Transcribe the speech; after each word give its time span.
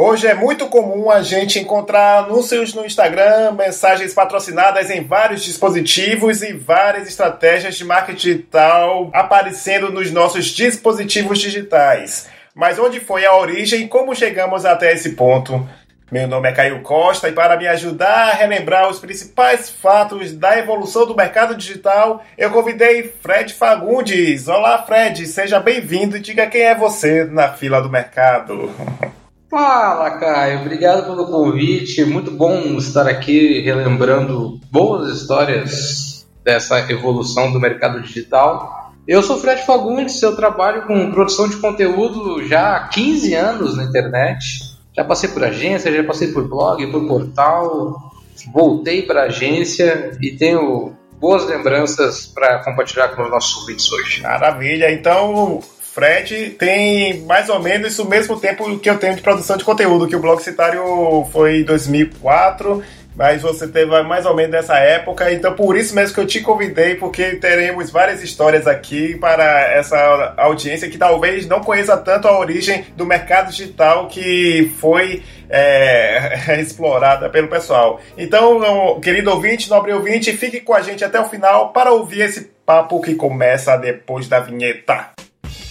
Hoje 0.00 0.28
é 0.28 0.34
muito 0.34 0.68
comum 0.68 1.10
a 1.10 1.22
gente 1.22 1.58
encontrar 1.58 2.22
anúncios 2.22 2.72
no 2.72 2.86
Instagram, 2.86 3.50
mensagens 3.50 4.14
patrocinadas 4.14 4.90
em 4.90 5.02
vários 5.02 5.42
dispositivos 5.42 6.40
e 6.40 6.52
várias 6.52 7.08
estratégias 7.08 7.74
de 7.74 7.84
marketing 7.84 8.16
digital 8.16 9.10
aparecendo 9.12 9.90
nos 9.90 10.12
nossos 10.12 10.44
dispositivos 10.46 11.40
digitais. 11.40 12.28
Mas 12.54 12.78
onde 12.78 13.00
foi 13.00 13.26
a 13.26 13.36
origem 13.36 13.82
e 13.82 13.88
como 13.88 14.14
chegamos 14.14 14.64
até 14.64 14.92
esse 14.92 15.16
ponto? 15.16 15.68
Meu 16.12 16.28
nome 16.28 16.48
é 16.48 16.52
Caio 16.52 16.80
Costa 16.82 17.28
e 17.28 17.32
para 17.32 17.56
me 17.56 17.66
ajudar 17.66 18.28
a 18.28 18.34
relembrar 18.34 18.88
os 18.88 19.00
principais 19.00 19.68
fatos 19.68 20.32
da 20.32 20.56
evolução 20.56 21.06
do 21.06 21.16
mercado 21.16 21.56
digital, 21.56 22.24
eu 22.38 22.52
convidei 22.52 23.12
Fred 23.20 23.52
Fagundes. 23.52 24.46
Olá, 24.46 24.80
Fred, 24.80 25.26
seja 25.26 25.58
bem-vindo 25.58 26.16
e 26.16 26.20
diga 26.20 26.46
quem 26.46 26.62
é 26.62 26.74
você 26.76 27.24
na 27.24 27.48
fila 27.48 27.82
do 27.82 27.90
mercado. 27.90 28.70
Fala, 29.50 30.10
Caio. 30.18 30.60
Obrigado 30.60 31.04
pelo 31.06 31.26
convite. 31.26 32.04
Muito 32.04 32.30
bom 32.30 32.76
estar 32.76 33.08
aqui 33.08 33.60
relembrando 33.60 34.60
boas 34.70 35.16
histórias 35.16 36.26
dessa 36.44 36.78
evolução 36.90 37.50
do 37.50 37.58
mercado 37.58 38.02
digital. 38.02 38.92
Eu 39.06 39.22
sou 39.22 39.38
Fred 39.38 39.64
Fagundes, 39.64 40.20
eu 40.22 40.36
trabalho 40.36 40.86
com 40.86 41.10
produção 41.10 41.48
de 41.48 41.56
conteúdo 41.56 42.46
já 42.46 42.76
há 42.76 42.88
15 42.88 43.34
anos 43.34 43.74
na 43.74 43.84
internet. 43.84 44.76
Já 44.94 45.02
passei 45.02 45.30
por 45.30 45.42
agência, 45.42 45.90
já 45.90 46.04
passei 46.04 46.28
por 46.28 46.46
blog, 46.46 46.86
por 46.88 47.08
portal, 47.08 48.12
voltei 48.52 49.00
para 49.00 49.22
agência 49.22 50.12
e 50.20 50.32
tenho 50.32 50.92
boas 51.18 51.46
lembranças 51.46 52.26
para 52.26 52.58
compartilhar 52.62 53.08
com 53.08 53.22
os 53.22 53.30
nossos 53.30 53.56
ouvintes 53.62 53.90
hoje. 53.90 54.20
Maravilha. 54.20 54.92
Então, 54.92 55.60
Fred 55.98 56.50
tem 56.50 57.22
mais 57.22 57.48
ou 57.48 57.60
menos 57.60 57.98
o 57.98 58.04
mesmo 58.04 58.38
tempo 58.38 58.78
que 58.78 58.88
eu 58.88 58.98
tenho 58.98 59.16
de 59.16 59.20
produção 59.20 59.56
de 59.56 59.64
conteúdo, 59.64 60.06
que 60.06 60.14
o 60.14 60.20
Blog 60.20 60.40
Citário 60.40 61.26
foi 61.32 61.62
em 61.62 61.64
2004, 61.64 62.80
mas 63.16 63.42
você 63.42 63.66
teve 63.66 64.00
mais 64.02 64.24
ou 64.24 64.32
menos 64.32 64.52
nessa 64.52 64.78
época, 64.78 65.32
então 65.32 65.54
por 65.54 65.76
isso 65.76 65.96
mesmo 65.96 66.14
que 66.14 66.20
eu 66.20 66.26
te 66.26 66.40
convidei, 66.40 66.94
porque 66.94 67.34
teremos 67.34 67.90
várias 67.90 68.22
histórias 68.22 68.68
aqui 68.68 69.16
para 69.16 69.72
essa 69.72 70.34
audiência 70.36 70.88
que 70.88 70.96
talvez 70.96 71.48
não 71.48 71.58
conheça 71.58 71.96
tanto 71.96 72.28
a 72.28 72.38
origem 72.38 72.84
do 72.96 73.04
mercado 73.04 73.50
digital 73.50 74.06
que 74.06 74.70
foi 74.78 75.24
é, 75.50 76.60
explorada 76.62 77.28
pelo 77.28 77.48
pessoal. 77.48 78.00
Então, 78.16 79.00
querido 79.00 79.32
ouvinte, 79.32 79.68
nobre 79.68 79.92
ouvinte, 79.92 80.30
fique 80.36 80.60
com 80.60 80.74
a 80.74 80.80
gente 80.80 81.04
até 81.04 81.18
o 81.18 81.28
final 81.28 81.72
para 81.72 81.90
ouvir 81.90 82.20
esse 82.20 82.52
papo 82.64 83.00
que 83.00 83.16
começa 83.16 83.76
depois 83.76 84.28
da 84.28 84.38
vinheta. 84.38 85.17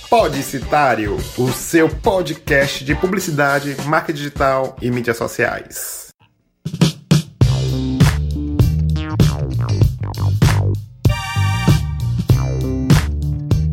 Podicitário, 0.09 1.17
o 1.37 1.51
seu 1.51 1.89
podcast 1.89 2.85
de 2.85 2.95
publicidade, 2.95 3.75
marca 3.87 4.13
digital 4.13 4.77
e 4.81 4.89
mídias 4.89 5.17
sociais. 5.17 6.06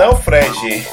Então, 0.00 0.14
Fred, 0.14 0.86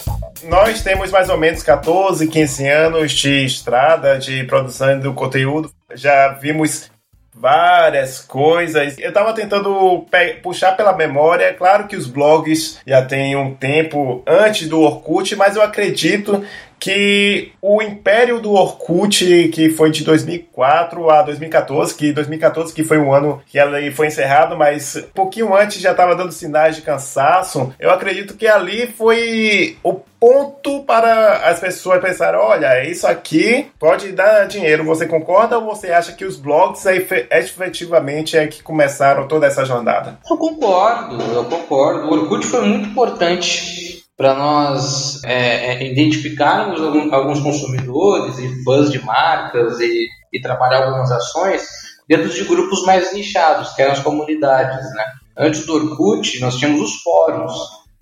nós 0.45 0.81
temos 0.81 1.11
mais 1.11 1.29
ou 1.29 1.37
menos 1.37 1.61
14, 1.61 2.27
15 2.27 2.67
anos 2.67 3.11
de 3.11 3.45
estrada 3.45 4.17
de 4.17 4.43
produção 4.45 4.99
do 4.99 5.13
conteúdo. 5.13 5.71
Já 5.93 6.29
vimos 6.29 6.89
várias 7.31 8.19
coisas. 8.21 8.97
Eu 8.97 9.09
estava 9.09 9.31
tentando 9.31 10.07
puxar 10.41 10.71
pela 10.71 10.91
memória. 10.91 11.53
Claro 11.53 11.87
que 11.87 11.95
os 11.95 12.07
blogs 12.07 12.79
já 12.83 13.05
têm 13.05 13.35
um 13.35 13.53
tempo 13.53 14.23
antes 14.25 14.67
do 14.67 14.81
Orkut, 14.81 15.35
mas 15.35 15.55
eu 15.55 15.61
acredito 15.61 16.43
que 16.79 17.51
o 17.61 17.81
império 17.81 18.39
do 18.39 18.51
Orkut, 18.51 19.49
que 19.49 19.69
foi 19.69 19.91
de 19.91 20.03
2004 20.03 21.09
a 21.09 21.21
2014, 21.21 21.95
que 21.95 22.11
2014 22.11 22.73
que 22.73 22.83
foi 22.83 22.97
o 22.97 23.13
ano 23.13 23.41
que 23.47 23.57
ela 23.57 23.79
foi 23.91 24.07
encerrado, 24.07 24.55
mas 24.57 24.95
um 24.95 25.13
pouquinho 25.13 25.55
antes 25.55 25.79
já 25.79 25.91
estava 25.91 26.15
dando 26.15 26.31
sinais 26.31 26.75
de 26.75 26.81
cansaço. 26.81 27.73
Eu 27.79 27.91
acredito 27.91 28.35
que 28.35 28.47
ali 28.47 28.87
foi 28.87 29.77
o 29.83 29.99
ponto 30.19 30.83
para 30.83 31.49
as 31.49 31.59
pessoas 31.59 32.01
pensarem, 32.01 32.39
olha, 32.39 32.83
isso 32.89 33.05
aqui 33.05 33.67
pode 33.79 34.11
dar 34.11 34.47
dinheiro. 34.47 34.83
Você 34.85 35.05
concorda 35.05 35.57
ou 35.57 35.65
você 35.65 35.91
acha 35.91 36.13
que 36.13 36.25
os 36.25 36.37
blogs 36.37 36.83
efetivamente 36.85 38.37
é 38.37 38.47
que 38.47 38.63
começaram 38.63 39.27
toda 39.27 39.45
essa 39.45 39.65
jornada? 39.65 40.17
Eu 40.29 40.37
concordo, 40.37 41.21
eu 41.31 41.45
concordo. 41.45 42.07
O 42.07 42.13
Orkut 42.13 42.45
foi 42.45 42.61
muito 42.61 42.89
importante 42.89 44.04
para 44.17 44.33
nós 44.33 45.23
é, 45.23 45.73
é, 45.73 45.91
identificarmos 45.91 46.81
algum, 46.81 47.13
alguns 47.13 47.39
consumidores 47.41 48.37
e 48.39 48.63
fãs 48.63 48.89
de 48.89 49.03
marcas 49.03 49.79
e, 49.79 50.07
e, 50.31 50.41
trabalhar 50.41 50.85
algumas 50.85 51.11
ações 51.11 51.63
dentro 52.07 52.29
de 52.29 52.43
grupos 52.45 52.85
mais 52.85 53.13
nichados, 53.13 53.73
que 53.73 53.81
eram 53.81 53.93
as 53.93 53.99
comunidades. 53.99 54.85
Né? 54.93 55.03
Antes 55.37 55.65
do 55.65 55.75
Orkut, 55.75 56.39
nós 56.39 56.55
tínhamos 56.57 56.81
os 56.81 57.01
fóruns, 57.01 57.53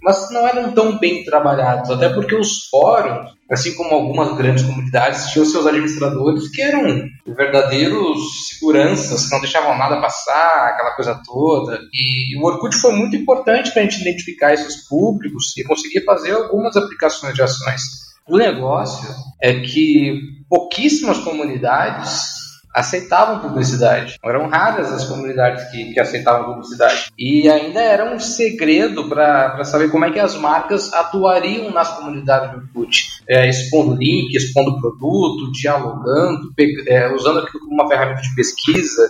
mas 0.03 0.29
não 0.31 0.45
eram 0.45 0.73
tão 0.73 0.99
bem 0.99 1.23
trabalhados, 1.23 1.89
até 1.89 2.09
porque 2.09 2.35
os 2.35 2.67
fóruns, 2.69 3.31
assim 3.49 3.73
como 3.73 3.91
algumas 3.91 4.35
grandes 4.35 4.63
comunidades, 4.63 5.31
tinham 5.31 5.45
seus 5.45 5.65
administradores 5.65 6.49
que 6.49 6.61
eram 6.61 7.05
verdadeiros 7.25 8.49
seguranças, 8.49 9.25
que 9.25 9.31
não 9.31 9.39
deixavam 9.39 9.77
nada 9.77 10.01
passar, 10.01 10.67
aquela 10.67 10.93
coisa 10.95 11.21
toda. 11.25 11.79
E 11.93 12.37
o 12.37 12.45
Orkut 12.45 12.75
foi 12.75 12.91
muito 12.91 13.15
importante 13.15 13.71
para 13.71 13.81
a 13.81 13.85
gente 13.85 14.01
identificar 14.01 14.53
esses 14.53 14.87
públicos 14.89 15.55
e 15.57 15.63
conseguir 15.63 16.03
fazer 16.03 16.33
algumas 16.33 16.75
aplicações 16.75 17.33
de 17.33 17.41
ações. 17.41 17.81
O 18.27 18.37
negócio 18.37 19.07
é 19.41 19.61
que 19.61 20.19
pouquíssimas 20.49 21.17
comunidades 21.19 22.32
aceitavam 22.73 23.39
publicidade. 23.39 24.17
Eram 24.23 24.47
raras 24.47 24.91
as 24.91 25.05
comunidades 25.05 25.69
que, 25.69 25.93
que 25.93 25.99
aceitavam 25.99 26.53
publicidade. 26.53 27.11
E 27.17 27.47
ainda 27.47 27.79
era 27.79 28.13
um 28.13 28.19
segredo 28.19 29.07
para 29.07 29.63
saber 29.63 29.91
como 29.91 30.05
é 30.05 30.11
que 30.11 30.19
as 30.19 30.35
marcas 30.35 30.91
atuariam 30.91 31.71
nas 31.71 31.89
comunidades 31.97 32.51
do 32.51 32.57
Orkut. 32.57 33.13
É, 33.29 33.47
expondo 33.47 33.95
link, 33.95 34.35
expondo 34.35 34.79
produto, 34.81 35.51
dialogando, 35.51 36.51
é, 36.87 37.13
usando 37.13 37.39
aquilo 37.39 37.59
como 37.59 37.73
uma 37.73 37.87
ferramenta 37.87 38.21
de 38.21 38.35
pesquisa. 38.35 39.09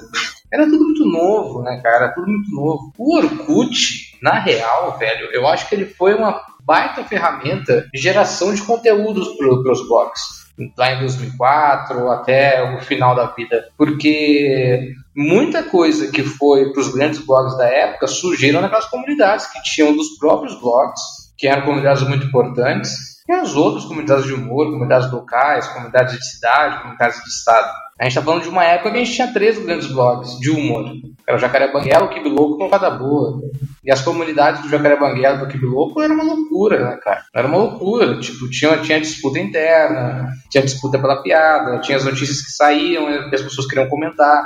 Era 0.52 0.66
tudo 0.66 0.84
muito 0.84 1.06
novo, 1.06 1.64
né, 1.64 1.80
cara? 1.82 2.06
Era 2.06 2.14
tudo 2.14 2.28
muito 2.28 2.52
novo. 2.52 2.94
O 2.98 3.18
Orkut, 3.18 4.18
na 4.22 4.40
real, 4.40 4.98
velho, 5.00 5.30
eu 5.32 5.48
acho 5.48 5.68
que 5.68 5.76
ele 5.76 5.86
foi 5.86 6.14
uma 6.14 6.40
baita 6.64 7.04
ferramenta 7.04 7.88
de 7.94 8.00
geração 8.00 8.54
de 8.54 8.62
conteúdos 8.62 9.28
para 9.36 9.72
os 9.72 9.88
blogs 9.88 10.43
lá 10.78 10.94
em 10.94 11.00
2004 11.00 12.10
até 12.12 12.76
o 12.76 12.82
final 12.82 13.16
da 13.16 13.28
vida, 13.28 13.66
porque 13.78 14.94
muita 15.16 15.64
coisa 15.64 16.12
que 16.12 16.24
foi 16.24 16.72
para 16.72 16.82
os 16.82 16.94
grandes 16.94 17.26
blogs 17.26 17.58
da 17.58 17.68
época 17.68 18.08
surgiram 18.08 18.62
naquelas 18.62 18.86
comunidades 18.86 19.48
que 19.48 19.62
tinham 19.64 19.96
dos 19.96 20.18
próprios 20.18 20.60
blogs, 20.60 21.02
que 21.38 21.48
eram 21.48 21.64
comunidades 21.64 22.04
muito 22.04 22.28
importantes, 22.28 23.14
e 23.28 23.32
as 23.32 23.56
outras 23.56 23.86
comunidades 23.86 24.26
de 24.26 24.34
humor, 24.34 24.72
comunidades 24.72 25.12
locais, 25.12 25.68
comunidades 25.68 26.18
de 26.18 26.26
cidade, 26.26 26.82
comunidades 26.82 27.24
de 27.24 27.30
estado. 27.30 27.72
A 28.00 28.04
gente 28.04 28.12
está 28.12 28.22
falando 28.22 28.44
de 28.44 28.50
uma 28.50 28.64
época 28.64 28.92
que 28.92 28.98
a 28.98 29.04
gente 29.04 29.16
tinha 29.16 29.34
três 29.34 29.58
grandes 29.58 29.88
blogs 29.88 30.38
de 30.40 30.52
humor. 30.52 30.92
Era 31.28 31.38
o 31.38 31.40
Jacaré 31.40 31.72
Banguela, 31.72 32.04
o 32.04 32.10
Kibi 32.10 32.30
Louco 32.30 32.62
e 32.62 32.68
o 32.68 32.70
Fada 32.70 32.90
Boa. 32.90 33.40
E 33.84 33.92
as 33.92 34.02
comunidades 34.02 34.62
do 34.62 34.70
Jacaré 34.70 34.98
Banguela 34.98 35.38
e 35.38 35.40
do 35.40 35.48
Kibi 35.48 35.66
Louco 35.66 36.02
era 36.02 36.14
uma 36.14 36.24
loucura, 36.24 36.80
né, 36.80 37.00
cara? 37.02 37.24
Era 37.34 37.48
uma 37.48 37.58
loucura. 37.58 38.20
Tipo, 38.20 38.50
tinha, 38.50 38.78
tinha 38.78 39.00
disputa 39.00 39.40
interna, 39.40 40.30
tinha 40.50 40.64
disputa 40.64 41.00
pela 41.00 41.22
piada, 41.22 41.80
tinha 41.80 41.98
as 41.98 42.06
notícias 42.06 42.42
que 42.42 42.52
saíam 42.52 43.10
e 43.10 43.34
as 43.34 43.42
pessoas 43.42 43.68
queriam 43.68 43.88
comentar. 43.88 44.44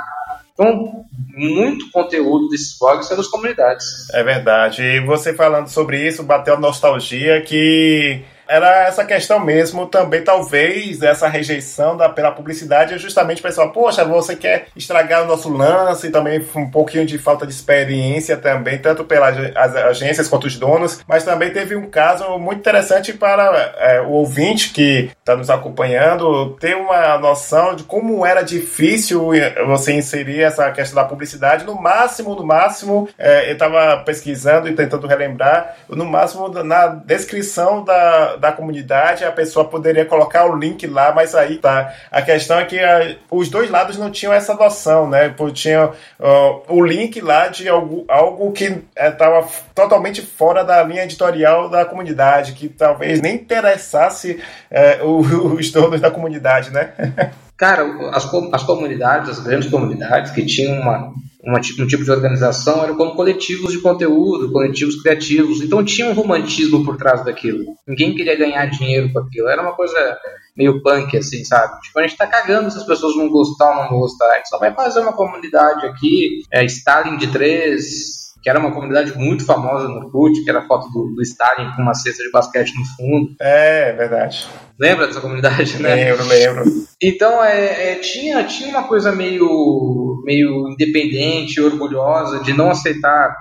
Então, 0.52 1.04
muito 1.36 1.88
conteúdo 1.92 2.48
desses 2.48 2.76
blogs 2.78 3.10
é 3.10 3.16
das 3.16 3.28
comunidades. 3.28 4.10
É 4.12 4.24
verdade. 4.24 4.82
E 4.82 5.00
você 5.00 5.32
falando 5.32 5.68
sobre 5.68 6.04
isso, 6.06 6.24
bateu 6.24 6.58
nostalgia 6.58 7.40
que 7.42 8.24
era 8.48 8.86
essa 8.86 9.04
questão 9.04 9.38
mesmo, 9.38 9.86
também 9.86 10.22
talvez 10.22 11.02
essa 11.02 11.28
rejeição 11.28 11.96
da, 11.96 12.08
pela 12.08 12.30
publicidade 12.30 12.94
é 12.94 12.98
justamente 12.98 13.42
pessoal, 13.42 13.70
poxa, 13.70 14.04
você 14.04 14.34
quer 14.34 14.68
estragar 14.74 15.22
o 15.22 15.26
nosso 15.26 15.50
lance 15.50 16.06
e 16.06 16.10
também 16.10 16.44
um 16.56 16.70
pouquinho 16.70 17.04
de 17.04 17.18
falta 17.18 17.46
de 17.46 17.52
experiência 17.52 18.36
também, 18.36 18.78
tanto 18.78 19.04
pelas 19.04 19.36
agências 19.56 20.28
quanto 20.28 20.46
os 20.46 20.56
donos, 20.56 21.00
mas 21.06 21.24
também 21.24 21.50
teve 21.50 21.76
um 21.76 21.90
caso 21.90 22.38
muito 22.38 22.60
interessante 22.60 23.12
para 23.12 23.74
é, 23.78 24.00
o 24.00 24.10
ouvinte 24.10 24.70
que 24.70 25.10
está 25.18 25.36
nos 25.36 25.50
acompanhando 25.50 26.56
ter 26.58 26.74
uma 26.74 27.18
noção 27.18 27.76
de 27.76 27.84
como 27.84 28.24
era 28.24 28.42
difícil 28.42 29.30
você 29.66 29.92
inserir 29.92 30.42
essa 30.42 30.70
questão 30.70 31.02
da 31.02 31.08
publicidade, 31.08 31.64
no 31.64 31.74
máximo, 31.74 32.34
no 32.34 32.44
máximo, 32.44 33.08
é, 33.18 33.48
eu 33.48 33.52
estava 33.52 33.98
pesquisando 34.04 34.68
e 34.68 34.74
tentando 34.74 35.06
relembrar, 35.06 35.76
no 35.88 36.06
máximo 36.06 36.48
na 36.62 36.86
descrição 36.86 37.84
da, 37.84 38.37
da 38.38 38.52
comunidade, 38.52 39.24
a 39.24 39.32
pessoa 39.32 39.64
poderia 39.64 40.04
colocar 40.04 40.46
o 40.46 40.56
link 40.56 40.86
lá, 40.86 41.12
mas 41.12 41.34
aí 41.34 41.58
tá. 41.58 41.92
A 42.10 42.22
questão 42.22 42.58
é 42.58 42.64
que 42.64 42.78
a, 42.78 42.98
ah, 42.98 43.14
os 43.30 43.48
dois 43.48 43.70
lados 43.70 43.98
não 43.98 44.10
tinham 44.10 44.32
essa 44.32 44.54
noção, 44.54 45.08
né? 45.08 45.34
Tinha 45.52 45.86
uh, 45.86 46.62
o 46.68 46.84
link 46.84 47.20
lá 47.20 47.48
de 47.48 47.68
algo, 47.68 48.04
algo 48.08 48.52
que 48.52 48.82
estava 48.96 49.38
é, 49.38 49.48
totalmente 49.74 50.22
fora 50.22 50.64
da 50.64 50.82
linha 50.82 51.04
editorial 51.04 51.68
da 51.68 51.84
comunidade, 51.84 52.52
que 52.52 52.68
talvez 52.68 53.20
nem 53.20 53.34
interessasse 53.34 54.40
é, 54.70 55.00
os 55.02 55.70
donos 55.70 56.00
da 56.00 56.10
comunidade, 56.10 56.70
né? 56.70 56.92
Cara, 57.58 57.84
as, 58.12 58.32
as 58.52 58.62
comunidades, 58.62 59.30
as 59.30 59.40
grandes 59.40 59.68
comunidades 59.68 60.30
que 60.30 60.46
tinham 60.46 60.80
uma, 60.80 61.12
uma, 61.42 61.58
um 61.58 61.86
tipo 61.86 62.04
de 62.04 62.10
organização 62.10 62.84
eram 62.84 62.96
como 62.96 63.16
coletivos 63.16 63.72
de 63.72 63.80
conteúdo, 63.80 64.52
coletivos 64.52 65.02
criativos. 65.02 65.60
Então 65.60 65.84
tinha 65.84 66.08
um 66.08 66.12
romantismo 66.12 66.84
por 66.84 66.96
trás 66.96 67.24
daquilo. 67.24 67.64
Ninguém 67.86 68.14
queria 68.14 68.36
ganhar 68.36 68.66
dinheiro 68.66 69.12
com 69.12 69.18
aquilo. 69.18 69.48
Era 69.48 69.60
uma 69.60 69.72
coisa 69.72 70.16
meio 70.56 70.80
punk, 70.82 71.16
assim, 71.16 71.44
sabe? 71.44 71.80
Tipo, 71.80 71.98
a 71.98 72.02
gente 72.02 72.16
tá 72.16 72.28
cagando 72.28 72.70
se 72.70 72.78
as 72.78 72.86
pessoas 72.86 73.16
vão 73.16 73.28
gostar 73.28 73.70
ou 73.70 73.76
não 73.82 73.88
vão 73.88 73.98
gostar. 74.00 74.26
A 74.26 74.36
gente 74.36 74.48
só 74.48 74.58
vai 74.58 74.72
fazer 74.72 75.00
uma 75.00 75.12
comunidade 75.12 75.84
aqui, 75.84 76.42
é, 76.52 76.64
Stalin 76.64 77.16
de 77.16 77.26
três, 77.26 78.34
que 78.40 78.48
era 78.48 78.60
uma 78.60 78.72
comunidade 78.72 79.16
muito 79.18 79.44
famosa 79.44 79.88
no 79.88 79.96
Orkut, 79.96 80.44
que 80.44 80.48
era 80.50 80.60
a 80.60 80.66
foto 80.66 80.88
do, 80.90 81.12
do 81.14 81.22
Stalin 81.22 81.74
com 81.74 81.82
uma 81.82 81.94
cesta 81.94 82.22
de 82.22 82.30
basquete 82.30 82.72
no 82.76 82.84
fundo. 82.84 83.34
É, 83.40 83.92
verdade. 83.94 84.48
Lembra 84.78 85.06
dessa 85.06 85.20
comunidade, 85.20 85.80
né? 85.82 85.94
Lembro, 85.94 86.26
lembro. 86.26 86.64
Então, 87.02 87.42
é, 87.42 87.92
é, 87.92 87.94
tinha, 87.96 88.44
tinha 88.44 88.68
uma 88.68 88.84
coisa 88.84 89.12
meio, 89.12 90.22
meio 90.24 90.68
independente, 90.68 91.60
orgulhosa 91.60 92.40
de 92.40 92.52
não 92.52 92.70
aceitar 92.70 93.34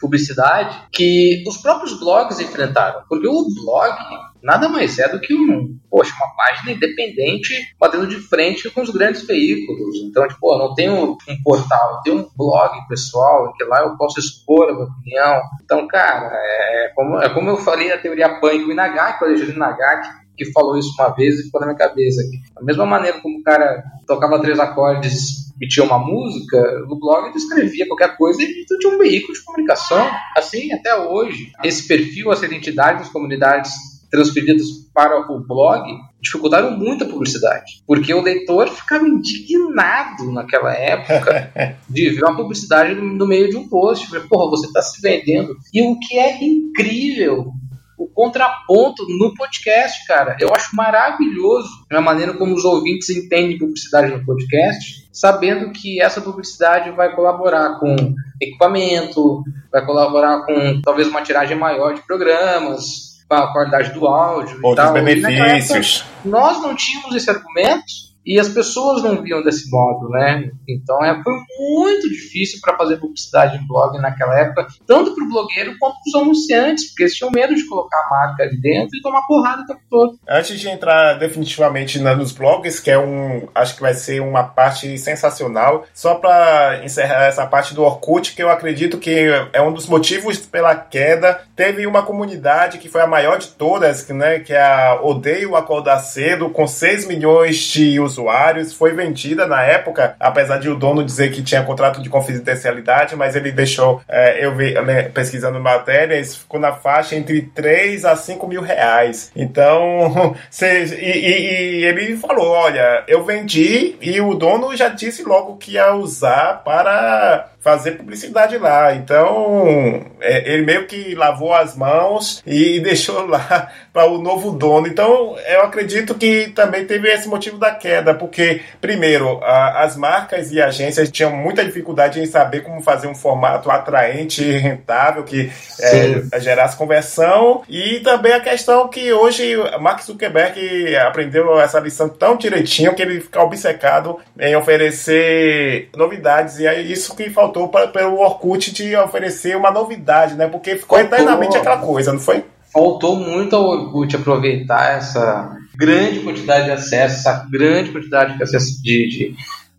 publicidade 0.00 0.86
que 0.92 1.44
os 1.46 1.58
próprios 1.58 1.98
blogs 1.98 2.40
enfrentaram. 2.40 3.02
Porque 3.08 3.28
o 3.28 3.46
blog 3.62 3.96
nada 4.42 4.68
mais 4.68 4.98
é 4.98 5.08
do 5.08 5.20
que 5.20 5.34
um, 5.34 5.78
poxa, 5.90 6.12
uma 6.16 6.34
página 6.34 6.72
independente 6.72 7.54
batendo 7.78 8.06
de 8.06 8.16
frente 8.16 8.70
com 8.70 8.80
os 8.80 8.90
grandes 8.90 9.26
veículos. 9.26 9.96
Então, 10.02 10.26
tipo, 10.26 10.54
eu 10.54 10.58
não 10.58 10.74
tenho 10.74 11.12
um 11.12 11.42
portal, 11.42 11.96
eu 11.96 12.00
tenho 12.02 12.16
um 12.18 12.30
blog 12.36 12.72
pessoal, 12.88 13.52
que 13.54 13.64
lá 13.64 13.80
eu 13.80 13.96
posso 13.96 14.18
expor 14.18 14.70
a 14.70 14.72
minha 14.72 14.86
opinião. 14.86 15.40
Então, 15.62 15.86
cara, 15.86 16.30
é 16.32 16.92
como, 16.94 17.18
é 17.18 17.28
como 17.28 17.50
eu 17.50 17.56
falei 17.58 17.92
a 17.92 17.98
teoria 17.98 18.40
punk, 18.40 18.64
o 18.64 18.72
Inagaki, 18.72 19.22
o 19.22 19.26
Alexandre 19.26 19.56
Inagaki, 19.56 20.08
que 20.44 20.52
falou 20.52 20.78
isso 20.78 20.94
uma 20.98 21.14
vez 21.14 21.38
e 21.38 21.42
ficou 21.44 21.60
na 21.60 21.66
minha 21.66 21.78
cabeça. 21.78 22.22
Da 22.54 22.62
mesma 22.62 22.86
maneira 22.86 23.20
como 23.20 23.38
o 23.38 23.42
cara 23.42 23.82
tocava 24.06 24.40
três 24.40 24.58
acordes 24.58 25.50
e 25.60 25.68
tinha 25.68 25.84
uma 25.84 25.98
música, 25.98 26.58
no 26.88 26.98
blog 26.98 27.28
ele 27.28 27.36
escrevia 27.36 27.86
qualquer 27.86 28.16
coisa 28.16 28.42
e 28.42 28.64
tinha 28.64 28.94
um 28.94 28.98
veículo 28.98 29.34
de 29.34 29.44
comunicação. 29.44 30.10
Assim, 30.34 30.72
até 30.72 30.96
hoje. 30.96 31.52
Esse 31.62 31.86
perfil, 31.86 32.32
essa 32.32 32.46
identidade 32.46 33.00
das 33.00 33.10
comunidades 33.10 33.70
transferidas 34.10 34.66
para 34.94 35.20
o 35.30 35.46
blog 35.46 35.84
dificultaram 36.20 36.76
muito 36.76 37.04
a 37.04 37.06
publicidade, 37.06 37.82
porque 37.86 38.12
o 38.12 38.20
leitor 38.20 38.68
ficava 38.68 39.06
indignado 39.06 40.32
naquela 40.32 40.74
época 40.74 41.52
de 41.88 42.10
ver 42.10 42.24
uma 42.24 42.36
publicidade 42.36 42.94
no 42.94 43.26
meio 43.26 43.48
de 43.48 43.56
um 43.56 43.68
post, 43.68 44.08
porra, 44.28 44.50
você 44.50 44.66
está 44.66 44.82
se 44.82 45.00
vendendo. 45.00 45.56
E 45.72 45.80
o 45.80 45.98
que 45.98 46.18
é 46.18 46.42
incrível 46.42 47.52
o 48.00 48.08
contraponto 48.08 49.04
no 49.18 49.34
podcast, 49.34 50.06
cara. 50.06 50.34
Eu 50.40 50.54
acho 50.54 50.74
maravilhoso 50.74 51.68
a 51.92 52.00
maneira 52.00 52.32
como 52.32 52.54
os 52.54 52.64
ouvintes 52.64 53.10
entendem 53.10 53.58
publicidade 53.58 54.10
no 54.10 54.24
podcast, 54.24 55.06
sabendo 55.12 55.70
que 55.70 56.00
essa 56.00 56.22
publicidade 56.22 56.90
vai 56.92 57.14
colaborar 57.14 57.78
com 57.78 58.14
equipamento, 58.40 59.42
vai 59.70 59.84
colaborar 59.84 60.46
com 60.46 60.80
talvez 60.80 61.08
uma 61.08 61.20
tiragem 61.20 61.58
maior 61.58 61.92
de 61.92 62.00
programas, 62.06 63.20
a 63.28 63.48
qualidade 63.48 63.92
do 63.92 64.06
áudio 64.06 64.58
Outros 64.62 64.72
e 64.72 64.92
tal. 64.92 64.94
benefícios. 64.94 65.98
E 65.98 66.00
época, 66.00 66.20
nós 66.24 66.62
não 66.62 66.74
tínhamos 66.74 67.14
esse 67.14 67.28
argumento 67.28 68.09
e 68.24 68.38
as 68.38 68.48
pessoas 68.48 69.02
não 69.02 69.22
viam 69.22 69.42
desse 69.42 69.70
modo, 69.70 70.08
né? 70.10 70.50
Então 70.68 71.02
é, 71.04 71.20
foi 71.22 71.32
muito 71.58 72.08
difícil 72.08 72.60
para 72.62 72.76
fazer 72.76 72.98
publicidade 72.98 73.56
em 73.56 73.66
blog 73.66 73.98
naquela 73.98 74.38
época, 74.38 74.66
tanto 74.86 75.14
para 75.14 75.24
o 75.24 75.28
blogueiro 75.28 75.76
quanto 75.78 75.94
para 75.94 76.20
os 76.20 76.22
anunciantes, 76.22 76.88
porque 76.88 77.04
eles 77.04 77.14
tinham 77.14 77.30
medo 77.30 77.54
de 77.54 77.66
colocar 77.66 77.96
a 77.96 78.10
marca 78.10 78.42
ali 78.44 78.60
dentro 78.60 78.96
e 78.96 79.02
tomar 79.02 79.22
porrada 79.22 79.62
o 79.62 79.66
tempo 79.66 79.80
todo. 79.88 80.18
Antes 80.28 80.60
de 80.60 80.68
entrar 80.68 81.14
definitivamente 81.14 81.98
nos 81.98 82.32
blogs, 82.32 82.78
que 82.78 82.90
é 82.90 82.98
um, 82.98 83.48
acho 83.54 83.74
que 83.74 83.80
vai 83.80 83.94
ser 83.94 84.20
uma 84.20 84.44
parte 84.44 84.96
sensacional, 84.98 85.86
só 85.94 86.14
para 86.14 86.84
encerrar 86.84 87.24
essa 87.24 87.46
parte 87.46 87.74
do 87.74 87.82
Orkut, 87.82 88.34
que 88.34 88.42
eu 88.42 88.50
acredito 88.50 88.98
que 88.98 89.28
é 89.52 89.62
um 89.62 89.72
dos 89.72 89.86
motivos 89.86 90.38
pela 90.38 90.74
queda. 90.74 91.40
Teve 91.56 91.86
uma 91.86 92.02
comunidade 92.02 92.78
que 92.78 92.88
foi 92.88 93.00
a 93.00 93.06
maior 93.06 93.38
de 93.38 93.48
todas, 93.48 94.06
né? 94.08 94.40
Que 94.40 94.52
é 94.52 94.62
a 94.62 95.00
Odeio 95.02 95.56
Acordar 95.56 96.00
Cedo, 96.00 96.50
com 96.50 96.66
6 96.66 97.06
milhões 97.06 97.56
de 97.56 97.98
usuários 97.98 98.09
usuários, 98.12 98.72
foi 98.72 98.92
vendida 98.92 99.46
na 99.46 99.62
época, 99.62 100.14
apesar 100.18 100.58
de 100.58 100.68
o 100.68 100.76
dono 100.76 101.04
dizer 101.04 101.30
que 101.30 101.42
tinha 101.42 101.62
contrato 101.62 102.02
de 102.02 102.08
confidencialidade, 102.08 103.16
mas 103.16 103.36
ele 103.36 103.52
deixou, 103.52 104.00
é, 104.08 104.44
eu 104.44 104.54
vi 104.54 104.74
né, 104.74 105.04
pesquisando 105.04 105.60
matérias, 105.60 106.36
ficou 106.36 106.60
na 106.60 106.72
faixa 106.72 107.16
entre 107.16 107.42
3 107.42 108.04
a 108.04 108.16
5 108.16 108.46
mil 108.46 108.62
reais. 108.62 109.30
Então, 109.34 110.34
cê, 110.50 110.84
e, 110.84 111.04
e, 111.04 111.80
e 111.80 111.84
ele 111.84 112.16
falou: 112.16 112.48
olha, 112.48 113.04
eu 113.06 113.24
vendi 113.24 113.96
e 114.00 114.20
o 114.20 114.34
dono 114.34 114.76
já 114.76 114.88
disse 114.88 115.22
logo 115.22 115.56
que 115.56 115.72
ia 115.72 115.94
usar 115.94 116.62
para 116.64 117.50
fazer 117.60 117.92
publicidade 117.92 118.56
lá. 118.58 118.94
Então, 118.94 120.06
é, 120.20 120.52
ele 120.52 120.64
meio 120.64 120.86
que 120.86 121.14
lavou 121.14 121.52
as 121.54 121.76
mãos 121.76 122.42
e 122.46 122.80
deixou 122.80 123.26
lá 123.26 123.70
para 123.92 124.06
o 124.06 124.18
novo 124.18 124.50
dono. 124.50 124.86
Então, 124.86 125.36
eu 125.46 125.62
acredito 125.62 126.14
que 126.14 126.48
também 126.48 126.84
teve 126.84 127.08
esse 127.08 127.28
motivo 127.28 127.58
da 127.58 127.70
queda, 127.70 127.99
porque, 128.14 128.62
primeiro, 128.80 129.42
a, 129.42 129.82
as 129.82 129.96
marcas 129.96 130.50
e 130.50 130.60
agências 130.60 131.10
tinham 131.10 131.30
muita 131.34 131.64
dificuldade 131.64 132.20
em 132.20 132.26
saber 132.26 132.62
como 132.62 132.80
fazer 132.80 133.06
um 133.06 133.14
formato 133.14 133.70
atraente 133.70 134.42
e 134.42 134.58
rentável 134.58 135.22
que 135.22 135.50
é, 135.80 136.40
gerasse 136.40 136.76
conversão, 136.76 137.62
e 137.68 138.00
também 138.00 138.32
a 138.32 138.40
questão 138.40 138.88
que 138.88 139.12
hoje 139.12 139.54
Mark 139.80 140.02
Zuckerberg 140.02 140.96
aprendeu 140.96 141.60
essa 141.60 141.78
lição 141.78 142.08
tão 142.08 142.36
direitinho 142.36 142.94
que 142.94 143.02
ele 143.02 143.20
fica 143.20 143.42
obcecado 143.42 144.18
em 144.38 144.56
oferecer 144.56 145.88
novidades, 145.96 146.58
e 146.58 146.66
é 146.66 146.80
isso 146.80 147.14
que 147.14 147.30
faltou 147.30 147.68
para, 147.68 147.88
pelo 147.88 148.18
Orkut 148.18 148.72
de 148.72 148.96
oferecer 148.96 149.56
uma 149.56 149.70
novidade, 149.70 150.34
né? 150.34 150.46
Porque 150.46 150.76
ficou 150.76 150.98
eternamente 150.98 151.56
aquela 151.56 151.78
coisa, 151.78 152.12
não 152.12 152.20
foi? 152.20 152.44
Faltou 152.72 153.16
muito 153.16 153.56
ao 153.56 153.64
Orkut 153.64 154.14
aproveitar 154.14 154.96
essa 154.96 155.56
grande 155.80 156.20
quantidade 156.20 156.66
de 156.66 156.72
acesso, 156.72 157.16
essa 157.16 157.48
grande 157.50 157.90
quantidade 157.90 158.36
de, 158.36 158.42
acesso 158.42 158.82
de, 158.82 159.08
de, 159.08 159.34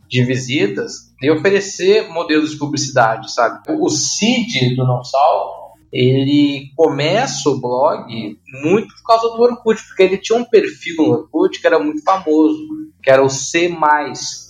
de 0.09 0.25
visitas 0.25 1.13
e 1.21 1.29
oferecer 1.29 2.09
modelos 2.09 2.51
de 2.51 2.57
publicidade, 2.57 3.31
sabe? 3.31 3.61
O 3.79 3.87
Cid 3.87 4.75
do 4.75 4.83
Não 4.83 5.01
ele 5.93 6.71
começa 6.75 7.49
o 7.49 7.59
blog 7.59 8.37
muito 8.63 8.95
por 8.95 9.03
causa 9.05 9.27
do 9.35 9.41
Orkut, 9.41 9.83
porque 9.87 10.03
ele 10.03 10.17
tinha 10.17 10.39
um 10.39 10.45
perfil 10.45 10.95
no 10.97 11.11
Orkut 11.11 11.59
que 11.59 11.67
era 11.67 11.77
muito 11.77 12.01
famoso, 12.01 12.57
que 13.03 13.11
era 13.11 13.21
o 13.21 13.29
C+, 13.29 13.69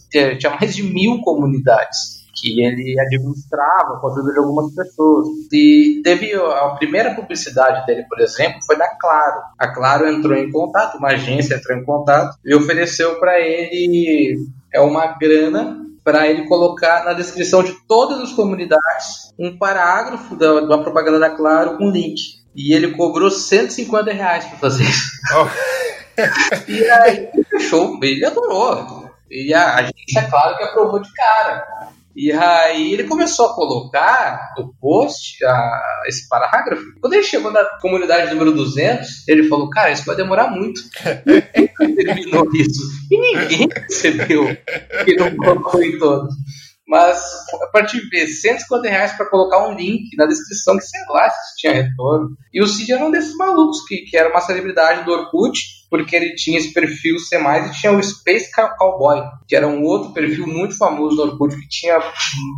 tinha 0.10 0.56
mais 0.56 0.76
de 0.76 0.84
mil 0.84 1.20
comunidades 1.22 2.21
que 2.42 2.60
ele 2.60 3.00
administrava 3.00 4.00
com 4.00 4.08
a 4.08 4.12
ajuda 4.12 4.34
de 4.34 4.40
algumas 4.40 4.74
pessoas. 4.74 5.28
E 5.54 6.02
teve 6.04 6.34
a 6.34 6.70
primeira 6.70 7.14
publicidade 7.14 7.86
dele, 7.86 8.04
por 8.10 8.20
exemplo, 8.20 8.60
foi 8.66 8.76
da 8.76 8.88
Claro. 9.00 9.42
A 9.58 9.68
Claro 9.68 10.08
entrou 10.08 10.36
em 10.36 10.52
contato, 10.52 10.98
uma 10.98 11.10
agência 11.10 11.56
entrou 11.56 11.78
em 11.78 11.86
contato 11.86 12.36
e 12.44 12.56
ofereceu 12.56 13.20
para 13.20 13.40
ele 13.40 14.38
é 14.74 14.82
uma 14.82 15.08
grana 15.18 15.78
para 16.04 16.28
ele 16.28 16.48
colocar 16.48 17.06
na 17.06 17.14
descrição 17.14 17.64
de 17.64 17.76
todas 17.88 18.20
as 18.20 18.32
comunidades 18.34 19.32
um 19.38 19.56
parágrafo 19.58 20.36
da, 20.36 20.62
da 20.62 20.78
propaganda 20.80 21.20
da 21.20 21.30
Claro 21.30 21.78
com 21.78 21.92
link. 21.92 22.42
E 22.56 22.74
ele 22.74 22.92
cobrou 22.96 23.30
150 23.30 24.12
reais 24.12 24.46
para 24.46 24.58
fazer 24.58 24.84
isso. 24.84 25.12
Oh. 25.38 25.82
e 26.68 26.90
aí 26.90 27.30
fechou, 27.50 27.98
ele 28.02 28.26
adorou. 28.26 29.10
E 29.30 29.54
a 29.54 29.76
agência, 29.76 30.30
claro, 30.30 30.58
que 30.58 30.64
aprovou 30.64 31.00
de 31.00 31.12
cara. 31.14 31.66
E 32.16 32.32
aí 32.32 32.94
ele 32.94 33.06
começou 33.06 33.48
a 33.48 33.56
colocar 33.56 34.54
o 34.58 34.74
post, 34.80 35.44
a, 35.46 36.04
esse 36.08 36.28
parágrafo. 36.28 36.84
Quando 37.00 37.14
ele 37.14 37.24
chegou 37.24 37.52
na 37.52 37.64
comunidade 37.80 38.34
número 38.34 38.52
200, 38.52 39.28
ele 39.28 39.48
falou: 39.48 39.70
Cara, 39.70 39.92
isso 39.92 40.06
vai 40.06 40.16
demorar 40.16 40.50
muito. 40.50 40.82
Terminou 41.96 42.50
isso. 42.54 42.82
E 43.10 43.18
ninguém 43.18 43.68
percebeu 43.68 44.46
que 45.06 45.16
não 45.16 45.36
colocou 45.38 45.82
em 45.82 45.98
todos. 45.98 46.34
Mas 46.88 47.24
a 47.62 47.68
partir 47.68 48.02
de 48.10 48.28
150 48.28 48.90
reais 48.90 49.14
para 49.14 49.30
colocar 49.30 49.66
um 49.66 49.76
link 49.76 50.14
na 50.18 50.26
descrição, 50.26 50.78
que 50.78 50.84
sei 50.84 51.00
lá 51.10 51.30
se 51.30 51.56
tinha 51.58 51.74
retorno. 51.74 52.36
E 52.54 52.62
o 52.62 52.68
Cid 52.68 52.92
era 52.92 53.06
um 53.06 53.12
desses 53.12 53.34
malucos 53.38 53.86
que, 53.88 54.00
que 54.02 54.18
era 54.18 54.30
uma 54.30 54.42
celebridade 54.42 55.06
do 55.06 55.12
Orkut 55.12 55.58
porque 55.92 56.16
ele 56.16 56.34
tinha 56.36 56.58
esse 56.58 56.74
perfil 56.74 57.20
C+, 57.20 57.38
e 57.38 57.72
tinha 57.74 57.92
o 57.92 58.02
Space 58.02 58.50
Cowboy, 58.80 59.22
que 59.46 59.54
era 59.54 59.68
um 59.68 59.84
outro 59.84 60.14
perfil 60.14 60.48
muito 60.48 60.78
famoso 60.78 61.18
do 61.18 61.24
Orkut, 61.24 61.54
que 61.54 61.68
tinha 61.68 62.00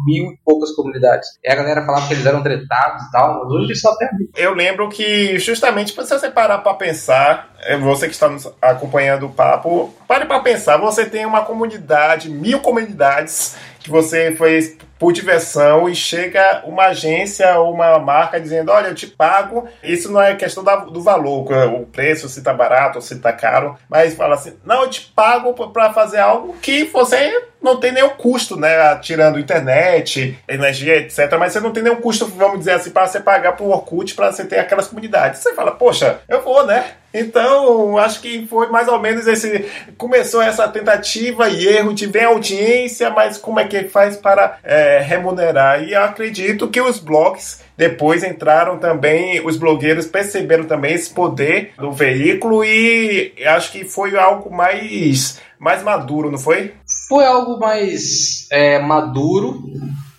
mil 0.05 0.25
e 0.25 0.37
poucas 0.45 0.71
comunidades. 0.75 1.27
E 1.43 1.51
a 1.51 1.55
galera 1.55 1.83
falava 1.83 2.07
que 2.07 2.13
eles 2.13 2.25
eram 2.27 2.43
tretados 2.43 3.03
e 3.03 3.11
tal, 3.11 3.39
mas 3.39 3.51
hoje 3.51 3.75
só 3.75 3.97
tem 3.97 4.07
Eu 4.35 4.53
lembro 4.53 4.87
que, 4.87 5.39
justamente, 5.39 5.93
se 5.93 5.95
você 5.95 6.29
parar 6.29 6.59
para 6.59 6.75
pensar, 6.75 7.51
é, 7.61 7.75
você 7.75 8.07
que 8.07 8.13
está 8.13 8.29
acompanhando 8.61 9.25
o 9.25 9.31
papo, 9.31 9.91
pare 10.07 10.25
para 10.25 10.39
pensar, 10.41 10.77
você 10.77 11.03
tem 11.03 11.25
uma 11.25 11.43
comunidade, 11.43 12.29
mil 12.29 12.59
comunidades, 12.59 13.55
que 13.83 13.89
você 13.89 14.31
fez 14.31 14.77
por 14.97 15.11
diversão 15.11 15.89
e 15.89 15.95
chega 15.95 16.63
uma 16.65 16.85
agência 16.85 17.59
ou 17.59 17.73
uma 17.73 17.99
marca 17.99 18.39
dizendo: 18.39 18.71
Olha, 18.71 18.87
eu 18.87 18.95
te 18.95 19.05
pago. 19.05 19.67
Isso 19.83 20.09
não 20.09 20.21
é 20.21 20.33
questão 20.35 20.63
da, 20.63 20.77
do 20.77 21.01
valor, 21.01 21.51
o 21.73 21.85
preço, 21.85 22.29
se 22.29 22.41
tá 22.41 22.53
barato 22.53 22.99
ou 22.99 23.01
se 23.01 23.19
tá 23.19 23.33
caro, 23.33 23.77
mas 23.89 24.15
fala 24.15 24.35
assim: 24.35 24.53
Não, 24.63 24.83
eu 24.83 24.89
te 24.89 25.01
pago 25.13 25.53
para 25.71 25.91
fazer 25.91 26.19
algo 26.19 26.55
que 26.61 26.85
você 26.85 27.47
não 27.61 27.77
tem 27.77 27.91
nenhum 27.91 28.09
custo, 28.09 28.57
né? 28.57 28.95
Tirando 28.99 29.39
internet, 29.39 30.39
energia, 30.47 30.97
etc. 30.97 31.33
Mas 31.37 31.51
você 31.51 31.59
não 31.59 31.71
tem 31.71 31.83
nenhum 31.83 32.01
custo, 32.01 32.25
vamos 32.25 32.59
dizer 32.59 32.71
assim, 32.71 32.91
para 32.91 33.05
você 33.05 33.19
pagar 33.19 33.53
pro 33.53 33.69
Orkut 33.69 34.15
para 34.15 34.31
você 34.31 34.45
ter 34.45 34.59
aquelas 34.59 34.87
comunidades. 34.87 35.41
Você 35.41 35.53
fala, 35.53 35.71
poxa, 35.71 36.19
eu 36.29 36.41
vou, 36.41 36.65
né? 36.65 36.93
Então, 37.13 37.97
acho 37.97 38.21
que 38.21 38.47
foi 38.47 38.69
mais 38.69 38.87
ou 38.87 38.99
menos 38.99 39.27
esse. 39.27 39.65
Começou 39.97 40.41
essa 40.41 40.67
tentativa 40.67 41.47
e 41.47 41.67
erro 41.67 41.93
de 41.93 42.07
ver 42.07 42.23
audiência, 42.23 43.09
mas 43.11 43.37
como 43.37 43.59
é 43.59 43.67
que 43.67 43.83
faz 43.83 44.17
para 44.17 44.57
é, 44.63 44.99
remunerar? 44.99 45.83
E 45.83 45.93
eu 45.93 46.01
acredito 46.01 46.67
que 46.69 46.81
os 46.81 46.97
blogs 46.97 47.61
depois 47.77 48.23
entraram 48.23 48.79
também, 48.79 49.45
os 49.45 49.57
blogueiros 49.57 50.07
perceberam 50.07 50.65
também 50.65 50.93
esse 50.93 51.11
poder 51.11 51.73
do 51.77 51.91
veículo 51.91 52.63
e 52.63 53.33
acho 53.45 53.71
que 53.71 53.83
foi 53.83 54.17
algo 54.17 54.55
mais, 54.55 55.39
mais 55.59 55.83
maduro, 55.83 56.31
não 56.31 56.37
foi? 56.37 56.73
Foi 57.07 57.25
algo 57.25 57.59
mais 57.59 58.47
é, 58.51 58.79
maduro 58.79 59.63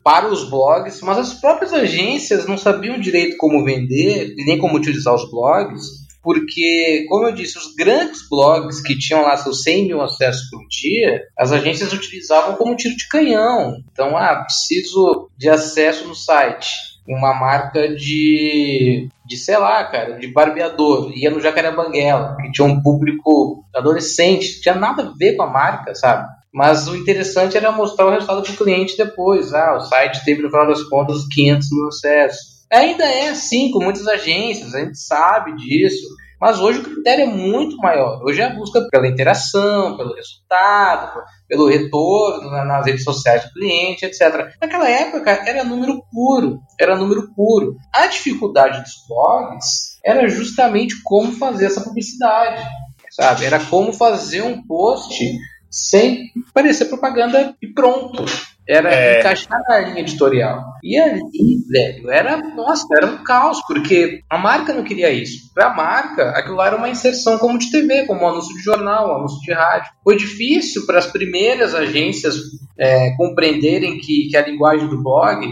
para 0.02 0.28
os 0.28 0.48
blogs, 0.50 1.00
mas 1.00 1.18
as 1.18 1.34
próprias 1.34 1.72
agências 1.72 2.46
não 2.46 2.58
sabiam 2.58 3.00
direito 3.00 3.36
como 3.38 3.64
vender 3.64 4.34
nem 4.44 4.58
como 4.58 4.76
utilizar 4.76 5.14
os 5.14 5.30
blogs 5.30 6.03
porque, 6.24 7.04
como 7.06 7.26
eu 7.26 7.32
disse, 7.32 7.58
os 7.58 7.74
grandes 7.74 8.26
blogs 8.28 8.80
que 8.80 8.96
tinham 8.96 9.22
lá 9.22 9.36
seus 9.36 9.62
100 9.62 9.88
mil 9.88 10.00
acessos 10.00 10.48
por 10.48 10.66
dia, 10.68 11.22
as 11.38 11.52
agências 11.52 11.92
utilizavam 11.92 12.56
como 12.56 12.74
tiro 12.74 12.96
de 12.96 13.06
canhão. 13.08 13.76
Então, 13.92 14.16
ah, 14.16 14.42
preciso 14.42 15.30
de 15.36 15.50
acesso 15.50 16.08
no 16.08 16.14
site. 16.14 16.68
Uma 17.06 17.34
marca 17.34 17.94
de, 17.94 19.10
de 19.26 19.36
sei 19.36 19.58
lá, 19.58 19.84
cara, 19.84 20.18
de 20.18 20.26
barbeador, 20.28 21.12
ia 21.14 21.30
no 21.30 21.40
Jacarebanguela, 21.40 22.38
que 22.40 22.50
tinha 22.50 22.66
um 22.66 22.82
público 22.82 23.62
adolescente, 23.76 24.62
tinha 24.62 24.74
nada 24.74 25.02
a 25.02 25.12
ver 25.14 25.36
com 25.36 25.42
a 25.42 25.50
marca, 25.50 25.94
sabe? 25.94 26.26
Mas 26.50 26.88
o 26.88 26.96
interessante 26.96 27.58
era 27.58 27.70
mostrar 27.70 28.06
o 28.06 28.10
resultado 28.10 28.42
para 28.42 28.52
o 28.52 28.56
cliente 28.56 28.96
depois. 28.96 29.52
Ah, 29.52 29.76
o 29.76 29.80
site 29.80 30.24
teve, 30.24 30.40
no 30.40 30.48
final 30.48 30.66
das 30.66 30.82
contas, 30.84 31.26
500 31.28 31.68
mil 31.70 31.88
acessos 31.88 32.53
Ainda 32.72 33.04
é 33.04 33.28
assim 33.28 33.70
com 33.70 33.82
muitas 33.82 34.06
agências, 34.06 34.74
a 34.74 34.80
gente 34.80 34.98
sabe 34.98 35.54
disso. 35.56 36.06
Mas 36.40 36.58
hoje 36.58 36.80
o 36.80 36.82
critério 36.82 37.22
é 37.22 37.26
muito 37.26 37.76
maior. 37.78 38.22
Hoje 38.22 38.40
é 38.40 38.44
a 38.44 38.54
busca 38.54 38.86
pela 38.90 39.08
interação, 39.08 39.96
pelo 39.96 40.14
resultado, 40.14 41.22
pelo 41.48 41.68
retorno 41.68 42.50
nas 42.50 42.84
redes 42.84 43.04
sociais 43.04 43.44
do 43.44 43.52
cliente, 43.52 44.04
etc. 44.04 44.52
Naquela 44.60 44.88
época 44.88 45.30
era 45.30 45.64
número 45.64 46.02
puro, 46.12 46.60
era 46.78 46.96
número 46.96 47.32
puro. 47.34 47.76
A 47.94 48.08
dificuldade 48.08 48.82
dos 48.82 48.92
blogs 49.08 49.98
era 50.04 50.28
justamente 50.28 50.96
como 51.02 51.32
fazer 51.32 51.66
essa 51.66 51.80
publicidade, 51.82 52.62
sabe? 53.10 53.46
Era 53.46 53.58
como 53.66 53.92
fazer 53.92 54.42
um 54.42 54.62
post 54.66 55.24
sem 55.70 56.30
parecer 56.52 56.84
propaganda 56.86 57.56
e 57.62 57.68
pronto. 57.68 58.24
Era 58.68 58.92
é... 58.92 59.20
encaixar 59.20 59.60
na 59.68 59.78
linha 59.80 60.00
editorial. 60.00 60.64
E 60.82 60.98
ali, 60.98 61.22
velho, 61.68 62.10
era, 62.10 62.36
nossa, 62.36 62.86
era 62.96 63.06
um 63.06 63.22
caos, 63.22 63.58
porque 63.66 64.20
a 64.28 64.38
marca 64.38 64.72
não 64.72 64.84
queria 64.84 65.10
isso. 65.10 65.52
Pra 65.52 65.74
marca, 65.74 66.30
aquilo 66.30 66.56
lá 66.56 66.68
era 66.68 66.76
uma 66.76 66.88
inserção 66.88 67.38
como 67.38 67.58
de 67.58 67.70
TV, 67.70 68.04
como 68.06 68.22
um 68.22 68.28
anúncio 68.28 68.54
de 68.54 68.62
jornal, 68.62 69.08
um 69.08 69.16
anúncio 69.18 69.40
de 69.40 69.52
rádio. 69.52 69.92
Foi 70.02 70.16
difícil 70.16 70.86
para 70.86 70.98
as 70.98 71.06
primeiras 71.06 71.74
agências 71.74 72.36
é, 72.78 73.14
compreenderem 73.16 73.98
que, 73.98 74.28
que 74.30 74.36
a 74.36 74.46
linguagem 74.46 74.88
do 74.88 75.02
blog 75.02 75.46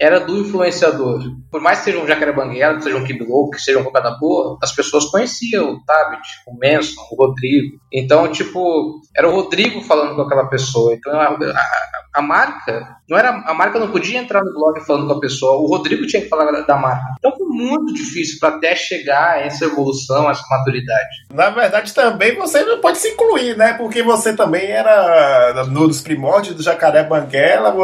era 0.00 0.20
do 0.20 0.38
influenciador. 0.38 1.22
Por 1.50 1.60
mais 1.60 1.78
que 1.78 1.86
seja 1.86 1.98
um 1.98 2.06
Jacarebanguela, 2.06 2.76
que 2.76 2.84
seja 2.84 2.96
um 2.96 3.04
Kiblow, 3.04 3.50
que 3.50 3.60
seja 3.60 3.80
um 3.80 3.84
Cocada 3.84 4.16
Boa, 4.18 4.58
as 4.62 4.72
pessoas 4.72 5.06
conheciam 5.06 5.72
o 5.72 5.84
Tabit, 5.84 6.22
o 6.46 6.56
Manson, 6.56 7.00
o 7.10 7.16
Rodrigo. 7.16 7.78
Então, 7.92 8.30
tipo, 8.30 9.00
era 9.16 9.28
o 9.28 9.32
Rodrigo 9.34 9.80
falando 9.82 10.14
com 10.14 10.22
aquela 10.22 10.46
pessoa. 10.48 10.94
Então, 10.94 11.12
a, 11.18 11.26
a, 11.26 11.68
a 12.14 12.22
marca 12.22 12.97
não 13.08 13.18
era 13.18 13.30
a 13.30 13.54
marca 13.54 13.78
não 13.78 13.90
podia 13.90 14.18
entrar 14.18 14.44
no 14.44 14.52
blog 14.52 14.80
falando 14.86 15.06
com 15.06 15.14
a 15.14 15.20
pessoa, 15.20 15.60
o 15.60 15.66
Rodrigo 15.66 16.06
tinha 16.06 16.22
que 16.22 16.28
falar 16.28 16.50
da 16.62 16.76
marca. 16.76 17.04
Então 17.18 17.36
foi 17.36 17.46
muito 17.46 17.92
difícil 17.94 18.38
para 18.38 18.56
até 18.56 18.76
chegar 18.76 19.34
a 19.34 19.40
essa 19.40 19.64
evolução, 19.64 20.28
a 20.28 20.32
essa 20.32 20.42
maturidade. 20.50 21.08
Na 21.32 21.50
verdade, 21.50 21.94
também 21.94 22.36
você 22.36 22.62
não 22.64 22.80
pode 22.80 22.98
se 22.98 23.08
incluir, 23.08 23.56
né? 23.56 23.74
Porque 23.74 24.02
você 24.02 24.34
também 24.34 24.66
era 24.66 25.64
no 25.64 25.88
dos 25.88 26.00
primórdios 26.00 26.54
do 26.54 26.62
Jacaré 26.62 27.02
Banguela, 27.02 27.74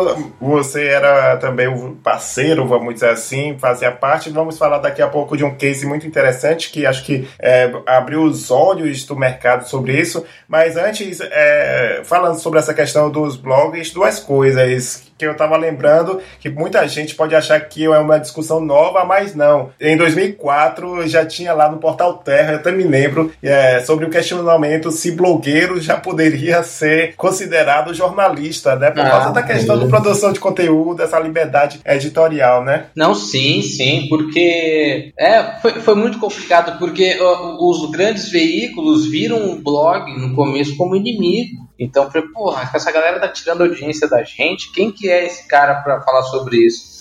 você 0.40 0.86
era 0.86 1.36
também 1.38 1.68
o 1.68 1.96
parceiro, 1.96 2.66
vamos 2.66 2.94
dizer 2.94 3.10
assim, 3.10 3.56
fazia 3.58 3.90
parte. 3.90 4.30
Vamos 4.30 4.58
falar 4.58 4.78
daqui 4.78 5.00
a 5.00 5.08
pouco 5.08 5.36
de 5.36 5.44
um 5.44 5.54
case 5.54 5.86
muito 5.86 6.06
interessante 6.06 6.70
que 6.70 6.84
acho 6.84 7.04
que 7.04 7.26
é, 7.38 7.72
abriu 7.86 8.22
os 8.22 8.50
olhos 8.50 9.04
do 9.04 9.16
mercado 9.16 9.66
sobre 9.66 9.98
isso. 9.98 10.24
Mas 10.46 10.76
antes, 10.76 11.20
é, 11.20 12.02
falando 12.04 12.38
sobre 12.38 12.58
essa 12.58 12.74
questão 12.74 13.10
dos 13.10 13.36
blogs, 13.36 13.90
duas 13.90 14.20
coisas 14.20 15.13
que 15.16 15.26
eu 15.26 15.36
tava 15.36 15.56
lembrando 15.56 16.20
que 16.40 16.48
muita 16.48 16.86
gente 16.88 17.14
pode 17.14 17.34
achar 17.34 17.58
que 17.60 17.84
é 17.84 17.98
uma 17.98 18.18
discussão 18.18 18.60
nova, 18.60 19.04
mas 19.04 19.34
não. 19.34 19.70
Em 19.80 19.96
2004 19.96 21.06
já 21.08 21.24
tinha 21.24 21.52
lá 21.52 21.70
no 21.70 21.78
Portal 21.78 22.18
Terra, 22.18 22.52
eu 22.52 22.56
até 22.56 22.72
me 22.72 22.84
lembro, 22.84 23.32
é, 23.42 23.80
sobre 23.80 24.04
o 24.04 24.10
questionamento 24.10 24.90
se 24.90 25.12
blogueiro 25.12 25.80
já 25.80 25.96
poderia 25.96 26.62
ser 26.62 27.14
considerado 27.16 27.94
jornalista, 27.94 28.76
né? 28.76 28.90
Por 28.90 29.00
ah, 29.00 29.10
causa 29.10 29.32
da 29.32 29.42
questão 29.42 29.78
da 29.78 29.86
produção 29.86 30.32
de 30.32 30.40
conteúdo, 30.40 31.02
essa 31.02 31.18
liberdade 31.18 31.80
editorial, 31.84 32.64
né? 32.64 32.86
Não, 32.96 33.14
sim, 33.14 33.62
sim, 33.62 34.06
porque 34.08 35.12
é, 35.18 35.60
foi, 35.60 35.72
foi 35.80 35.94
muito 35.94 36.18
complicado, 36.18 36.78
porque 36.78 37.16
os 37.60 37.90
grandes 37.90 38.28
veículos 38.30 39.10
viram 39.10 39.50
o 39.52 39.62
blog 39.62 40.10
no 40.18 40.34
começo 40.34 40.76
como 40.76 40.96
inimigo. 40.96 41.63
Então, 41.78 42.10
falei, 42.10 42.28
porra, 42.28 42.70
essa 42.72 42.92
galera 42.92 43.20
tá 43.20 43.28
tirando 43.28 43.62
audiência 43.62 44.08
da 44.08 44.22
gente, 44.22 44.72
quem 44.72 44.92
que 44.92 45.08
é 45.08 45.26
esse 45.26 45.48
cara 45.48 45.82
para 45.82 46.00
falar 46.02 46.22
sobre 46.22 46.58
isso? 46.58 46.94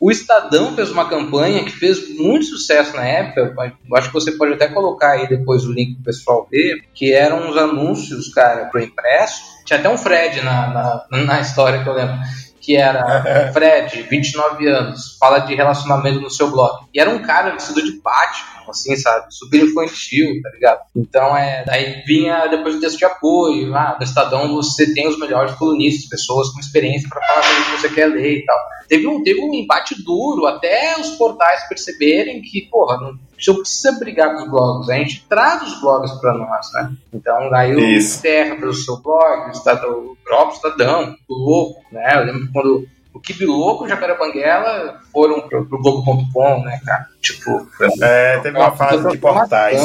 O 0.00 0.10
Estadão 0.10 0.74
fez 0.74 0.90
uma 0.90 1.08
campanha 1.08 1.64
que 1.64 1.70
fez 1.70 2.10
muito 2.16 2.46
sucesso 2.46 2.96
na 2.96 3.04
época. 3.04 3.54
Acho 3.94 4.08
que 4.08 4.14
você 4.14 4.32
pode 4.32 4.54
até 4.54 4.66
colocar 4.66 5.12
aí 5.12 5.28
depois 5.28 5.64
o 5.64 5.72
link 5.72 5.94
pro 5.94 6.06
pessoal 6.06 6.48
ver, 6.50 6.82
que 6.92 7.12
eram 7.12 7.48
uns 7.48 7.56
anúncios, 7.56 8.28
cara, 8.34 8.64
pro 8.64 8.82
impresso. 8.82 9.40
Tinha 9.64 9.78
até 9.78 9.88
um 9.88 9.96
Fred 9.96 10.40
na, 10.42 11.04
na, 11.08 11.18
na 11.24 11.40
história 11.40 11.84
que 11.84 11.88
eu 11.88 11.94
lembro 11.94 12.16
que 12.62 12.76
era 12.76 13.50
Fred, 13.52 14.02
29 14.02 14.68
anos, 14.68 15.16
fala 15.18 15.40
de 15.40 15.54
relacionamento 15.54 16.20
no 16.20 16.30
seu 16.30 16.50
blog. 16.50 16.86
E 16.94 17.00
era 17.00 17.10
um 17.10 17.18
cara 17.18 17.50
vestido 17.50 17.82
de 17.82 18.00
Batman, 18.00 18.70
assim, 18.70 18.96
sabe? 18.96 19.26
Super 19.30 19.64
infantil, 19.64 20.40
tá 20.42 20.50
ligado? 20.50 20.80
Então, 20.94 21.36
é, 21.36 21.64
daí 21.64 22.02
vinha 22.06 22.46
depois 22.46 22.76
o 22.76 22.80
texto 22.80 22.98
de 22.98 23.04
apoio, 23.04 23.74
ah, 23.74 23.96
no 23.98 24.04
Estadão 24.04 24.54
você 24.54 24.94
tem 24.94 25.08
os 25.08 25.18
melhores 25.18 25.54
colunistas, 25.54 26.08
pessoas 26.08 26.48
com 26.50 26.60
experiência 26.60 27.08
para 27.08 27.20
falar 27.26 27.42
sobre 27.42 27.60
o 27.60 27.64
que 27.64 27.80
você 27.80 27.88
quer 27.88 28.06
ler 28.06 28.38
e 28.38 28.44
tal. 28.44 28.58
Teve 28.92 29.06
um, 29.06 29.22
teve 29.22 29.40
um 29.40 29.54
embate 29.54 29.94
duro, 30.04 30.44
até 30.44 31.00
os 31.00 31.12
portais 31.12 31.66
perceberem 31.66 32.42
que, 32.42 32.68
porra, 32.70 32.98
não, 32.98 33.12
não 33.12 33.56
precisa 33.56 33.98
brigar 33.98 34.34
com 34.34 34.42
os 34.42 34.50
blogs, 34.50 34.90
a 34.90 34.96
gente 34.96 35.24
traz 35.26 35.62
os 35.62 35.80
blogs 35.80 36.12
para 36.20 36.34
nós, 36.34 36.70
né? 36.74 36.92
Então, 37.10 37.48
daí 37.48 37.74
o 37.74 38.20
Terra 38.20 38.56
pelo 38.56 38.74
seu 38.74 38.98
blog, 38.98 39.48
o, 39.48 39.50
Estadão, 39.50 39.92
o 39.92 40.16
próprio 40.22 40.56
Estadão, 40.56 41.16
o 41.26 41.34
Louco, 41.34 41.82
né? 41.90 42.16
Eu 42.16 42.26
lembro 42.26 42.52
quando 42.52 42.86
o 43.14 43.18
Kibiloco 43.18 43.84
e 43.84 43.86
o 43.86 43.88
Jacaré 43.88 44.14
Banguela 44.14 45.00
foram 45.12 45.48
pro, 45.48 45.66
pro 45.66 45.82
Globo.com, 45.82 46.62
né, 46.64 46.80
cara? 46.84 47.06
Tipo, 47.20 47.68
é, 48.02 48.38
teve 48.40 48.58
uma, 48.58 48.72
fase 48.72 49.08
de 49.08 49.18
portais. 49.18 49.80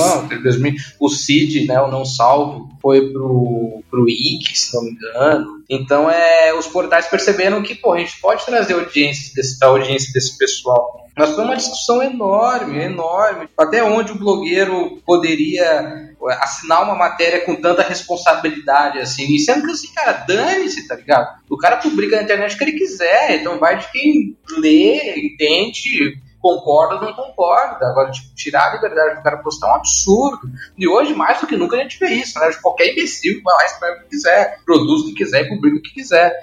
O 1.00 1.10
Cid, 1.10 1.68
né, 1.68 1.80
o 1.80 1.92
Não 1.92 2.04
Salvo, 2.04 2.70
foi 2.82 3.12
pro, 3.12 3.84
pro 3.92 4.10
IC, 4.10 4.58
se 4.58 4.76
não 4.76 4.84
me 4.84 4.92
engano. 4.92 5.64
Então, 5.70 6.10
é, 6.10 6.54
os 6.54 6.66
portais 6.68 7.06
perceberam 7.08 7.62
que, 7.62 7.76
pô, 7.76 7.94
a 7.94 8.00
gente 8.00 8.20
pode 8.20 8.46
trazer 8.46 8.74
audiência 8.74 9.34
desse, 9.36 9.64
a 9.64 9.68
audiência 9.68 10.12
desse 10.14 10.38
pessoal. 10.38 11.08
Mas 11.18 11.34
foi 11.34 11.44
uma 11.44 11.56
discussão 11.56 12.02
enorme, 12.02 12.80
enorme. 12.80 13.50
Até 13.58 13.84
onde 13.84 14.12
o 14.12 14.20
blogueiro 14.20 15.02
poderia 15.04 16.08
assinar 16.42 16.84
uma 16.84 16.96
matéria 16.96 17.42
com 17.42 17.56
tanta 17.56 17.82
responsabilidade, 17.82 19.00
assim. 19.00 19.26
E 19.34 19.40
sendo 19.40 19.66
que, 19.66 19.72
assim, 19.72 19.94
cara, 19.94 20.14
dane-se, 20.28 20.88
tá 20.88 20.96
ligado? 20.96 21.28
O 21.50 21.58
cara 21.58 21.78
publica 21.78 22.16
na 22.16 22.24
internet 22.24 22.54
o 22.54 22.58
que 22.58 22.64
ele 22.64 22.78
quiser, 22.78 23.40
então 23.40 23.60
vai 23.60 23.80
de 23.80 23.92
quem 23.92 24.38
lê, 24.60 25.17
entende, 25.26 26.20
concorda 26.40 26.96
ou 26.96 27.02
não 27.02 27.14
concorda. 27.14 27.86
Agora, 27.88 28.12
tipo, 28.12 28.34
tirar 28.36 28.70
a 28.70 28.76
liberdade 28.76 29.18
do 29.18 29.24
cara 29.24 29.38
postar 29.38 29.68
é 29.68 29.72
um 29.72 29.76
absurdo. 29.76 30.50
E 30.78 30.88
hoje, 30.88 31.14
mais 31.14 31.42
do 31.42 31.48
que 31.48 31.58
nunca, 31.58 31.76
a 31.76 31.80
gente 31.80 32.00
vê 32.00 32.10
isso, 32.10 32.40
né? 32.40 32.50
Qualquer 32.62 32.92
imbecil 32.92 33.42
vai 33.44 33.56
lá, 33.56 33.66
escreve 33.66 33.98
o 33.98 34.04
que 34.04 34.10
quiser, 34.10 34.60
produz 34.66 35.02
o 35.02 35.06
que 35.08 35.14
quiser 35.14 35.46
e 35.46 35.50
publica 35.50 35.78
o 35.78 35.82
que 35.82 35.94
quiser. 35.94 36.34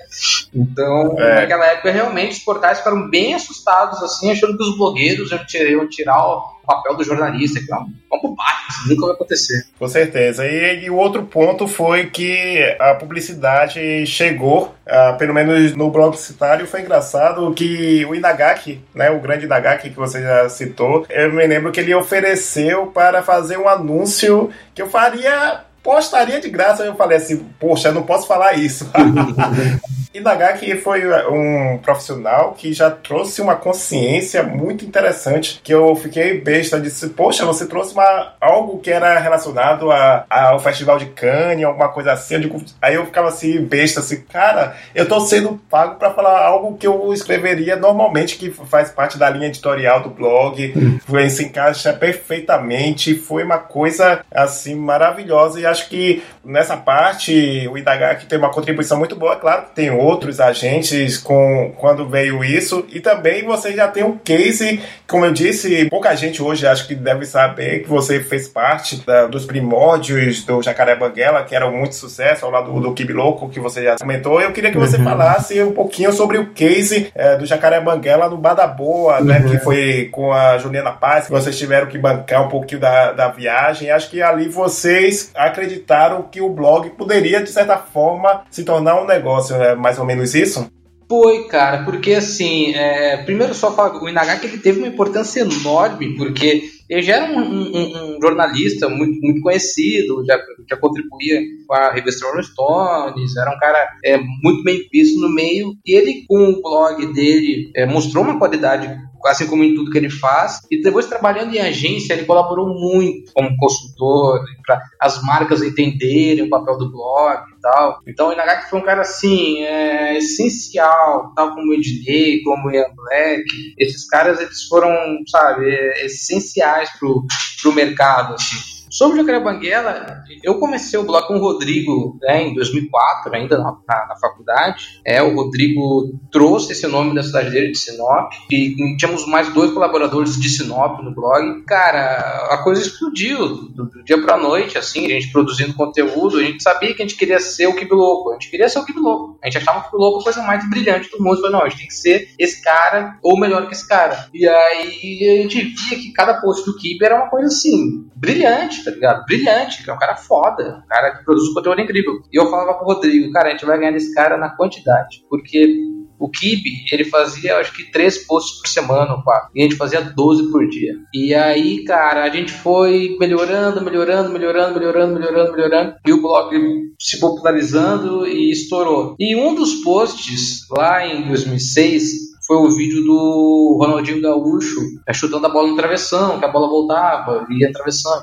Então, 0.54 1.18
é. 1.18 1.40
naquela 1.40 1.66
época, 1.66 1.90
realmente, 1.90 2.32
os 2.32 2.44
portais 2.44 2.78
ficaram 2.78 3.08
bem 3.08 3.34
assustados, 3.34 4.02
assim, 4.02 4.30
achando 4.30 4.56
que 4.56 4.62
os 4.62 4.76
blogueiros 4.76 5.30
iam 5.30 5.88
tirar 5.88 6.22
o 6.64 6.66
papel 6.66 6.96
do 6.96 7.04
jornalista, 7.04 7.60
que 7.60 7.70
é 7.70 7.76
uma, 7.76 7.86
uma 8.10 8.22
bobagem, 8.22 8.68
isso 8.70 8.88
nunca 8.88 9.06
vai 9.06 9.14
acontecer. 9.14 9.66
Com 9.78 9.86
certeza. 9.86 10.46
E, 10.46 10.84
e, 10.84 10.90
o 10.90 10.96
outro 10.96 11.22
ponto 11.24 11.68
foi 11.68 12.06
que 12.06 12.58
a 12.80 12.94
publicidade 12.94 14.06
chegou, 14.06 14.74
uh, 14.86 15.16
pelo 15.18 15.34
menos 15.34 15.76
no 15.76 15.90
blog 15.90 16.16
citário, 16.16 16.66
foi 16.66 16.80
engraçado 16.80 17.52
que 17.52 18.04
o 18.06 18.14
Inagaki, 18.14 18.80
né, 18.94 19.10
o 19.10 19.20
grande 19.20 19.44
Inagaki 19.44 19.90
que 19.90 19.96
você 19.96 20.22
já 20.22 20.48
citou, 20.48 21.06
eu 21.10 21.32
me 21.32 21.46
lembro 21.46 21.70
que 21.70 21.80
ele 21.80 21.94
ofereceu 21.94 22.86
para 22.86 23.22
fazer 23.22 23.58
um 23.58 23.68
anúncio 23.68 24.50
que 24.74 24.80
eu 24.80 24.88
faria 24.88 25.62
postaria 25.82 26.40
de 26.40 26.48
graça. 26.48 26.82
Eu 26.82 26.96
falei 26.96 27.18
assim, 27.18 27.44
poxa, 27.60 27.88
eu 27.88 27.94
não 27.94 28.02
posso 28.02 28.26
falar 28.26 28.54
isso. 28.54 28.90
Inagaki 30.14 30.76
foi 30.76 31.02
um 31.28 31.76
profissional 31.78 32.52
que 32.52 32.72
já 32.72 32.88
trouxe 32.88 33.42
uma 33.42 33.56
consciência 33.56 34.44
muito 34.44 34.84
interessante, 34.84 35.60
que 35.62 35.74
eu 35.74 35.96
fiquei 35.96 36.40
besta, 36.40 36.80
disse, 36.80 37.08
poxa, 37.08 37.44
você 37.44 37.66
trouxe 37.66 37.92
uma, 37.92 38.32
algo 38.40 38.78
que 38.78 38.92
era 38.92 39.18
relacionado 39.18 39.90
a, 39.90 40.24
ao 40.30 40.60
Festival 40.60 40.98
de 40.98 41.06
Cannes, 41.06 41.64
alguma 41.64 41.88
coisa 41.88 42.12
assim. 42.12 42.34
Eu 42.34 42.40
digo, 42.40 42.62
aí 42.80 42.94
eu 42.94 43.06
ficava 43.06 43.26
assim, 43.26 43.60
besta, 43.64 43.98
assim, 43.98 44.20
cara, 44.20 44.76
eu 44.94 45.08
tô 45.08 45.18
sendo 45.18 45.60
pago 45.68 45.96
para 45.96 46.12
falar 46.12 46.46
algo 46.46 46.76
que 46.76 46.86
eu 46.86 47.12
escreveria 47.12 47.74
normalmente, 47.74 48.36
que 48.36 48.52
faz 48.52 48.90
parte 48.90 49.18
da 49.18 49.28
linha 49.28 49.48
editorial 49.48 50.00
do 50.00 50.10
blog, 50.10 50.72
hum. 50.76 51.28
se 51.28 51.44
encaixa 51.44 51.92
perfeitamente, 51.92 53.16
foi 53.16 53.42
uma 53.42 53.58
coisa, 53.58 54.24
assim, 54.32 54.76
maravilhosa, 54.76 55.58
e 55.58 55.66
acho 55.66 55.88
que 55.88 56.22
nessa 56.44 56.76
parte 56.76 57.66
o 57.68 57.76
Inagaki 57.76 58.26
tem 58.26 58.38
uma 58.38 58.50
contribuição 58.50 58.96
muito 58.96 59.16
boa, 59.16 59.34
claro 59.34 59.62
que 59.64 59.74
tem 59.74 59.90
outros 60.04 60.40
agentes 60.40 61.18
com 61.18 61.72
quando 61.76 62.08
veio 62.08 62.44
isso. 62.44 62.84
E 62.92 63.00
também 63.00 63.44
você 63.44 63.72
já 63.72 63.88
tem 63.88 64.04
um 64.04 64.18
case, 64.18 64.80
como 65.06 65.24
eu 65.24 65.32
disse, 65.32 65.86
pouca 65.86 66.14
gente 66.14 66.42
hoje 66.42 66.66
acho 66.66 66.86
que 66.86 66.94
deve 66.94 67.24
saber 67.24 67.82
que 67.82 67.88
você 67.88 68.20
fez 68.20 68.48
parte 68.48 68.96
da, 69.04 69.26
dos 69.26 69.44
primórdios 69.44 70.44
do 70.44 70.62
Jacaré 70.62 70.94
Banguela, 70.94 71.42
que 71.44 71.54
era 71.54 71.70
muito 71.70 71.94
sucesso, 71.94 72.44
ao 72.44 72.50
lado 72.50 72.72
do, 72.72 72.80
do 72.80 72.92
Kibi 72.92 73.12
Louco, 73.12 73.48
que 73.48 73.60
você 73.60 73.82
já 73.82 73.96
comentou. 73.96 74.40
Eu 74.40 74.52
queria 74.52 74.70
que 74.70 74.78
você 74.78 74.96
uhum. 74.96 75.04
falasse 75.04 75.62
um 75.62 75.72
pouquinho 75.72 76.12
sobre 76.12 76.38
o 76.38 76.52
case 76.52 77.10
é, 77.14 77.36
do 77.36 77.46
Jacaré 77.46 77.80
Banguela 77.80 78.28
no 78.28 78.36
Badaboa, 78.36 79.20
né, 79.20 79.38
uhum. 79.38 79.50
que 79.50 79.58
foi 79.58 80.08
com 80.12 80.32
a 80.32 80.58
Juliana 80.58 80.92
Paz, 80.92 81.26
que 81.26 81.32
vocês 81.32 81.58
tiveram 81.58 81.86
que 81.86 81.98
bancar 81.98 82.44
um 82.44 82.48
pouquinho 82.48 82.80
da, 82.80 83.12
da 83.12 83.28
viagem. 83.28 83.90
Acho 83.90 84.10
que 84.10 84.22
ali 84.22 84.48
vocês 84.48 85.30
acreditaram 85.34 86.22
que 86.22 86.40
o 86.40 86.48
blog 86.48 86.90
poderia, 86.90 87.42
de 87.42 87.50
certa 87.50 87.76
forma, 87.76 88.42
se 88.50 88.64
tornar 88.64 89.00
um 89.00 89.06
negócio 89.06 89.56
né, 89.56 89.74
mais 89.74 89.93
mais 89.94 89.98
ou 89.98 90.04
menos 90.04 90.34
isso? 90.34 90.68
Foi, 91.08 91.44
cara, 91.44 91.84
porque 91.84 92.14
assim, 92.14 92.74
é, 92.74 93.18
primeiro 93.18 93.54
só 93.54 93.72
falar, 93.74 94.02
o 94.02 94.08
Inagaki 94.08 94.46
ele 94.46 94.58
teve 94.58 94.78
uma 94.78 94.88
importância 94.88 95.40
enorme, 95.42 96.16
porque 96.16 96.64
ele 96.88 97.02
já 97.02 97.16
era 97.16 97.32
um, 97.32 97.40
um, 97.40 98.16
um 98.16 98.20
jornalista 98.20 98.88
muito, 98.88 99.20
muito 99.20 99.40
conhecido, 99.42 100.24
já, 100.26 100.38
já 100.68 100.76
contribuía 100.78 101.42
com 101.66 101.74
a 101.74 101.92
revista 101.92 102.26
Rolling 102.26 102.42
Stones, 102.42 103.36
era 103.36 103.54
um 103.54 103.58
cara 103.58 103.86
é, 104.04 104.18
muito 104.42 104.64
bem 104.64 104.88
visto 104.90 105.20
no 105.20 105.28
meio, 105.28 105.74
e 105.86 105.94
ele 105.94 106.24
com 106.26 106.38
o 106.38 106.62
blog 106.62 107.12
dele 107.12 107.70
é, 107.76 107.86
mostrou 107.86 108.24
uma 108.24 108.38
qualidade 108.38 108.88
assim 109.26 109.46
como 109.46 109.64
em 109.64 109.74
tudo 109.74 109.90
que 109.90 109.98
ele 109.98 110.10
faz. 110.10 110.60
E 110.70 110.82
depois, 110.82 111.06
trabalhando 111.06 111.54
em 111.54 111.60
agência, 111.60 112.12
ele 112.12 112.24
colaborou 112.24 112.68
muito 112.68 113.32
como 113.32 113.56
consultor, 113.56 114.44
para 114.66 114.80
as 115.00 115.22
marcas 115.22 115.62
entenderem 115.62 116.44
o 116.44 116.50
papel 116.50 116.78
do 116.78 116.90
blog 116.90 117.42
e 117.50 117.60
tal. 117.60 118.00
Então, 118.06 118.28
o 118.28 118.32
Inagaki 118.32 118.70
foi 118.70 118.78
um 118.78 118.84
cara, 118.84 119.02
assim, 119.02 119.62
é, 119.62 120.18
essencial, 120.18 121.32
tal 121.34 121.54
como 121.54 121.70
o 121.70 121.74
Ednei, 121.74 122.42
como 122.42 122.68
o 122.68 122.72
Ian 122.72 122.86
Black. 122.94 123.44
Esses 123.78 124.06
caras, 124.08 124.40
eles 124.40 124.62
foram, 124.64 124.94
sabe, 125.26 125.68
é, 125.68 126.06
essenciais 126.06 126.90
pro, 126.98 127.24
pro 127.62 127.72
mercado, 127.72 128.34
assim. 128.34 128.73
Sobre 128.94 129.16
Jacaré 129.16 129.40
Banguela, 129.40 130.22
eu 130.40 130.60
comecei 130.60 130.96
o 130.96 131.02
blog 131.02 131.26
com 131.26 131.34
o 131.34 131.40
Rodrigo 131.40 132.16
né, 132.22 132.44
em 132.44 132.54
2004, 132.54 133.34
ainda 133.34 133.58
na, 133.58 133.76
na, 133.88 134.06
na, 134.06 134.16
faculdade. 134.20 135.00
É, 135.04 135.20
o 135.20 135.34
Rodrigo 135.34 136.16
trouxe 136.30 136.70
esse 136.70 136.86
nome 136.86 137.12
da 137.12 137.24
cidade 137.24 137.50
dele, 137.50 137.72
de 137.72 137.78
Sinop, 137.78 138.32
e 138.48 138.96
tínhamos 138.96 139.26
mais 139.26 139.52
dois 139.52 139.72
colaboradores 139.72 140.40
de 140.40 140.48
Sinop 140.48 141.02
no 141.02 141.12
blog. 141.12 141.64
Cara, 141.64 142.46
a 142.52 142.58
coisa 142.62 142.82
explodiu 142.82 143.68
do, 143.70 143.86
do 143.86 144.04
dia 144.04 144.22
pra 144.22 144.36
noite, 144.36 144.78
assim, 144.78 145.06
a 145.06 145.08
gente 145.08 145.32
produzindo 145.32 145.74
conteúdo, 145.74 146.38
a 146.38 146.44
gente 146.44 146.62
sabia 146.62 146.94
que 146.94 147.02
a 147.02 147.04
gente 147.04 147.18
queria 147.18 147.40
ser 147.40 147.66
o 147.66 147.74
Kibi 147.74 147.96
Louco, 147.96 148.30
a 148.30 148.34
gente 148.34 148.48
queria 148.48 148.68
ser 148.68 148.78
o 148.78 148.84
Kibi 148.84 149.00
Louco. 149.00 149.40
A 149.42 149.46
gente 149.46 149.58
achava 149.58 149.88
o 149.92 149.96
Louco 149.96 150.20
a 150.20 150.22
coisa 150.22 150.40
mais 150.42 150.70
brilhante 150.70 151.10
do 151.10 151.20
mundo. 151.20 151.38
Falei, 151.38 151.50
não, 151.50 151.62
a 151.62 151.68
gente 151.68 151.78
tem 151.78 151.88
que 151.88 151.94
ser 151.94 152.28
esse 152.38 152.62
cara, 152.62 153.18
ou 153.24 153.40
melhor 153.40 153.66
que 153.66 153.74
esse 153.74 153.88
cara. 153.88 154.28
E 154.32 154.46
aí 154.46 155.40
a 155.40 155.42
gente 155.42 155.62
via 155.64 155.98
que 155.98 156.12
cada 156.12 156.40
post 156.40 156.64
do 156.64 156.76
Kibi 156.76 157.04
era 157.04 157.16
uma 157.16 157.28
coisa 157.28 157.48
assim, 157.48 158.08
brilhante 158.14 158.83
tá 158.84 158.90
ligado? 158.90 159.24
Brilhante, 159.24 159.82
que 159.82 159.90
é 159.90 159.92
um 159.92 159.98
cara 159.98 160.16
foda, 160.16 160.82
um 160.84 160.88
cara 160.88 161.16
que 161.16 161.24
produz 161.24 161.48
um 161.48 161.54
conteúdo 161.54 161.80
incrível. 161.80 162.14
E 162.32 162.38
eu 162.38 162.50
falava 162.50 162.74
pro 162.74 162.86
Rodrigo, 162.86 163.32
cara, 163.32 163.48
a 163.48 163.52
gente 163.52 163.64
vai 163.64 163.78
ganhar 163.78 163.92
desse 163.92 164.14
cara 164.14 164.36
na 164.36 164.50
quantidade, 164.50 165.24
porque 165.28 165.94
o 166.18 166.30
Kibe, 166.30 166.84
ele 166.92 167.04
fazia, 167.04 167.56
acho 167.58 167.74
que, 167.74 167.90
três 167.90 168.18
posts 168.26 168.60
por 168.60 168.68
semana, 168.68 169.20
quatro. 169.22 169.50
E 169.54 169.60
a 169.60 169.64
gente 169.64 169.76
fazia 169.76 170.00
12 170.00 170.50
por 170.50 170.66
dia. 170.68 170.94
E 171.12 171.34
aí, 171.34 171.84
cara, 171.84 172.24
a 172.24 172.30
gente 172.30 172.52
foi 172.52 173.16
melhorando, 173.18 173.82
melhorando, 173.82 174.30
melhorando, 174.30 174.74
melhorando, 174.74 175.14
melhorando, 175.14 175.52
melhorando. 175.52 175.94
E 176.06 176.12
o 176.12 176.22
blog 176.22 176.56
se 176.98 177.18
popularizando 177.18 178.26
e 178.26 178.50
estourou. 178.50 179.16
E 179.18 179.36
um 179.36 179.54
dos 179.54 179.82
posts, 179.82 180.66
lá 180.70 181.06
em 181.06 181.26
2006, 181.26 182.33
foi 182.46 182.56
o 182.56 182.70
vídeo 182.70 183.02
do 183.04 183.78
Ronaldinho 183.80 184.20
Gaúcho 184.20 184.80
é, 185.06 185.12
chutando 185.12 185.46
a 185.46 185.50
bola 185.50 185.68
no 185.68 185.76
travessão, 185.76 186.38
que 186.38 186.44
a 186.44 186.48
bola 186.48 186.68
voltava, 186.68 187.46
ia 187.50 187.70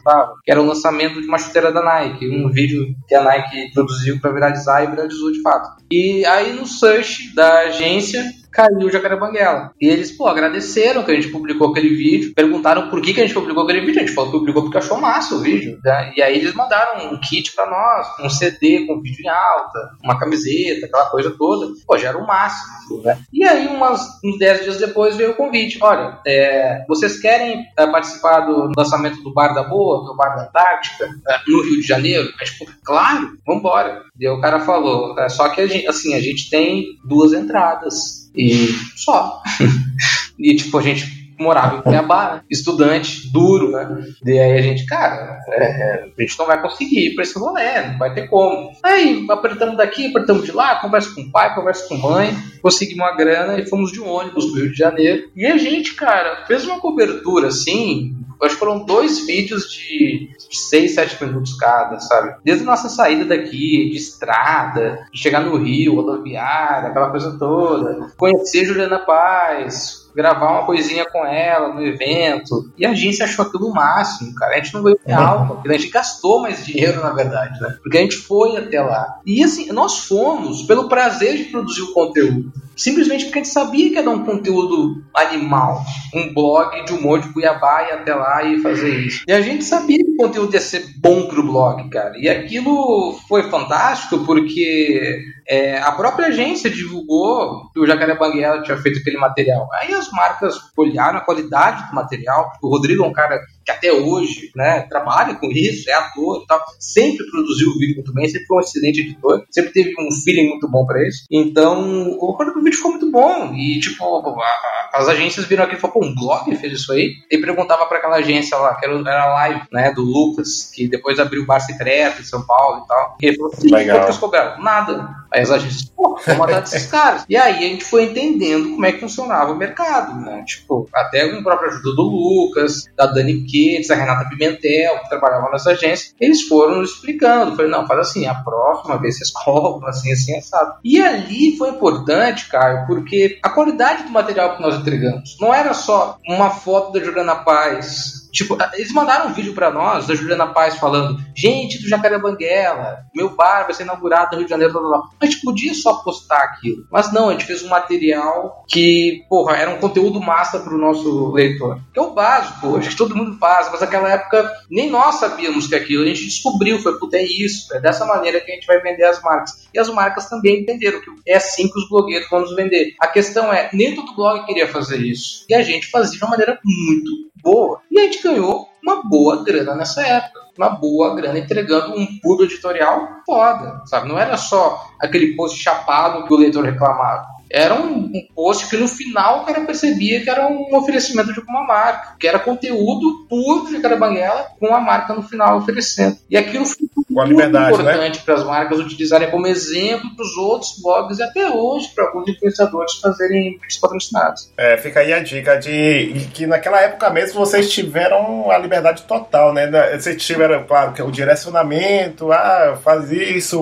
tava. 0.03 0.34
Que 0.43 0.51
era 0.51 0.62
o 0.62 0.65
lançamento 0.65 1.21
de 1.21 1.27
uma 1.27 1.38
chuteira 1.38 1.71
da 1.71 1.84
Nike, 1.84 2.29
um 2.29 2.49
vídeo 2.49 2.95
que 3.07 3.15
a 3.15 3.23
Nike 3.23 3.71
produziu 3.73 4.19
para 4.19 4.31
viralizar 4.31 4.84
e 4.84 4.88
viralizou 4.88 5.31
de 5.31 5.41
fato. 5.41 5.69
E 5.91 6.25
aí 6.25 6.53
no 6.53 6.65
search 6.65 7.34
da 7.36 7.62
agência 7.62 8.23
caiu 8.51 8.87
o 8.87 8.91
Jacaré 8.91 9.15
Banguela. 9.15 9.71
E 9.79 9.87
eles, 9.87 10.11
pô, 10.11 10.27
agradeceram 10.27 11.03
que 11.03 11.11
a 11.11 11.15
gente 11.15 11.29
publicou 11.29 11.69
aquele 11.69 11.89
vídeo, 11.89 12.33
perguntaram 12.35 12.89
por 12.89 13.01
que, 13.01 13.13
que 13.13 13.21
a 13.21 13.23
gente 13.25 13.33
publicou 13.33 13.63
aquele 13.63 13.81
vídeo. 13.81 14.01
A 14.01 14.05
gente 14.05 14.13
falou 14.13 14.31
que 14.31 14.37
publicou 14.37 14.63
porque 14.63 14.77
achou 14.77 14.99
massa 14.99 15.35
o 15.35 15.39
vídeo. 15.39 15.79
Né? 15.83 16.13
E 16.17 16.21
aí 16.21 16.37
eles 16.37 16.53
mandaram 16.53 17.13
um 17.13 17.19
kit 17.19 17.53
para 17.55 17.69
nós, 17.69 18.07
um 18.19 18.29
CD 18.29 18.85
com 18.85 19.01
vídeo 19.01 19.23
em 19.23 19.29
alta, 19.29 19.91
uma 20.03 20.19
camiseta, 20.19 20.85
aquela 20.85 21.09
coisa 21.09 21.33
toda. 21.37 21.71
Pô, 21.85 21.97
já 21.97 22.09
era 22.09 22.17
o 22.17 22.27
máximo. 22.27 23.01
Né? 23.03 23.17
E 23.31 23.43
aí, 23.43 23.67
umas, 23.67 24.01
uns 24.23 24.37
10 24.37 24.63
dias 24.63 24.77
depois, 24.77 25.15
veio 25.15 25.31
o 25.31 25.35
convite. 25.35 25.79
Olha, 25.81 26.19
é, 26.27 26.83
vocês 26.87 27.19
querem 27.19 27.65
é, 27.77 27.87
participar 27.87 28.41
do 28.41 28.71
lançamento 28.75 29.21
do 29.23 29.33
Bar 29.33 29.53
da 29.53 29.63
Boa, 29.63 30.03
do 30.05 30.15
Bar 30.15 30.35
da 30.35 30.43
Antártica, 30.43 31.05
é, 31.05 31.37
no 31.47 31.63
Rio 31.63 31.81
de 31.81 31.87
Janeiro? 31.87 32.29
A 32.39 32.45
gente, 32.45 32.57
falou, 32.57 32.73
claro, 32.83 33.37
vambora. 33.45 34.01
E 34.19 34.27
o 34.27 34.41
cara 34.41 34.59
falou, 34.59 35.17
é, 35.17 35.29
só 35.29 35.49
que 35.49 35.61
a 35.61 35.67
gente, 35.67 35.87
assim, 35.87 36.13
a 36.13 36.19
gente 36.19 36.49
tem 36.49 36.85
duas 37.05 37.33
entradas 37.33 38.20
e 38.36 38.67
só. 38.96 39.41
e 40.39 40.56
tipo, 40.56 40.78
a 40.78 40.82
gente 40.82 41.20
morava 41.41 41.77
em 41.77 41.82
Cuiabá, 41.82 42.41
estudante, 42.49 43.32
duro, 43.32 43.71
né? 43.71 44.04
E 44.25 44.39
aí 44.39 44.58
a 44.58 44.62
gente, 44.62 44.86
cara, 44.86 45.39
é, 45.49 46.06
a 46.17 46.21
gente 46.21 46.38
não 46.38 46.45
vai 46.45 46.62
conseguir 46.62 47.08
ir 47.08 47.15
pra 47.15 47.23
esse 47.23 47.38
rolê, 47.38 47.82
não 47.82 47.97
vai 47.97 48.13
ter 48.13 48.27
como. 48.27 48.71
Aí 48.84 49.25
apertamos 49.30 49.77
daqui, 49.77 50.08
apertamos 50.08 50.45
de 50.45 50.51
lá, 50.51 50.80
conversa 50.80 51.13
com 51.13 51.21
o 51.21 51.32
pai, 51.32 51.54
conversa 51.56 51.88
com 51.88 51.95
a 51.95 51.97
mãe, 51.97 52.36
conseguimos 52.62 53.04
uma 53.04 53.15
grana 53.15 53.60
e 53.60 53.65
fomos 53.65 53.91
de 53.91 53.99
ônibus 53.99 54.45
pro 54.45 54.62
Rio 54.62 54.71
de 54.71 54.77
Janeiro. 54.77 55.30
E 55.36 55.45
a 55.45 55.58
gente, 55.58 55.95
cara, 55.95 56.45
fez 56.45 56.65
uma 56.65 56.80
cobertura 56.80 57.47
assim, 57.47 58.15
acho 58.41 58.56
que 58.56 58.60
foram 58.60 58.86
dois 58.86 59.25
vídeos 59.25 59.71
de 59.71 60.30
6, 60.49 60.95
7 60.95 61.23
minutos 61.23 61.54
cada, 61.54 61.99
sabe? 61.99 62.36
Desde 62.43 62.63
a 62.63 62.67
nossa 62.67 62.89
saída 62.89 63.25
daqui, 63.25 63.89
de 63.89 63.97
estrada, 63.97 65.08
de 65.12 65.19
chegar 65.19 65.41
no 65.41 65.58
Rio, 65.58 65.95
rodoviária, 65.95 66.89
aquela 66.89 67.10
coisa 67.10 67.38
toda, 67.38 68.12
conhecer 68.17 68.65
Juliana 68.65 68.99
Paz, 68.99 70.00
gravar 70.15 70.52
uma 70.52 70.65
coisinha 70.65 71.06
com 71.06 71.26
ela 71.26 71.74
no 71.74 71.82
evento. 71.82 72.71
E 72.78 72.86
a 72.86 72.91
agência 72.91 73.26
achou 73.26 73.45
aquilo 73.45 73.69
o 73.69 73.74
máximo, 73.74 74.34
cara. 74.36 74.54
A 74.54 74.58
gente 74.58 74.74
não 74.74 74.84
ganhou 74.84 75.00
real, 75.06 75.47
porque 75.47 75.69
a 75.69 75.78
gente 75.78 75.89
gastou 75.89 76.41
mais 76.41 76.65
dinheiro, 76.65 77.02
na 77.02 77.12
verdade, 77.12 77.60
né? 77.62 77.78
Porque 77.82 77.97
a 77.97 78.02
gente 78.02 78.17
foi 78.17 78.58
até 78.58 78.82
lá. 78.82 79.19
E 79.26 79.43
assim, 79.43 79.71
nós 79.71 80.00
fomos 80.00 80.63
pelo 80.63 80.89
prazer 80.89 81.38
de 81.38 81.43
produzir 81.45 81.82
o 81.82 81.93
conteúdo. 81.93 82.52
Simplesmente 82.75 83.25
porque 83.25 83.39
a 83.39 83.43
gente 83.43 83.53
sabia 83.53 83.89
que 83.89 83.95
ia 83.95 84.03
dar 84.03 84.12
um 84.12 84.25
conteúdo 84.25 85.03
animal. 85.13 85.84
Um 86.13 86.34
blog 86.34 86.84
de 86.86 86.93
humor 86.93 87.19
de 87.19 87.31
Cuiabá 87.31 87.84
e 87.84 87.91
até 87.93 88.13
lá 88.13 88.43
e 88.43 88.60
fazer 88.62 89.05
isso. 89.05 89.23
E 89.27 89.31
a 89.31 89.41
gente 89.41 89.63
sabia 89.63 89.97
que 89.97 90.12
o 90.12 90.17
conteúdo 90.17 90.53
ia 90.53 90.62
ser 90.62 90.86
bom 90.97 91.27
pro 91.27 91.43
blog, 91.43 91.89
cara. 91.89 92.13
E 92.17 92.27
aquilo 92.27 93.17
foi 93.27 93.43
fantástico 93.43 94.25
porque 94.25 95.19
é, 95.47 95.79
a 95.79 95.91
própria 95.91 96.27
agência 96.27 96.69
divulgou 96.69 97.69
que 97.73 97.79
o 97.79 97.86
Jacaré 97.86 98.15
Banguela 98.15 98.63
tinha 98.63 98.77
feito 98.77 98.99
aquele 98.99 99.17
material. 99.17 99.67
Aí 99.73 99.93
as 99.93 100.10
marcas 100.12 100.55
olharam 100.77 101.17
a 101.17 101.21
qualidade 101.21 101.88
do 101.89 101.95
material. 101.95 102.51
O 102.62 102.69
Rodrigo 102.69 103.03
é 103.03 103.07
um 103.07 103.13
cara 103.13 103.39
que 103.65 103.71
até 103.71 103.91
hoje 103.91 104.52
né, 104.56 104.82
trabalha 104.89 105.36
com 105.36 105.47
isso, 105.52 105.89
é 105.89 105.93
ator 105.93 106.41
e 106.43 106.47
tal, 106.47 106.62
sempre 106.80 107.30
produziu 107.30 107.69
o 107.69 107.78
vídeo 107.78 107.95
muito 107.95 108.13
bem, 108.13 108.28
sempre 108.28 108.47
foi 108.47 108.58
um 108.58 108.62
excelente 108.62 109.02
editor, 109.02 109.43
sempre 109.50 109.71
teve 109.71 109.93
um 110.00 110.12
feeling 110.24 110.50
muito 110.50 110.67
bom 110.69 110.86
para 110.86 111.06
isso. 111.08 111.26
Então, 111.32 112.10
o, 112.19 112.32
o 112.32 112.63
vídeo 112.63 112.78
ficou 112.78 112.91
muito 112.91 113.12
bom. 113.12 113.54
E, 113.54 113.80
tipo, 113.80 114.04
a, 114.04 114.89
as 114.93 115.08
agências 115.08 115.45
viram 115.45 115.63
aqui 115.63 115.76
e 115.76 115.80
falaram, 115.80 116.02
pô, 116.02 116.06
um 116.06 116.15
blog 116.15 116.56
fez 116.56 116.74
isso 116.74 116.91
aí? 116.91 117.13
E 117.30 117.38
perguntava 117.38 117.86
para 117.86 117.97
aquela 117.97 118.17
agência 118.17 118.58
lá, 118.58 118.76
que 118.76 118.86
era, 118.86 118.97
era 119.00 119.24
a 119.24 119.34
live, 119.34 119.62
né, 119.71 119.91
do 119.93 120.02
Lucas, 120.02 120.71
que 120.74 120.88
depois 120.88 121.19
abriu 121.19 121.43
o 121.43 121.45
Bar 121.45 121.60
Secreto 121.60 122.21
em 122.21 122.26
São 122.26 122.45
Paulo 122.45 122.84
e 122.84 122.88
tal. 122.88 123.17
E 123.21 123.26
ele 123.28 123.38
falou 123.38 123.52
assim: 123.54 123.69
quanto 123.69 124.13
que 124.13 124.19
cobraram? 124.19 124.63
Nada. 124.63 125.20
Aí 125.34 125.41
as 125.41 125.52
agências, 125.52 125.84
pô, 125.84 126.20
vamos 126.26 126.39
matar 126.39 126.62
desses 126.62 126.88
caras. 126.88 127.26
E 127.30 127.38
aí 127.38 127.58
a 127.65 127.70
gente 127.70 127.86
foi 127.86 128.06
entendendo 128.06 128.72
como 128.72 128.86
é 128.86 128.91
que 128.91 129.00
funcionava 129.00 129.52
o 129.52 129.58
mercado, 129.58 130.20
né? 130.20 130.44
Tipo, 130.46 130.88
até 130.94 131.30
com 131.30 131.38
a 131.38 131.44
própria 131.44 131.70
ajuda 131.70 131.96
do 131.96 132.02
Lucas, 132.04 132.84
da 132.98 133.06
Dani 133.06 133.46
Kids, 133.46 133.88
da 133.88 133.96
Renata 133.96 134.30
Pimentel, 134.30 135.00
que 135.00 135.10
trabalhavam 135.10 135.52
nessa 135.52 135.72
agência, 135.72 136.13
eles 136.20 136.41
foram 136.44 136.80
nos 136.80 136.91
explicando. 136.91 137.56
Falei, 137.56 137.72
não, 137.72 137.88
faz 137.88 138.00
assim, 138.02 138.28
a 138.28 138.36
próxima 138.36 138.98
vez 138.98 139.17
vocês 139.17 139.32
cobram, 139.44 139.88
assim, 139.88 140.12
assim, 140.12 140.38
assado. 140.38 140.76
E 140.84 141.02
ali 141.02 141.58
foi 141.58 141.70
importante, 141.70 142.50
Caio, 142.50 142.86
porque 142.86 143.39
a 143.41 143.50
qualidade 143.50 144.04
do 144.04 144.10
material 144.10 144.56
que 144.56 144.62
nós 144.62 144.76
entregamos 144.76 145.38
não 145.39 145.54
era 145.54 145.74
só 145.74 146.17
uma 146.28 146.50
foto 146.50 146.91
da 146.91 147.04
Juliana 147.04 147.36
Paz 147.36 148.20
Tipo, 148.32 148.58
eles 148.74 148.91
mandaram 148.94 149.30
um 149.30 149.34
vídeo 149.34 149.54
para 149.54 149.72
nós, 149.72 150.08
da 150.08 150.15
Juliana 150.15 150.48
Paz, 150.48 150.78
falando: 150.78 151.20
gente 151.36 151.82
do 151.82 151.88
Jacaré 151.88 152.17
Banguela, 152.17 153.00
meu 153.13 153.36
bar 153.36 153.63
vai 153.63 153.74
ser 153.74 153.84
inaugurado 153.84 154.32
no 154.32 154.38
Rio 154.38 154.46
de 154.46 154.50
Janeiro, 154.50 154.74
blá, 154.74 154.82
blá, 154.82 154.89
blá. 154.98 155.08
A 155.20 155.26
gente 155.26 155.41
podia 155.41 155.74
só 155.74 155.96
postar 155.96 156.38
aquilo. 156.38 156.86
Mas 156.91 157.12
não, 157.12 157.30
a 157.30 157.34
gente 157.34 157.46
fez 157.46 157.63
um 157.63 157.70
material 157.70 158.63
que, 158.67 159.26
porra, 159.30 159.58
era 159.58 159.72
um 159.72 159.80
conteúdo 159.80 160.22
massa 160.22 160.60
pro 160.60 160.78
nosso 160.78 161.32
leitor. 161.32 161.80
Que 161.94 162.00
é 162.00 162.02
o 162.02 162.13
básico, 162.13 162.78
acho 162.78 162.89
que 162.89 162.96
todo 162.96 163.15
mundo 163.15 163.38
faz, 163.38 163.70
mas 163.72 163.82
naquela 163.82 164.10
época 164.10 164.50
nem 164.70 164.89
nós 164.89 165.15
sabíamos 165.15 165.67
que 165.67 165.76
aquilo. 165.76 166.04
A 166.04 166.08
gente 166.08 166.26
descobriu, 166.26 166.80
foi, 166.80 166.98
puta, 166.98 167.17
é 167.17 167.24
isso. 167.24 167.74
É 167.76 167.80
dessa 167.80 168.06
maneira 168.06 168.39
que 168.39 168.52
a 168.52 168.56
gente 168.56 168.67
vai 168.67 168.80
vender 168.80 169.04
as 169.04 169.22
marcas. 169.22 169.67
E 169.74 169.80
as 169.80 169.89
marcas 169.89 170.30
também 170.30 170.62
entenderam 170.62 171.02
que 171.02 171.10
é 171.28 171.36
assim 171.36 171.67
que 171.70 171.78
os 171.78 171.89
blogueiros 171.89 172.30
vão 172.30 172.41
nos 172.41 172.56
vender. 172.56 172.94
A 173.00 173.08
questão 173.08 173.52
é, 173.52 173.70
nem 173.74 173.96
todo 173.96 174.15
blog 174.15 174.46
queria 174.46 174.67
fazer 174.67 175.02
isso. 175.02 175.46
E 175.50 175.54
a 175.54 175.62
gente 175.62 175.89
fazia 175.89 176.17
de 176.17 176.24
uma 176.24 176.32
maneira 176.32 176.60
muito 176.63 177.31
boa. 177.41 177.80
E 177.89 177.99
a 177.99 178.04
gente 178.04 178.23
ganhou 178.23 178.67
uma 178.84 179.04
boa 179.04 179.43
grana 179.43 179.75
nessa 179.75 180.01
época. 180.01 180.41
Uma 180.58 180.69
boa 180.69 181.15
grana 181.15 181.39
entregando 181.39 181.97
um 181.97 182.06
puro 182.21 182.43
editorial 182.43 183.08
foda, 183.25 183.82
sabe? 183.86 184.08
Não 184.08 184.19
era 184.19 184.38
só 184.38 184.86
aquele 184.99 185.36
post 185.36 185.58
chapado 185.58 186.25
que 186.25 186.34
o 186.34 186.38
leitor 186.38 186.63
reclamava 186.63 187.40
era 187.53 187.75
um, 187.75 188.05
um, 188.05 188.27
post 188.33 188.69
que 188.69 188.77
no 188.77 188.87
final 188.87 189.41
o 189.41 189.45
cara 189.45 189.61
percebia 189.61 190.21
que 190.21 190.29
era 190.29 190.47
um 190.47 190.75
oferecimento 190.75 191.33
de 191.33 191.39
alguma 191.39 191.65
marca, 191.65 192.15
que 192.19 192.27
era 192.27 192.39
conteúdo 192.39 193.25
puro 193.29 193.69
de 193.69 193.79
Carabanguela 193.79 194.47
com 194.59 194.73
a 194.73 194.79
marca 194.79 195.13
no 195.13 195.23
final 195.23 195.57
oferecendo. 195.57 196.17
E 196.29 196.37
aquilo 196.37 196.65
foi 196.65 196.87
muito 197.09 197.35
né? 197.35 197.45
importante 197.45 198.17
né? 198.17 198.23
para 198.25 198.33
as 198.35 198.43
marcas 198.43 198.79
utilizarem 198.79 199.29
como 199.29 199.47
exemplo 199.47 200.15
para 200.15 200.25
os 200.25 200.37
outros 200.37 200.81
blogs 200.81 201.19
e 201.19 201.23
até 201.23 201.49
hoje 201.49 201.89
para 201.93 202.05
alguns 202.05 202.27
influenciadores 202.27 202.93
fazerem 202.95 203.59
patrocinados. 203.81 204.51
É, 204.57 204.77
fica 204.77 204.99
aí 204.99 205.13
a 205.13 205.19
dica 205.19 205.57
de 205.57 206.27
que 206.33 206.45
naquela 206.45 206.79
época 206.81 207.09
mesmo 207.09 207.39
vocês 207.39 207.71
tiveram 207.71 208.49
a 208.49 208.57
liberdade 208.57 209.03
total, 209.03 209.53
né? 209.53 209.69
Vocês 209.97 210.21
tiveram, 210.23 210.63
claro, 210.63 210.93
que 210.93 211.01
o 211.01 211.11
direcionamento, 211.11 212.31
ah, 212.31 212.77
faz 212.83 213.11
isso, 213.11 213.57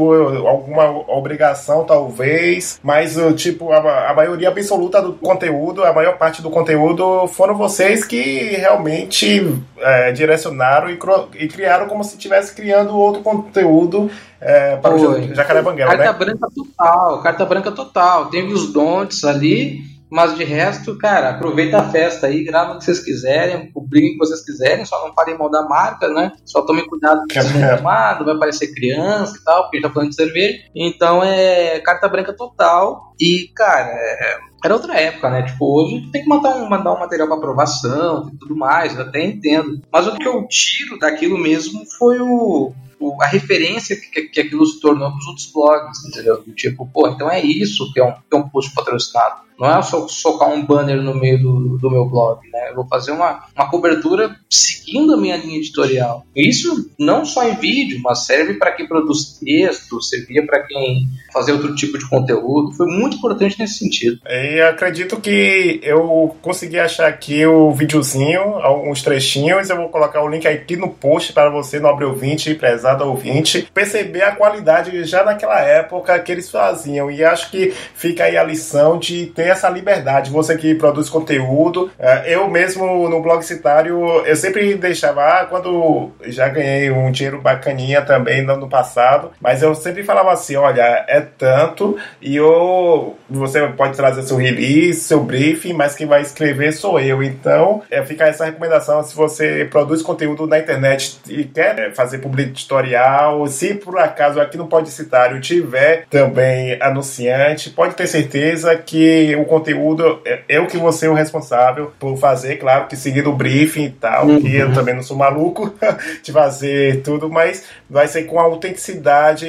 alguma 0.48 0.90
obrigação 1.10 1.86
talvez, 1.86 2.80
mas 2.84 3.18
tipo 3.36 3.72
a, 3.88 4.12
a 4.12 4.14
maioria 4.14 4.50
absoluta 4.50 5.02
do 5.02 5.14
conteúdo, 5.14 5.84
a 5.84 5.94
maior 5.94 6.18
parte 6.18 6.42
do 6.42 6.50
conteúdo 6.50 7.28
foram 7.28 7.56
vocês 7.56 8.06
que 8.06 8.56
realmente 8.56 9.62
é, 9.78 10.12
direcionaram 10.12 10.90
e, 10.90 11.00
e, 11.36 11.48
criaram 11.48 11.88
como 11.88 12.04
se 12.04 12.16
estivesse 12.16 12.54
criando 12.56 12.98
outro 12.98 13.22
conteúdo 13.22 14.10
é, 14.42 14.76
para 14.78 14.96
o 14.96 15.34
Jacaré 15.34 15.62
Banguela, 15.62 15.96
Carta 15.98 16.12
né? 16.12 16.18
branca 16.18 16.48
total, 16.54 17.22
carta 17.22 17.46
branca 17.46 17.72
total. 17.72 18.26
Teve 18.28 18.54
os 18.54 18.72
don'ts 18.72 19.24
ali, 19.24 19.82
mas 20.10 20.36
de 20.36 20.44
resto, 20.44 20.98
cara, 20.98 21.30
aproveita 21.30 21.80
a 21.80 21.90
festa 21.90 22.28
aí, 22.28 22.44
grava 22.44 22.74
o 22.74 22.78
que 22.80 22.86
vocês 22.86 23.00
quiserem, 23.00 23.72
publiquem 23.72 24.12
o 24.12 24.14
que 24.14 24.20
vocês 24.20 24.44
quiserem, 24.44 24.86
só 24.86 25.06
não 25.06 25.14
falem 25.14 25.38
mal 25.38 25.50
da 25.50 25.64
marca, 25.68 26.08
né? 26.10 26.32
Só 26.46 26.62
tomem 26.64 26.88
cuidado 26.88 27.20
com 27.20 27.26
o 27.26 27.28
que 27.28 27.40
não 27.40 27.78
vai 27.84 28.36
aparecer 28.36 28.74
criança 28.74 29.38
e 29.38 29.44
tal, 29.44 29.64
porque 29.64 29.78
a 29.78 29.80
gente 29.80 29.88
tá 29.88 29.94
falando 29.94 30.10
de 30.10 30.16
cerveja. 30.16 30.58
Então 30.76 31.24
é 31.24 31.80
carta 31.80 32.08
branca 32.08 32.34
total. 32.34 33.14
E, 33.20 33.52
cara, 33.54 33.90
é, 33.92 34.40
era 34.64 34.74
outra 34.74 35.00
época, 35.00 35.30
né? 35.30 35.44
Tipo, 35.44 35.82
hoje 35.82 36.10
tem 36.12 36.24
que 36.24 36.30
mandar 36.30 36.56
um, 36.56 36.70
mandar 36.70 36.94
um 36.94 37.00
material 37.00 37.28
para 37.28 37.38
aprovação 37.38 38.30
e 38.34 38.38
tudo 38.38 38.56
mais, 38.56 38.96
eu 38.96 39.02
até 39.02 39.24
entendo. 39.24 39.82
Mas 39.92 40.08
o 40.08 40.16
que 40.16 40.28
eu 40.28 40.46
tiro 40.48 40.98
daquilo 41.00 41.38
mesmo 41.38 41.84
foi 41.98 42.20
o, 42.20 42.74
o, 43.00 43.18
o, 43.18 43.22
a 43.22 43.28
referência 43.28 43.96
que, 43.96 44.24
que 44.24 44.42
aquilo 44.42 44.66
se 44.66 44.80
tornou 44.80 45.10
para 45.10 45.18
os 45.18 45.28
outros 45.28 45.52
blogs, 45.52 46.06
entendeu? 46.06 46.44
Tipo, 46.56 46.88
pô, 46.88 47.08
então 47.08 47.30
é 47.30 47.42
isso 47.42 47.92
que 47.94 48.00
é 48.00 48.06
um, 48.06 48.12
que 48.12 48.34
é 48.34 48.38
um 48.38 48.50
post 48.50 48.74
patrocinado. 48.74 49.50
Não 49.60 49.70
é 49.70 49.82
só 49.82 50.08
socar 50.08 50.50
um 50.50 50.66
banner 50.66 51.02
no 51.02 51.14
meio 51.14 51.42
do, 51.42 51.78
do 51.78 51.92
meu 51.92 52.06
blog, 52.06 52.40
né? 52.50 52.70
Eu 52.70 52.76
vou 52.76 52.88
fazer 52.88 53.12
uma, 53.12 53.44
uma 53.56 53.70
cobertura 53.70 54.39
seguindo 54.50 55.14
a 55.14 55.18
minha 55.18 55.38
linha 55.38 55.58
editorial. 55.58 56.26
Isso 56.36 56.90
não 56.98 57.24
só 57.24 57.48
em 57.48 57.56
vídeo, 57.56 58.00
mas 58.04 58.26
serve 58.26 58.56
para 58.56 58.72
quem 58.72 58.88
produz 58.88 59.38
texto, 59.40 60.02
servia 60.02 60.46
para 60.46 60.64
quem 60.64 61.08
fazer 61.32 61.52
outro 61.52 61.76
tipo 61.76 61.98
de 61.98 62.10
conteúdo. 62.10 62.74
Foi 62.74 62.88
muito 62.88 63.18
importante 63.18 63.60
nesse 63.60 63.76
sentido. 63.76 64.20
E 64.28 64.62
acredito 64.62 65.20
que 65.22 65.80
eu 65.84 66.36
consegui 66.42 66.80
achar 66.80 67.08
aqui 67.08 67.46
o 67.46 67.72
videozinho, 67.72 68.42
alguns 68.42 69.04
trechinhos. 69.04 69.70
Eu 69.70 69.78
vou 69.78 69.90
colocar 69.90 70.24
o 70.24 70.28
link 70.28 70.48
aqui 70.48 70.76
no 70.76 70.90
post 70.90 71.34
para 71.34 71.50
você, 71.50 71.80
nobre 71.80 72.06
ouvinte 72.06 72.56
prezado 72.56 73.06
ouvinte, 73.06 73.70
perceber 73.74 74.24
a 74.24 74.36
qualidade 74.36 75.04
já 75.04 75.24
naquela 75.24 75.60
época 75.60 76.18
que 76.20 76.32
eles 76.32 76.50
faziam. 76.50 77.12
E 77.12 77.24
acho 77.24 77.52
que 77.52 77.74
fica 77.94 78.24
aí 78.24 78.38
a 78.38 78.44
lição 78.44 78.98
de 78.98 79.28
ter 79.28 79.48
essa 79.48 79.70
liberdade. 79.70 80.32
Você 80.32 80.58
que 80.58 80.74
produz 80.74 81.10
conteúdo, 81.10 81.92
é, 82.00 82.34
eu 82.34 82.50
mesmo 82.50 83.08
no 83.08 83.22
blog 83.22 83.44
citário, 83.44 84.00
eu 84.26 84.39
sempre 84.40 84.76
deixava, 84.76 85.22
ah, 85.22 85.46
quando 85.46 86.12
já 86.24 86.48
ganhei 86.48 86.90
um 86.92 87.12
dinheiro 87.12 87.42
bacaninha 87.42 88.02
também 88.02 88.42
no 88.42 88.54
ano 88.54 88.70
passado, 88.70 89.32
mas 89.40 89.62
eu 89.62 89.76
sempre 89.76 90.04
falava 90.04 90.32
assim, 90.32 90.56
olha, 90.56 91.06
é 91.08 91.22
tanto 91.22 91.98
e 92.22 92.36
eu, 92.36 93.18
você 93.30 93.68
pode 93.70 93.96
trazer 93.96 94.24
seu 94.24 94.38
release, 94.38 95.02
seu 95.02 95.22
briefing, 95.22 95.74
mas 95.74 95.96
quem 95.96 96.08
vai 96.08 96.22
escrever 96.22 96.72
sou 96.74 97.00
eu. 97.00 97.22
Então, 97.22 97.82
é, 97.90 98.04
fica 98.04 98.26
essa 98.26 98.46
recomendação, 98.46 99.04
se 99.04 99.16
você 99.16 99.68
produz 99.70 100.02
conteúdo 100.02 100.48
na 100.48 100.60
internet 100.60 101.20
e 101.28 101.44
quer 101.44 101.78
é, 101.80 101.92
fazer 101.92 102.20
public 102.20 102.50
editorial, 102.50 103.46
se 103.48 103.74
por 103.74 103.98
acaso 104.00 104.40
aqui 104.40 104.58
no 104.58 104.68
Podcitário 104.68 105.40
tiver 105.42 106.06
também 106.10 106.78
anunciante, 106.82 107.70
pode 107.70 107.96
ter 107.96 108.08
certeza 108.08 108.76
que 108.76 109.36
o 109.36 109.46
conteúdo 109.46 110.22
é 110.26 110.40
eu 110.48 110.68
que 110.68 110.78
vou 110.78 110.92
ser 110.92 111.10
o 111.10 111.14
responsável 111.14 111.92
por 112.00 112.18
fazer, 112.18 112.58
claro 112.58 112.88
que 112.88 112.96
seguindo 112.96 113.30
o 113.30 113.36
briefing 113.36 113.86
e 113.86 113.90
tal, 113.90 114.29
uhum. 114.30 114.42
que 114.42 114.56
eu 114.56 114.74
também 114.74 114.96
não 114.96 115.04
sou 115.04 115.18
maluco 115.18 115.74
de 116.24 116.32
fazer 116.32 117.02
tudo, 117.02 117.30
mas 117.30 117.64
vai 117.90 118.08
ser 118.08 118.24
com 118.24 118.40
autenticidade 118.40 119.48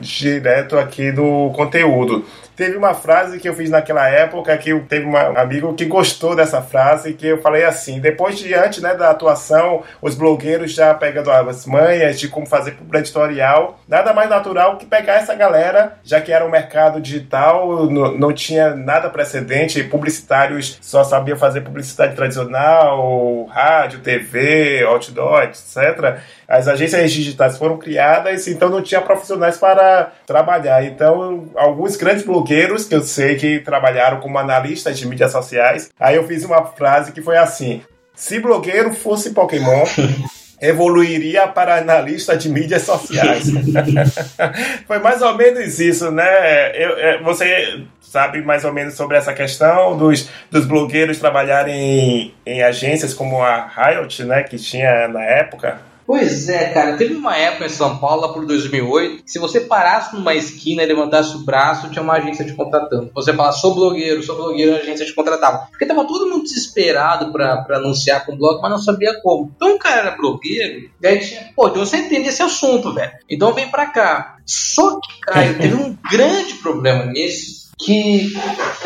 direto 0.00 0.78
aqui 0.78 1.12
do 1.12 1.50
conteúdo. 1.54 2.24
Teve 2.58 2.76
uma 2.76 2.92
frase 2.92 3.38
que 3.38 3.48
eu 3.48 3.54
fiz 3.54 3.70
naquela 3.70 4.08
época 4.08 4.58
que 4.58 4.76
teve 4.80 5.06
um 5.06 5.16
amigo 5.16 5.72
que 5.74 5.84
gostou 5.84 6.34
dessa 6.34 6.60
frase 6.60 7.12
que 7.12 7.28
eu 7.28 7.40
falei 7.40 7.64
assim: 7.64 8.00
depois 8.00 8.36
diante 8.36 8.80
né, 8.80 8.96
da 8.96 9.10
atuação, 9.10 9.84
os 10.02 10.16
blogueiros 10.16 10.72
já 10.72 10.92
pegando 10.92 11.30
as 11.30 11.64
manhas 11.66 12.18
de 12.18 12.26
como 12.26 12.46
fazer 12.46 12.72
publi 12.72 12.98
editorial, 12.98 13.78
nada 13.86 14.12
mais 14.12 14.28
natural 14.28 14.76
que 14.76 14.86
pegar 14.86 15.18
essa 15.18 15.36
galera, 15.36 15.98
já 16.02 16.20
que 16.20 16.32
era 16.32 16.44
um 16.44 16.50
mercado 16.50 17.00
digital, 17.00 17.88
não, 17.88 18.18
não 18.18 18.32
tinha 18.32 18.74
nada 18.74 19.08
precedente, 19.08 19.84
publicitários 19.84 20.80
só 20.82 21.04
sabiam 21.04 21.38
fazer 21.38 21.60
publicidade 21.60 22.16
tradicional, 22.16 23.44
rádio, 23.44 24.00
TV, 24.00 24.82
outdoor, 24.82 25.44
etc 25.44 26.18
as 26.48 26.66
agências 26.66 27.12
digitais 27.12 27.58
foram 27.58 27.76
criadas, 27.76 28.48
então 28.48 28.70
não 28.70 28.80
tinha 28.80 29.02
profissionais 29.02 29.58
para 29.58 30.12
trabalhar. 30.26 30.82
Então, 30.82 31.44
alguns 31.54 31.94
grandes 31.94 32.24
blogueiros 32.24 32.47
que 32.84 32.94
eu 32.94 33.02
sei 33.02 33.36
que 33.36 33.60
trabalharam 33.60 34.20
como 34.20 34.38
analistas 34.38 34.98
de 34.98 35.06
mídias 35.06 35.32
sociais, 35.32 35.90
aí 35.98 36.16
eu 36.16 36.26
fiz 36.26 36.44
uma 36.44 36.64
frase 36.64 37.12
que 37.12 37.22
foi 37.22 37.36
assim: 37.36 37.82
se 38.14 38.40
blogueiro 38.40 38.92
fosse 38.94 39.30
Pokémon. 39.30 39.84
evoluiria 40.60 41.46
para 41.46 41.78
analista 41.78 42.36
de 42.36 42.48
mídias 42.48 42.82
sociais. 42.82 43.44
Foi 44.86 44.98
mais 44.98 45.22
ou 45.22 45.36
menos 45.36 45.78
isso, 45.78 46.10
né? 46.10 46.70
Eu, 46.74 46.98
é, 46.98 47.22
você 47.22 47.84
sabe 48.00 48.42
mais 48.42 48.64
ou 48.64 48.72
menos 48.72 48.94
sobre 48.94 49.16
essa 49.16 49.32
questão 49.32 49.96
dos, 49.96 50.28
dos 50.50 50.66
blogueiros 50.66 51.18
trabalharem 51.18 51.74
em, 51.74 52.34
em 52.44 52.62
agências 52.62 53.14
como 53.14 53.42
a 53.42 53.66
Riot, 53.66 54.24
né? 54.24 54.42
Que 54.42 54.56
tinha 54.56 55.08
na 55.08 55.22
época. 55.22 55.78
Pois 56.08 56.48
é, 56.48 56.70
cara. 56.70 56.96
Teve 56.96 57.14
uma 57.14 57.36
época 57.36 57.66
em 57.66 57.68
São 57.68 57.98
Paulo, 57.98 58.22
lá 58.22 58.32
por 58.32 58.46
2008, 58.46 59.24
que 59.24 59.30
se 59.30 59.38
você 59.38 59.60
parasse 59.60 60.14
numa 60.14 60.34
esquina 60.34 60.82
e 60.82 60.86
levantasse 60.86 61.36
o 61.36 61.44
braço, 61.44 61.90
tinha 61.90 62.02
uma 62.02 62.14
agência 62.14 62.46
te 62.46 62.54
contratando. 62.54 63.10
Você 63.12 63.34
falasse, 63.34 63.60
sou 63.60 63.74
blogueiro, 63.74 64.22
sou 64.22 64.34
blogueiro, 64.34 64.74
a 64.74 64.78
agência 64.78 65.04
te 65.04 65.12
contratava. 65.12 65.66
Porque 65.70 65.84
tava 65.84 66.06
todo 66.06 66.26
mundo 66.26 66.44
desesperado 66.44 67.30
pra, 67.30 67.58
pra 67.58 67.76
anunciar 67.76 68.24
com 68.24 68.38
blog, 68.38 68.58
mas 68.62 68.70
não 68.70 68.78
sabia 68.78 69.20
como. 69.20 69.52
Então 69.54 69.74
o 69.74 69.78
cara 69.78 70.00
era 70.00 70.16
blogueiro, 70.16 70.88
e 70.98 71.06
aí 71.06 71.18
tinha, 71.18 71.52
pô, 71.54 71.68
então 71.68 71.84
você 71.84 71.98
entende 71.98 72.30
esse 72.30 72.42
assunto, 72.42 72.94
velho. 72.94 73.12
Então 73.28 73.52
vem 73.52 73.70
pra 73.70 73.84
cá. 73.88 74.38
Só 74.46 74.98
que, 75.00 75.20
cara, 75.20 75.52
teve 75.52 75.74
um 75.74 75.94
grande 76.10 76.54
problema 76.54 77.04
nisso, 77.04 77.68
que 77.78 78.32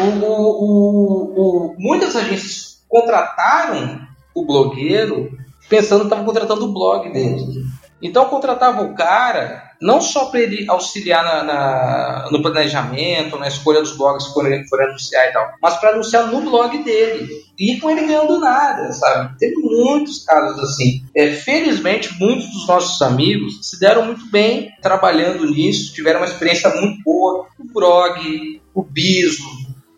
o, 0.01 0.25
o, 0.25 0.27
o, 0.27 1.37
o 1.37 1.77
muitas 1.79 2.17
agências 2.17 2.81
contrataram 2.89 4.01
o 4.35 4.45
blogueiro 4.45 5.31
pensando 5.73 6.01
que 6.01 6.07
estavam 6.09 6.27
contratando 6.27 6.67
o 6.67 6.73
blog 6.73 7.11
dele. 7.11 7.65
Então 8.03 8.27
contratava 8.27 8.83
o 8.83 8.95
cara 8.95 9.71
não 9.81 10.03
só 10.03 10.27
para 10.27 10.41
ele 10.41 10.67
auxiliar 10.69 11.25
na, 11.25 11.43
na, 11.43 12.29
no 12.31 12.43
planejamento, 12.43 13.39
na 13.39 13.49
escolha 13.49 13.81
dos 13.81 13.97
blogs 13.97 14.29
que 14.29 14.41
ele 14.41 14.69
for 14.69 14.83
anunciar 14.83 15.29
e 15.29 15.33
tal, 15.33 15.51
mas 15.63 15.77
para 15.79 15.91
anunciar 15.91 16.27
no 16.27 16.43
blog 16.43 16.77
dele. 16.85 17.27
E 17.59 17.81
com 17.81 17.91
ele 17.91 18.07
ganhando 18.07 18.39
nada, 18.39 18.93
sabe? 18.93 19.39
Teve 19.39 19.55
muitos 19.57 20.25
casos 20.25 20.59
assim. 20.63 21.03
É, 21.17 21.33
felizmente, 21.33 22.13
muitos 22.21 22.47
dos 22.53 22.67
nossos 22.67 23.01
amigos 23.01 23.61
se 23.63 23.81
deram 23.81 24.05
muito 24.05 24.31
bem 24.31 24.71
trabalhando 24.83 25.47
nisso, 25.47 25.95
tiveram 25.95 26.21
uma 26.21 26.27
experiência 26.27 26.69
muito 26.75 27.03
boa. 27.03 27.47
O 27.59 27.73
Brog, 27.73 28.61
o 28.75 28.83
Biso, 28.83 29.43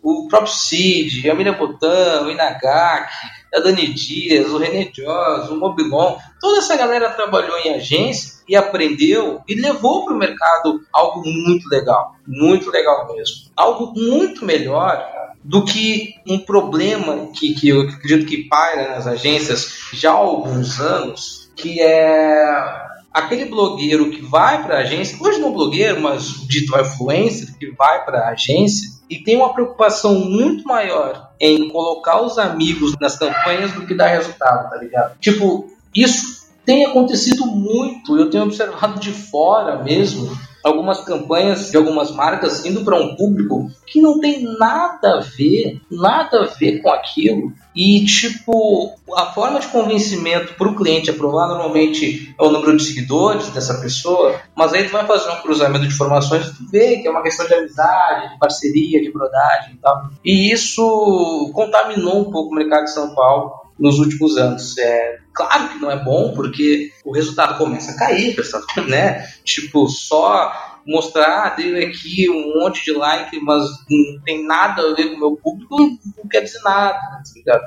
o 0.01 0.27
próprio 0.29 0.53
Cid, 0.53 1.29
a 1.29 1.35
Miriam 1.35 1.57
Botan, 1.57 2.23
o 2.23 2.31
Inagaki, 2.31 3.11
a 3.55 3.59
Dani 3.59 3.87
Dias, 3.87 4.51
o 4.51 4.57
René 4.57 4.91
Joss, 4.93 5.51
o 5.51 5.55
Mobilon, 5.55 6.17
toda 6.41 6.57
essa 6.57 6.75
galera 6.75 7.09
trabalhou 7.09 7.57
em 7.59 7.73
agência 7.73 8.35
e 8.47 8.55
aprendeu 8.55 9.41
e 9.47 9.55
levou 9.55 10.05
para 10.05 10.13
o 10.13 10.17
mercado 10.17 10.81
algo 10.93 11.23
muito 11.25 11.67
legal, 11.69 12.15
muito 12.27 12.69
legal 12.69 13.07
mesmo. 13.13 13.49
Algo 13.55 13.93
muito 13.95 14.45
melhor 14.45 15.03
do 15.43 15.63
que 15.63 16.15
um 16.27 16.39
problema 16.39 17.27
que, 17.33 17.53
que 17.53 17.69
eu 17.69 17.81
acredito 17.81 18.25
que 18.25 18.49
paira 18.49 18.89
nas 18.89 19.07
agências 19.07 19.89
já 19.93 20.11
há 20.11 20.15
alguns 20.15 20.79
anos, 20.79 21.49
que 21.55 21.79
é 21.79 22.85
aquele 23.13 23.45
blogueiro 23.45 24.09
que 24.09 24.21
vai 24.21 24.61
para 24.61 24.77
a 24.77 24.81
agência, 24.81 25.17
hoje 25.21 25.39
não 25.39 25.53
blogueiro, 25.53 26.01
mas 26.01 26.45
dito 26.47 26.77
influencer, 26.77 27.57
que 27.57 27.71
vai 27.71 28.03
para 28.03 28.27
a 28.27 28.29
agência 28.31 28.89
e 29.09 29.19
tem 29.19 29.37
uma 29.37 29.53
preocupação 29.53 30.15
muito 30.15 30.67
maior 30.67 31.24
em 31.39 31.69
colocar 31.69 32.21
os 32.21 32.37
amigos 32.37 32.95
nas 32.99 33.17
campanhas 33.17 33.71
do 33.73 33.85
que 33.85 33.93
dar 33.93 34.07
resultado, 34.07 34.69
tá 34.69 34.77
ligado? 34.77 35.17
Tipo, 35.19 35.69
isso 35.93 36.44
tem 36.65 36.85
acontecido 36.85 37.45
muito, 37.45 38.17
eu 38.17 38.29
tenho 38.29 38.43
observado 38.43 38.99
de 38.99 39.11
fora 39.11 39.83
mesmo 39.83 40.35
algumas 40.65 41.01
campanhas 41.01 41.69
de 41.69 41.77
algumas 41.77 42.09
marcas 42.09 42.65
indo 42.65 42.83
para 42.83 42.99
um 42.99 43.15
público 43.15 43.69
que 43.85 44.01
não 44.01 44.19
tem 44.19 44.41
nada 44.57 45.17
a 45.17 45.19
ver, 45.19 45.79
nada 45.91 46.41
a 46.41 46.45
ver 46.47 46.81
com 46.81 46.89
aquilo. 46.89 47.53
E, 47.75 48.03
tipo, 48.05 48.95
a 49.15 49.27
forma 49.27 49.59
de 49.59 49.67
convencimento 49.67 50.55
para 50.55 50.67
o 50.67 50.75
cliente 50.75 51.11
aprovar 51.11 51.47
normalmente 51.49 52.33
é 52.39 52.43
o 52.43 52.49
número 52.49 52.77
de 52.77 52.83
seguidores 52.83 53.49
dessa 53.49 53.79
pessoa, 53.79 54.41
mas 54.55 54.73
aí 54.73 54.85
tu 54.85 54.91
vai 54.91 55.05
fazer 55.05 55.29
um 55.29 55.41
cruzamento 55.41 55.81
de 55.81 55.93
informações 55.93 56.47
e 56.47 56.55
tu 56.55 56.71
vê 56.71 56.97
que 56.97 57.07
é 57.07 57.11
uma 57.11 57.21
questão 57.21 57.45
de 57.45 57.53
amizade, 57.53 58.33
de 58.33 58.39
parceria, 58.39 59.01
de 59.01 59.11
brodagem 59.11 59.75
e 59.75 59.77
tal. 59.77 60.09
E 60.23 60.51
isso 60.51 61.51
contaminou 61.53 62.21
um 62.21 62.31
pouco 62.31 62.51
o 62.51 62.55
mercado 62.55 62.85
de 62.85 62.91
São 62.91 63.13
Paulo 63.13 63.64
nos 63.79 63.99
últimos 63.99 64.37
anos. 64.37 64.77
É, 64.77 65.19
claro 65.33 65.69
que 65.69 65.79
não 65.79 65.91
é 65.91 66.03
bom, 66.03 66.33
porque 66.33 66.91
o 67.03 67.11
resultado 67.11 67.57
começa 67.57 67.91
a 67.91 67.97
cair, 67.97 68.35
né? 68.87 69.27
Tipo, 69.43 69.87
só 69.87 70.75
mostrar, 70.85 71.55
dei 71.55 71.83
aqui 71.83 72.29
um 72.29 72.59
monte 72.59 72.85
de 72.85 72.91
like, 72.91 73.39
mas 73.39 73.63
não 73.89 74.21
tem 74.23 74.45
nada 74.45 74.83
a 74.83 74.93
ver 74.93 75.09
com 75.09 75.15
o 75.15 75.19
meu 75.19 75.35
público, 75.35 75.75
não 76.15 76.29
quer 76.29 76.41
dizer 76.41 76.61
nada, 76.63 76.99
tá? 77.43 77.59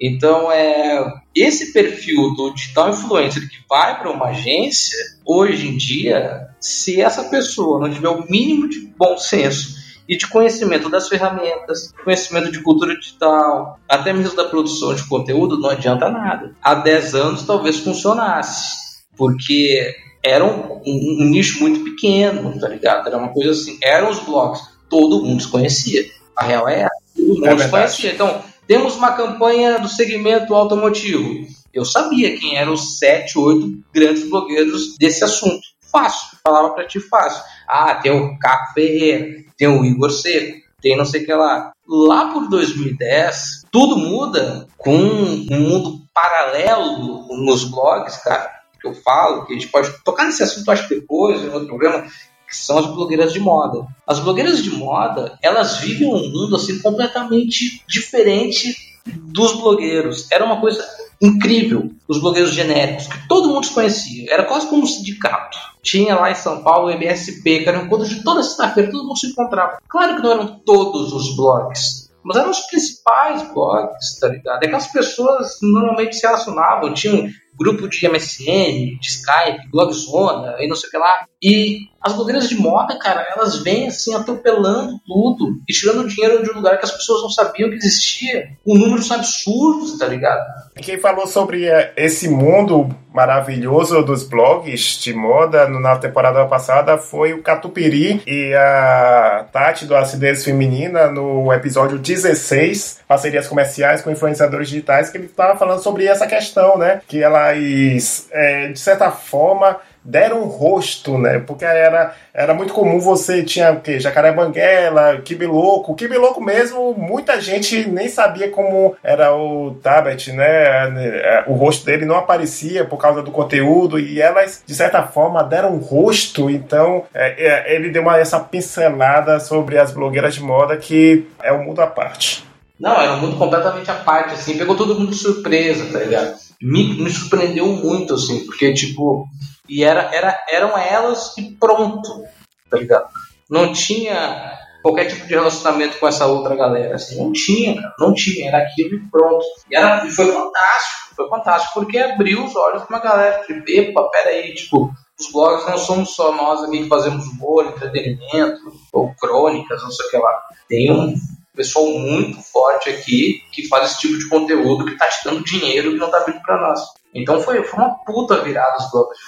Então, 0.00 0.50
é, 0.50 1.04
esse 1.34 1.72
perfil 1.72 2.34
do 2.34 2.54
digital 2.54 2.90
influencer 2.90 3.46
que 3.48 3.58
vai 3.68 3.98
para 3.98 4.10
uma 4.10 4.28
agência, 4.28 4.96
hoje 5.24 5.68
em 5.68 5.76
dia, 5.76 6.48
se 6.58 7.00
essa 7.00 7.24
pessoa 7.24 7.78
não 7.78 7.92
tiver 7.92 8.08
o 8.08 8.24
mínimo 8.28 8.68
de 8.68 8.80
bom 8.96 9.18
senso 9.18 9.81
e 10.08 10.16
de 10.16 10.26
conhecimento 10.26 10.88
das 10.88 11.08
ferramentas, 11.08 11.92
conhecimento 12.04 12.50
de 12.50 12.60
cultura 12.62 12.96
digital, 12.98 13.78
até 13.88 14.12
mesmo 14.12 14.36
da 14.36 14.44
produção 14.44 14.94
de 14.94 15.06
conteúdo, 15.06 15.58
não 15.58 15.70
adianta 15.70 16.10
nada. 16.10 16.54
Há 16.62 16.74
10 16.74 17.14
anos 17.14 17.42
talvez 17.44 17.78
funcionasse, 17.78 19.04
porque 19.16 19.94
era 20.22 20.44
um, 20.44 20.80
um, 20.86 21.16
um 21.20 21.24
nicho 21.24 21.60
muito 21.60 21.80
pequeno, 21.84 22.58
tá 22.58 22.68
ligado? 22.68 23.06
Era 23.06 23.18
uma 23.18 23.32
coisa 23.32 23.50
assim, 23.50 23.78
eram 23.82 24.10
os 24.10 24.20
blogs, 24.20 24.60
todo 24.88 25.24
mundo 25.24 25.42
se 25.42 25.48
conhecia. 25.48 26.04
A 26.36 26.44
real 26.44 26.68
é 26.68 26.86
todo 27.16 27.40
mundo 27.40 27.46
é 27.46 27.58
se 27.58 27.70
conhecia. 27.70 28.12
Então, 28.12 28.42
temos 28.66 28.96
uma 28.96 29.12
campanha 29.12 29.78
do 29.78 29.88
segmento 29.88 30.54
automotivo. 30.54 31.46
Eu 31.72 31.84
sabia 31.84 32.38
quem 32.38 32.56
eram 32.56 32.74
os 32.74 32.98
sete, 32.98 33.38
oito 33.38 33.72
grandes 33.92 34.28
blogueiros 34.28 34.96
desse 34.98 35.24
assunto. 35.24 35.71
Fácil, 35.92 36.38
falava 36.42 36.70
para 36.70 36.86
ti 36.86 36.98
fácil. 36.98 37.42
Ah, 37.68 37.94
tem 37.96 38.10
o 38.10 38.38
Caco 38.38 38.72
Ferreira, 38.72 39.44
tem 39.56 39.68
o 39.68 39.84
Igor 39.84 40.10
Seco, 40.10 40.62
tem 40.80 40.96
não 40.96 41.04
sei 41.04 41.22
o 41.22 41.26
que 41.26 41.34
lá. 41.34 41.72
Lá 41.86 42.32
por 42.32 42.48
2010, 42.48 43.64
tudo 43.70 43.96
muda 43.96 44.66
com 44.78 44.96
um 44.96 45.46
mundo 45.50 46.00
paralelo 46.14 47.28
nos 47.44 47.64
blogs, 47.64 48.16
cara, 48.18 48.50
que 48.80 48.86
eu 48.86 48.94
falo, 48.94 49.44
que 49.44 49.52
a 49.52 49.54
gente 49.54 49.68
pode 49.68 49.90
tocar 50.02 50.24
nesse 50.24 50.42
assunto, 50.42 50.70
acho 50.70 50.88
que 50.88 50.94
depois, 50.96 51.42
em 51.42 51.48
outro 51.48 51.68
programa, 51.68 52.06
que 52.48 52.56
são 52.56 52.78
as 52.78 52.86
blogueiras 52.86 53.32
de 53.32 53.40
moda. 53.40 53.86
As 54.06 54.18
blogueiras 54.18 54.62
de 54.62 54.70
moda, 54.70 55.38
elas 55.42 55.78
vivem 55.78 56.08
um 56.08 56.30
mundo 56.30 56.56
assim 56.56 56.78
completamente 56.80 57.82
diferente 57.86 58.76
dos 59.06 59.52
blogueiros. 59.52 60.30
Era 60.30 60.44
uma 60.44 60.60
coisa 60.60 60.86
incrível, 61.22 61.90
os 62.08 62.20
blogueiros 62.20 62.52
genéricos, 62.52 63.06
que 63.06 63.28
todo 63.28 63.48
mundo 63.48 63.68
conhecia. 63.72 64.32
Era 64.32 64.44
quase 64.44 64.66
como 64.66 64.82
um 64.82 64.86
sindicato. 64.86 65.56
Tinha 65.82 66.16
lá 66.16 66.30
em 66.30 66.34
São 66.34 66.62
Paulo 66.62 66.88
o 66.88 66.90
MSP, 66.90 67.60
que 67.60 67.68
era 67.68 67.78
um 67.78 67.86
encontro 67.86 68.08
de 68.08 68.22
toda 68.22 68.42
sexta-feira, 68.42 68.90
todo 68.90 69.06
mundo 69.06 69.18
se 69.18 69.28
encontrava. 69.28 69.78
Claro 69.88 70.16
que 70.16 70.22
não 70.22 70.32
eram 70.32 70.60
todos 70.64 71.12
os 71.12 71.36
blogs, 71.36 72.10
mas 72.24 72.36
eram 72.36 72.50
os 72.50 72.60
principais 72.60 73.42
blogs, 73.52 74.18
tá 74.20 74.28
ligado? 74.28 74.62
Aquelas 74.62 74.86
pessoas 74.88 75.58
normalmente 75.62 76.16
se 76.16 76.26
relacionavam, 76.26 76.92
tinham 76.92 77.28
grupo 77.58 77.88
de 77.88 78.08
MSN, 78.08 78.98
de 79.00 79.08
Skype, 79.08 79.70
Blogzona 79.70 80.56
e 80.60 80.68
não 80.68 80.76
sei 80.76 80.88
o 80.88 80.90
que 80.90 80.98
lá. 80.98 81.26
E 81.42 81.88
as 82.00 82.12
blogueiras 82.12 82.48
de 82.48 82.56
moda, 82.56 82.98
cara, 82.98 83.26
elas 83.34 83.62
vêm 83.62 83.88
assim 83.88 84.14
atropelando 84.14 84.98
tudo 85.06 85.56
e 85.68 85.72
tirando 85.72 86.08
dinheiro 86.08 86.42
de 86.42 86.50
um 86.50 86.54
lugar 86.54 86.78
que 86.78 86.84
as 86.84 86.90
pessoas 86.90 87.22
não 87.22 87.30
sabiam 87.30 87.68
que 87.68 87.76
existia, 87.76 88.48
com 88.64 88.76
números 88.76 89.10
absurdos, 89.10 89.98
tá 89.98 90.06
ligado? 90.06 90.40
Quem 90.76 90.98
falou 90.98 91.26
sobre 91.26 91.66
eh, 91.66 91.92
esse 91.96 92.28
mundo 92.28 92.88
maravilhoso 93.12 94.02
dos 94.02 94.24
blogs 94.24 94.98
de 95.02 95.12
moda 95.12 95.68
na 95.68 95.96
temporada 95.96 96.44
passada 96.46 96.96
foi 96.96 97.34
o 97.34 97.42
Catupiri 97.42 98.22
e 98.26 98.54
a 98.54 99.46
Tati 99.52 99.84
do 99.84 99.94
Acidez 99.94 100.44
Feminina 100.44 101.08
no 101.08 101.52
episódio 101.52 101.98
16, 101.98 103.00
parcerias 103.06 103.46
comerciais 103.46 104.00
com 104.00 104.10
influenciadores 104.10 104.68
digitais, 104.68 105.10
que 105.10 105.18
ele 105.18 105.26
estava 105.26 105.58
falando 105.58 105.82
sobre 105.82 106.06
essa 106.06 106.26
questão, 106.26 106.78
né? 106.78 107.02
Que 107.06 107.22
elas, 107.50 108.28
é, 108.30 108.68
de 108.68 108.78
certa 108.78 109.10
forma, 109.10 109.78
deram 110.04 110.42
um 110.42 110.46
rosto, 110.46 111.16
né? 111.16 111.38
Porque 111.38 111.64
era, 111.64 112.14
era 112.34 112.54
muito 112.54 112.72
comum 112.72 112.98
você 112.98 113.42
tinha 113.42 113.72
o 113.72 113.80
quê? 113.80 114.00
Jacaré 114.00 114.32
Banguela, 114.32 115.20
Kibi 115.22 115.46
Louco. 115.46 115.94
Kibi 115.94 116.16
Louco 116.16 116.40
mesmo, 116.40 116.94
muita 116.94 117.40
gente 117.40 117.88
nem 117.88 118.08
sabia 118.08 118.50
como 118.50 118.96
era 119.02 119.34
o 119.34 119.76
Tabet, 119.82 120.32
né? 120.32 121.44
O 121.46 121.54
rosto 121.54 121.86
dele 121.86 122.04
não 122.04 122.16
aparecia 122.16 122.84
por 122.84 122.98
causa 122.98 123.22
do 123.22 123.30
conteúdo 123.30 123.98
e 123.98 124.20
elas, 124.20 124.62
de 124.66 124.74
certa 124.74 125.02
forma, 125.02 125.44
deram 125.44 125.74
um 125.74 125.78
rosto. 125.78 126.50
Então, 126.50 127.04
é, 127.14 127.70
é, 127.70 127.74
ele 127.74 127.90
deu 127.90 128.02
uma, 128.02 128.18
essa 128.18 128.40
pincelada 128.40 129.38
sobre 129.38 129.78
as 129.78 129.92
blogueiras 129.92 130.34
de 130.34 130.42
moda 130.42 130.76
que 130.76 131.26
é 131.42 131.52
um 131.52 131.64
mundo 131.64 131.80
à 131.80 131.86
parte. 131.86 132.44
Não, 132.78 133.00
era 133.00 133.12
um 133.12 133.20
mundo 133.20 133.36
completamente 133.36 133.88
à 133.90 133.94
parte, 133.94 134.34
assim, 134.34 134.58
pegou 134.58 134.76
todo 134.76 134.98
mundo 134.98 135.12
de 135.12 135.16
surpresa, 135.16 135.86
tá 135.92 136.00
ligado? 136.00 136.34
Me, 136.62 136.94
me 136.94 137.10
surpreendeu 137.10 137.66
muito, 137.66 138.14
assim, 138.14 138.44
porque, 138.46 138.72
tipo, 138.72 139.26
e 139.68 139.82
era, 139.82 140.14
era, 140.14 140.38
eram 140.50 140.76
elas 140.78 141.36
e 141.36 141.42
pronto, 141.56 142.22
tá 142.70 142.76
ligado? 142.76 143.08
Não 143.50 143.72
tinha 143.72 144.58
qualquer 144.82 145.06
tipo 145.06 145.26
de 145.26 145.34
relacionamento 145.34 145.98
com 145.98 146.08
essa 146.08 146.26
outra 146.26 146.56
galera, 146.56 146.96
assim, 146.96 147.16
não 147.16 147.32
tinha, 147.32 147.80
não 147.98 148.12
tinha, 148.12 148.48
era 148.48 148.58
aquilo 148.58 148.96
e 148.96 149.10
pronto. 149.10 149.44
E, 149.70 149.76
era, 149.76 150.00
foi 150.10 150.32
fantástico, 150.32 151.14
foi 151.16 151.28
fantástico, 151.28 151.74
porque 151.74 151.98
abriu 151.98 152.44
os 152.44 152.54
olhos 152.56 152.82
pra 152.84 152.96
uma 152.96 153.02
galera, 153.02 153.42
tipo, 153.46 153.62
epa, 153.68 154.08
peraí, 154.10 154.54
tipo, 154.54 154.92
os 155.18 155.30
blogs 155.30 155.66
não 155.66 155.78
somos 155.78 156.14
só 156.14 156.34
nós 156.34 156.64
aqui 156.64 156.82
que 156.82 156.88
fazemos 156.88 157.24
humor, 157.26 157.66
entretenimento, 157.66 158.60
ou 158.92 159.14
crônicas, 159.14 159.82
não 159.82 159.90
sei 159.90 160.06
o 160.06 160.10
que 160.10 160.16
lá. 160.18 160.42
Tem 160.68 160.90
um 160.90 161.14
pessoal 161.54 161.86
muito 161.86 162.40
forte 162.42 162.88
aqui 162.88 163.42
que 163.52 163.68
faz 163.68 163.90
esse 163.90 164.00
tipo 164.00 164.18
de 164.18 164.28
conteúdo 164.28 164.84
que 164.84 164.96
tá 164.96 165.06
te 165.06 165.24
dando 165.24 165.44
dinheiro 165.44 165.92
que 165.92 165.98
não 165.98 166.10
tá 166.10 166.20
vindo 166.20 166.40
pra 166.42 166.60
nós. 166.60 166.80
Então 167.14 167.40
foi, 167.40 167.62
foi 167.62 167.78
uma 167.78 167.94
puta 168.04 168.42
virada 168.42 168.76
os 168.78 168.90
blogs 168.90 169.18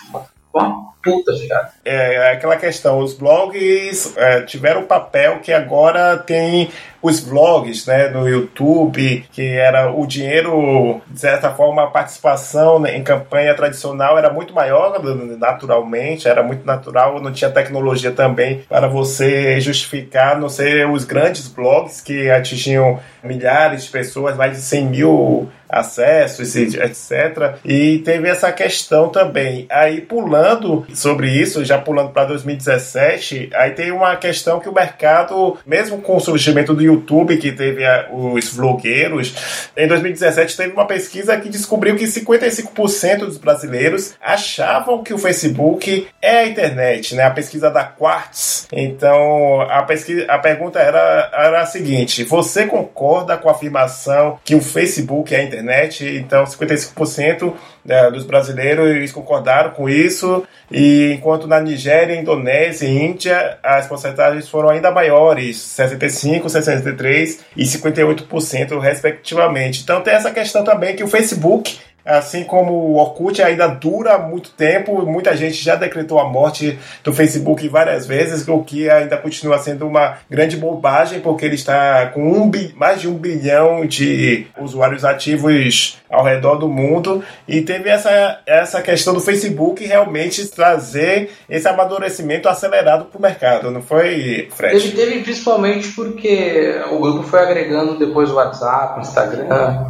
uma 0.54 0.93
puta 1.04 1.32
virada. 1.34 1.70
É, 1.84 2.14
é, 2.14 2.32
aquela 2.32 2.56
questão, 2.56 2.98
os 2.98 3.14
blogs 3.14 4.16
é, 4.16 4.40
tiveram 4.42 4.84
papel 4.84 5.40
que 5.40 5.52
agora 5.52 6.16
tem 6.16 6.70
os 7.04 7.20
vlogs 7.20 7.84
né, 7.84 8.08
no 8.08 8.26
YouTube, 8.26 9.26
que 9.30 9.42
era 9.42 9.92
o 9.92 10.06
dinheiro, 10.06 11.02
de 11.06 11.20
certa 11.20 11.50
forma, 11.50 11.84
a 11.84 11.86
participação 11.88 12.80
né, 12.80 12.96
em 12.96 13.04
campanha 13.04 13.54
tradicional 13.54 14.16
era 14.16 14.32
muito 14.32 14.54
maior, 14.54 14.98
naturalmente, 15.38 16.26
era 16.26 16.42
muito 16.42 16.64
natural, 16.64 17.20
não 17.20 17.30
tinha 17.30 17.50
tecnologia 17.50 18.10
também 18.10 18.64
para 18.66 18.88
você 18.88 19.60
justificar, 19.60 20.40
não 20.40 20.48
ser 20.48 20.88
os 20.88 21.04
grandes 21.04 21.46
blogs 21.46 22.00
que 22.00 22.30
atingiam 22.30 22.98
milhares 23.22 23.84
de 23.84 23.90
pessoas, 23.90 24.34
mais 24.34 24.52
de 24.52 24.62
100 24.62 24.86
mil 24.86 25.48
acessos, 25.68 26.54
etc. 26.56 27.56
E 27.64 27.98
teve 27.98 28.28
essa 28.28 28.52
questão 28.52 29.08
também. 29.08 29.66
Aí, 29.68 30.00
pulando 30.00 30.86
sobre 30.98 31.30
isso, 31.30 31.64
já 31.64 31.78
pulando 31.78 32.10
para 32.10 32.26
2017, 32.26 33.50
aí 33.54 33.72
tem 33.72 33.90
uma 33.90 34.16
questão 34.16 34.60
que 34.60 34.68
o 34.68 34.74
mercado, 34.74 35.56
mesmo 35.66 35.98
com 36.00 36.16
o 36.16 36.20
surgimento 36.20 36.74
do 36.74 36.82
YouTube, 36.82 37.36
que 37.36 37.52
teve 37.52 37.84
a, 37.84 38.08
os 38.12 38.52
vlogueiros, 38.52 39.34
em 39.76 39.86
2017 39.86 40.56
teve 40.56 40.72
uma 40.72 40.86
pesquisa 40.86 41.36
que 41.36 41.48
descobriu 41.48 41.96
que 41.96 42.04
55% 42.04 43.18
dos 43.18 43.38
brasileiros 43.38 44.14
achavam 44.20 45.02
que 45.02 45.12
o 45.12 45.18
Facebook 45.18 46.06
é 46.20 46.38
a 46.38 46.46
internet, 46.46 47.14
né? 47.14 47.24
A 47.24 47.30
pesquisa 47.30 47.70
da 47.70 47.84
Quartz. 47.84 48.66
Então, 48.72 49.60
a, 49.62 49.82
pesquisa, 49.82 50.24
a 50.28 50.38
pergunta 50.38 50.78
era, 50.78 51.30
era 51.32 51.60
a 51.60 51.66
seguinte: 51.66 52.24
você 52.24 52.66
concorda 52.66 53.36
com 53.36 53.48
a 53.48 53.52
afirmação 53.52 54.38
que 54.44 54.54
o 54.54 54.60
Facebook 54.60 55.34
é 55.34 55.38
a 55.40 55.42
internet? 55.42 56.04
Então, 56.16 56.44
55% 56.44 57.54
né, 57.84 58.10
dos 58.10 58.24
brasileiros 58.24 59.12
concordaram 59.12 59.70
com 59.70 59.88
isso, 59.88 60.44
e 60.70 61.12
enquanto 61.12 61.46
na 61.46 61.60
Nigéria, 61.60 62.14
Indonésia 62.14 62.86
e 62.86 63.02
Índia 63.02 63.58
as 63.62 63.86
porcentagens 63.86 64.48
foram 64.48 64.70
ainda 64.70 64.90
maiores, 64.90 65.58
65, 65.58 66.48
63 66.48 67.40
e 67.56 67.64
58% 67.64 68.78
respectivamente. 68.80 69.82
Então 69.82 70.00
tem 70.00 70.14
essa 70.14 70.30
questão 70.30 70.64
também 70.64 70.96
que 70.96 71.04
o 71.04 71.08
Facebook 71.08 71.78
Assim 72.04 72.44
como 72.44 72.72
o 72.72 72.96
Orkut 72.96 73.42
ainda 73.42 73.66
dura 73.66 74.18
muito 74.18 74.50
tempo, 74.50 75.06
muita 75.06 75.36
gente 75.36 75.62
já 75.62 75.74
decretou 75.74 76.18
a 76.18 76.28
morte 76.28 76.78
do 77.02 77.12
Facebook 77.14 77.66
várias 77.68 78.06
vezes, 78.06 78.46
o 78.46 78.62
que 78.62 78.90
ainda 78.90 79.16
continua 79.16 79.58
sendo 79.58 79.86
uma 79.86 80.18
grande 80.28 80.56
bobagem, 80.56 81.20
porque 81.20 81.46
ele 81.46 81.54
está 81.54 82.06
com 82.06 82.20
um, 82.20 82.50
mais 82.76 83.00
de 83.00 83.08
um 83.08 83.14
bilhão 83.14 83.86
de 83.86 84.46
usuários 84.58 85.04
ativos 85.04 85.98
ao 86.10 86.24
redor 86.24 86.56
do 86.56 86.68
mundo. 86.68 87.22
E 87.48 87.62
teve 87.62 87.88
essa, 87.88 88.40
essa 88.46 88.82
questão 88.82 89.14
do 89.14 89.20
Facebook 89.20 89.84
realmente 89.84 90.46
trazer 90.48 91.30
esse 91.48 91.66
amadurecimento 91.66 92.48
acelerado 92.48 93.06
para 93.06 93.18
o 93.18 93.22
mercado, 93.22 93.70
não 93.70 93.82
foi, 93.82 94.48
Fred? 94.54 94.76
Ele 94.76 94.92
teve 94.92 95.20
principalmente 95.20 95.88
porque 95.88 96.80
o 96.90 96.98
grupo 96.98 97.22
foi 97.22 97.40
agregando 97.40 97.98
depois 97.98 98.30
o 98.30 98.34
WhatsApp, 98.34 99.00
Instagram. 99.00 99.84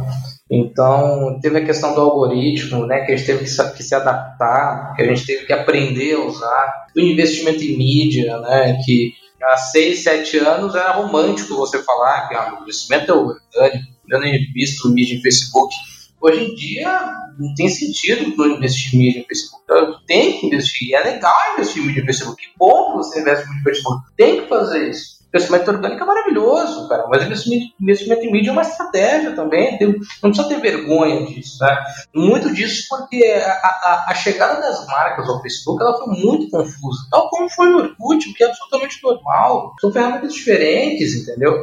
Então, 0.49 1.39
teve 1.41 1.57
a 1.57 1.65
questão 1.65 1.95
do 1.95 2.01
algoritmo, 2.01 2.85
né, 2.85 3.03
que 3.03 3.11
a 3.11 3.15
gente 3.15 3.25
teve 3.25 3.39
que 3.39 3.83
se, 3.83 3.95
adaptar, 3.95 4.93
que 4.95 5.01
a 5.01 5.05
gente 5.05 5.25
teve 5.25 5.45
que 5.45 5.53
aprender 5.53 6.13
a 6.13 6.23
usar, 6.23 6.87
o 6.95 6.99
investimento 6.99 7.63
em 7.63 7.75
mídia, 7.75 8.37
né, 8.41 8.79
que 8.85 9.13
há 9.41 9.57
seis, 9.57 10.03
sete 10.03 10.37
anos 10.37 10.75
era 10.75 10.91
romântico 10.91 11.55
você 11.55 11.81
falar 11.81 12.27
que 12.27 12.35
ah, 12.35 12.57
o 12.59 12.63
investimento 12.63 13.11
é 13.11 13.15
orgânico, 13.15 13.91
eu 14.07 14.19
nem 14.19 14.39
visto 14.53 14.89
mídia 14.89 15.17
em 15.17 15.21
Facebook. 15.21 15.73
Hoje 16.21 16.43
em 16.43 16.55
dia, 16.55 17.11
não 17.37 17.53
tem 17.55 17.67
sentido 17.67 18.35
não 18.37 18.57
investir 18.57 18.93
em 18.95 18.99
mídia 18.99 19.19
em 19.21 19.25
Facebook. 19.25 19.63
Então, 19.63 19.99
tem 20.07 20.39
que 20.39 20.45
investir, 20.45 20.89
e 20.89 20.95
é 20.95 21.03
legal 21.03 21.35
investir 21.53 21.81
em 21.81 21.87
mídia 21.87 22.01
em 22.01 22.05
Facebook. 22.05 22.41
Que 22.41 22.49
bom 22.57 22.91
que 22.91 22.97
você 22.97 23.19
investe 23.19 23.45
em 23.45 23.47
mídia 23.47 23.61
em 23.61 23.63
Facebook. 23.63 24.03
Tem 24.15 24.41
que 24.41 24.47
fazer 24.47 24.89
isso 24.89 25.24
crescimento 25.35 25.67
orgânico 25.67 26.01
é 26.01 26.05
maravilhoso, 26.05 26.87
cara, 26.87 27.07
mas 27.09 27.25
investimento, 27.25 27.65
investimento 27.77 28.21
em 28.23 28.31
mídia 28.31 28.51
é 28.51 28.53
uma 28.53 28.61
estratégia 28.61 29.35
também, 29.35 29.77
tem, 29.77 29.87
não 30.23 30.31
precisa 30.31 30.47
ter 30.47 30.61
vergonha 30.61 31.25
disso, 31.25 31.57
né? 31.59 31.77
Muito 32.15 32.53
disso 32.53 32.85
porque 32.89 33.21
a, 33.21 33.51
a, 33.51 34.05
a, 34.11 34.15
chegada 34.15 34.61
das 34.61 34.87
marcas 34.87 35.27
ao 35.27 35.41
Facebook 35.41 35.83
ela 35.83 35.97
foi 35.97 36.07
muito 36.15 36.49
confusa, 36.49 37.07
tal 37.11 37.29
como 37.29 37.49
foi 37.49 37.67
no 37.67 37.79
Orkut, 37.79 38.29
o 38.29 38.33
que 38.33 38.43
é 38.45 38.47
absolutamente 38.47 38.97
normal, 39.03 39.73
são 39.81 39.91
ferramentas 39.91 40.33
diferentes, 40.33 41.13
entendeu? 41.15 41.61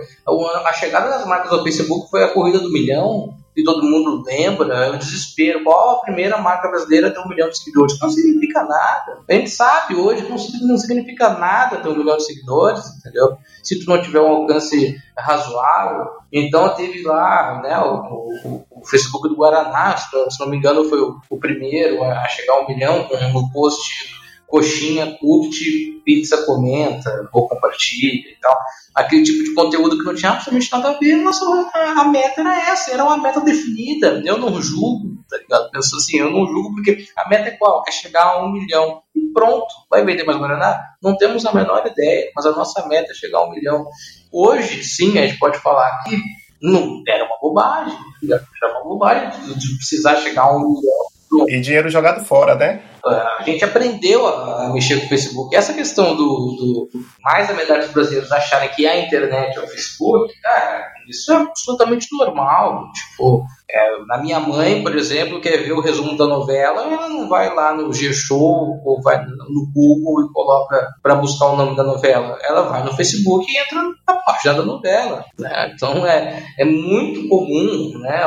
A 0.66 0.72
chegada 0.74 1.08
das 1.08 1.26
marcas 1.26 1.50
ao 1.50 1.62
Facebook 1.62 2.10
foi 2.10 2.24
a 2.24 2.28
corrida 2.28 2.58
do 2.58 2.70
milhão, 2.70 3.34
e 3.56 3.62
todo 3.62 3.82
mundo 3.82 4.22
lembra, 4.24 4.86
é 4.86 4.90
o 4.90 4.98
desespero. 4.98 5.62
Qual 5.62 5.90
a 5.90 6.00
primeira 6.00 6.38
marca 6.38 6.68
brasileira 6.68 7.10
ter 7.10 7.20
um 7.20 7.28
milhão 7.28 7.50
de 7.50 7.58
seguidores? 7.58 7.98
Não 8.00 8.08
significa 8.08 8.62
nada. 8.62 9.20
A 9.28 9.32
gente 9.34 9.50
sabe 9.50 9.94
hoje 9.94 10.24
que 10.24 10.64
não 10.64 10.78
significa 10.78 11.30
nada 11.30 11.76
ter 11.76 11.88
um 11.88 11.96
milhão 11.96 12.16
de 12.16 12.24
seguidores, 12.24 12.82
entendeu? 12.96 13.36
Se 13.62 13.78
tu 13.78 13.88
não 13.88 14.00
tiver 14.00 14.20
um 14.20 14.28
alcance 14.28 14.96
razoável. 15.16 16.06
Então 16.32 16.74
teve 16.74 17.02
lá 17.02 17.60
né, 17.62 17.78
o, 17.78 18.46
o, 18.48 18.66
o 18.70 18.86
Facebook 18.86 19.28
do 19.28 19.36
Guaraná, 19.36 19.96
se 19.96 20.40
não 20.40 20.48
me 20.48 20.56
engano, 20.56 20.88
foi 20.88 21.00
o, 21.00 21.20
o 21.28 21.38
primeiro 21.38 22.02
a 22.02 22.26
chegar 22.28 22.54
a 22.54 22.60
um 22.62 22.68
milhão 22.68 23.04
com 23.04 23.16
um 23.16 23.50
post 23.50 24.21
coxinha, 24.52 25.16
curte, 25.18 26.02
pizza 26.04 26.44
comenta, 26.44 27.26
ou 27.32 27.48
compartilha 27.48 28.28
e 28.30 28.36
tal. 28.38 28.54
Aquele 28.94 29.22
tipo 29.22 29.42
de 29.42 29.54
conteúdo 29.54 29.96
que 29.96 30.04
não 30.04 30.14
tinha 30.14 30.32
absolutamente 30.32 30.70
nada 30.70 30.90
a 30.90 30.98
ver, 30.98 31.16
mas 31.16 31.40
a, 31.40 32.04
meta 32.04 32.42
era 32.42 32.70
essa, 32.70 32.92
era 32.92 33.02
uma 33.02 33.16
meta 33.16 33.40
definida. 33.40 34.22
Eu 34.26 34.36
não 34.36 34.60
julgo, 34.60 35.16
tá 35.26 35.38
ligado? 35.38 35.70
Penso 35.70 35.96
assim, 35.96 36.18
eu 36.18 36.30
não 36.30 36.46
julgo 36.46 36.74
porque 36.74 37.06
a 37.16 37.26
meta 37.30 37.48
é 37.48 37.52
qual? 37.52 37.82
É 37.88 37.90
chegar 37.90 38.24
a 38.24 38.44
um 38.44 38.52
milhão. 38.52 39.00
E 39.16 39.32
pronto, 39.32 39.66
vai 39.90 40.04
vender 40.04 40.24
mais 40.24 40.38
Guaraná? 40.38 40.78
Não 41.02 41.16
temos 41.16 41.46
a 41.46 41.54
menor 41.54 41.86
ideia, 41.86 42.30
mas 42.36 42.44
a 42.44 42.52
nossa 42.52 42.86
meta 42.86 43.10
é 43.10 43.14
chegar 43.14 43.38
a 43.38 43.46
um 43.46 43.50
milhão. 43.52 43.86
Hoje, 44.30 44.84
sim, 44.84 45.18
a 45.18 45.26
gente 45.26 45.38
pode 45.38 45.58
falar 45.60 46.02
que 46.04 46.14
não 46.60 47.02
era 47.08 47.24
uma 47.24 47.38
bobagem, 47.40 47.98
era 48.30 48.72
uma 48.72 48.84
bobagem 48.84 49.30
de 49.56 49.76
precisar 49.76 50.16
chegar 50.16 50.42
a 50.42 50.54
um 50.54 50.60
milhão. 50.60 51.11
E 51.48 51.60
dinheiro 51.60 51.88
jogado 51.88 52.24
fora, 52.24 52.54
né? 52.54 52.82
a 53.04 53.42
gente 53.44 53.64
aprendeu 53.64 54.26
a, 54.26 54.70
mexer 54.72 55.00
com 55.00 55.06
o 55.06 55.08
Facebook. 55.08 55.56
Essa 55.56 55.72
questão 55.72 56.14
do, 56.14 56.24
do 56.24 56.88
mais 57.20 57.48
da 57.48 57.54
metade 57.54 57.84
dos 57.84 57.92
brasileiros 57.92 58.30
acharem 58.30 58.68
que 58.70 58.86
a 58.86 59.00
internet 59.00 59.56
é 59.56 59.60
o 59.60 59.66
Facebook, 59.66 60.32
cara, 60.40 60.92
isso 61.08 61.32
é 61.32 61.36
absolutamente 61.36 62.06
normal. 62.12 62.90
Tipo, 62.92 63.44
é, 63.74 64.04
na 64.06 64.18
minha 64.18 64.38
mãe, 64.38 64.82
por 64.82 64.94
exemplo, 64.94 65.40
quer 65.40 65.58
ver 65.58 65.72
o 65.72 65.80
resumo 65.80 66.16
da 66.16 66.26
novela, 66.26 66.82
ela 66.82 67.08
não 67.08 67.28
vai 67.28 67.54
lá 67.54 67.74
no 67.74 67.92
G-Show 67.92 68.82
ou 68.84 69.02
vai 69.02 69.24
no 69.24 69.72
Google 69.72 70.26
e 70.26 70.32
coloca 70.32 70.88
para 71.02 71.14
buscar 71.14 71.46
o 71.46 71.56
nome 71.56 71.74
da 71.74 71.82
novela. 71.82 72.38
Ela 72.42 72.62
vai 72.62 72.84
no 72.84 72.94
Facebook 72.94 73.50
e 73.50 73.58
entra 73.58 73.82
na 74.06 74.14
página 74.16 74.54
da 74.54 74.62
novela. 74.62 75.24
Né? 75.38 75.72
Então 75.74 76.06
é, 76.06 76.44
é 76.58 76.64
muito 76.64 77.26
comum 77.28 77.98
né, 78.00 78.22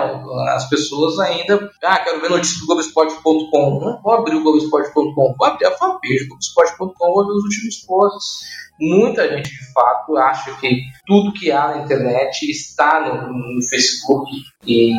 as 0.56 0.68
pessoas 0.68 1.20
ainda. 1.20 1.70
Ah, 1.84 2.00
quero 2.00 2.22
ver 2.22 2.30
notícias 2.30 2.60
do 2.60 2.66
Globoesporte.com. 2.66 3.80
Não 3.80 4.02
vou 4.02 4.14
abrir 4.14 4.36
o 4.36 4.43
Globoesporte.com, 4.43 5.36
vou 5.38 5.48
abrir 5.48 5.68
a 5.68 5.72
fanpage 5.72 6.24
do 6.24 6.30
Globoesporte.com, 6.30 7.14
vou 7.14 7.28
ver 7.28 7.34
os 7.34 7.43
últimos 7.43 7.78
posts 7.86 8.64
muita 8.80 9.28
gente 9.30 9.50
de 9.50 9.74
fato 9.74 10.18
acha 10.18 10.56
que 10.60 10.84
tudo 11.06 11.34
que 11.34 11.52
há 11.52 11.70
na 11.70 11.84
internet 11.84 12.44
está 12.50 13.00
no, 13.00 13.34
no 13.34 13.64
Facebook 13.64 14.30
e 14.66 14.92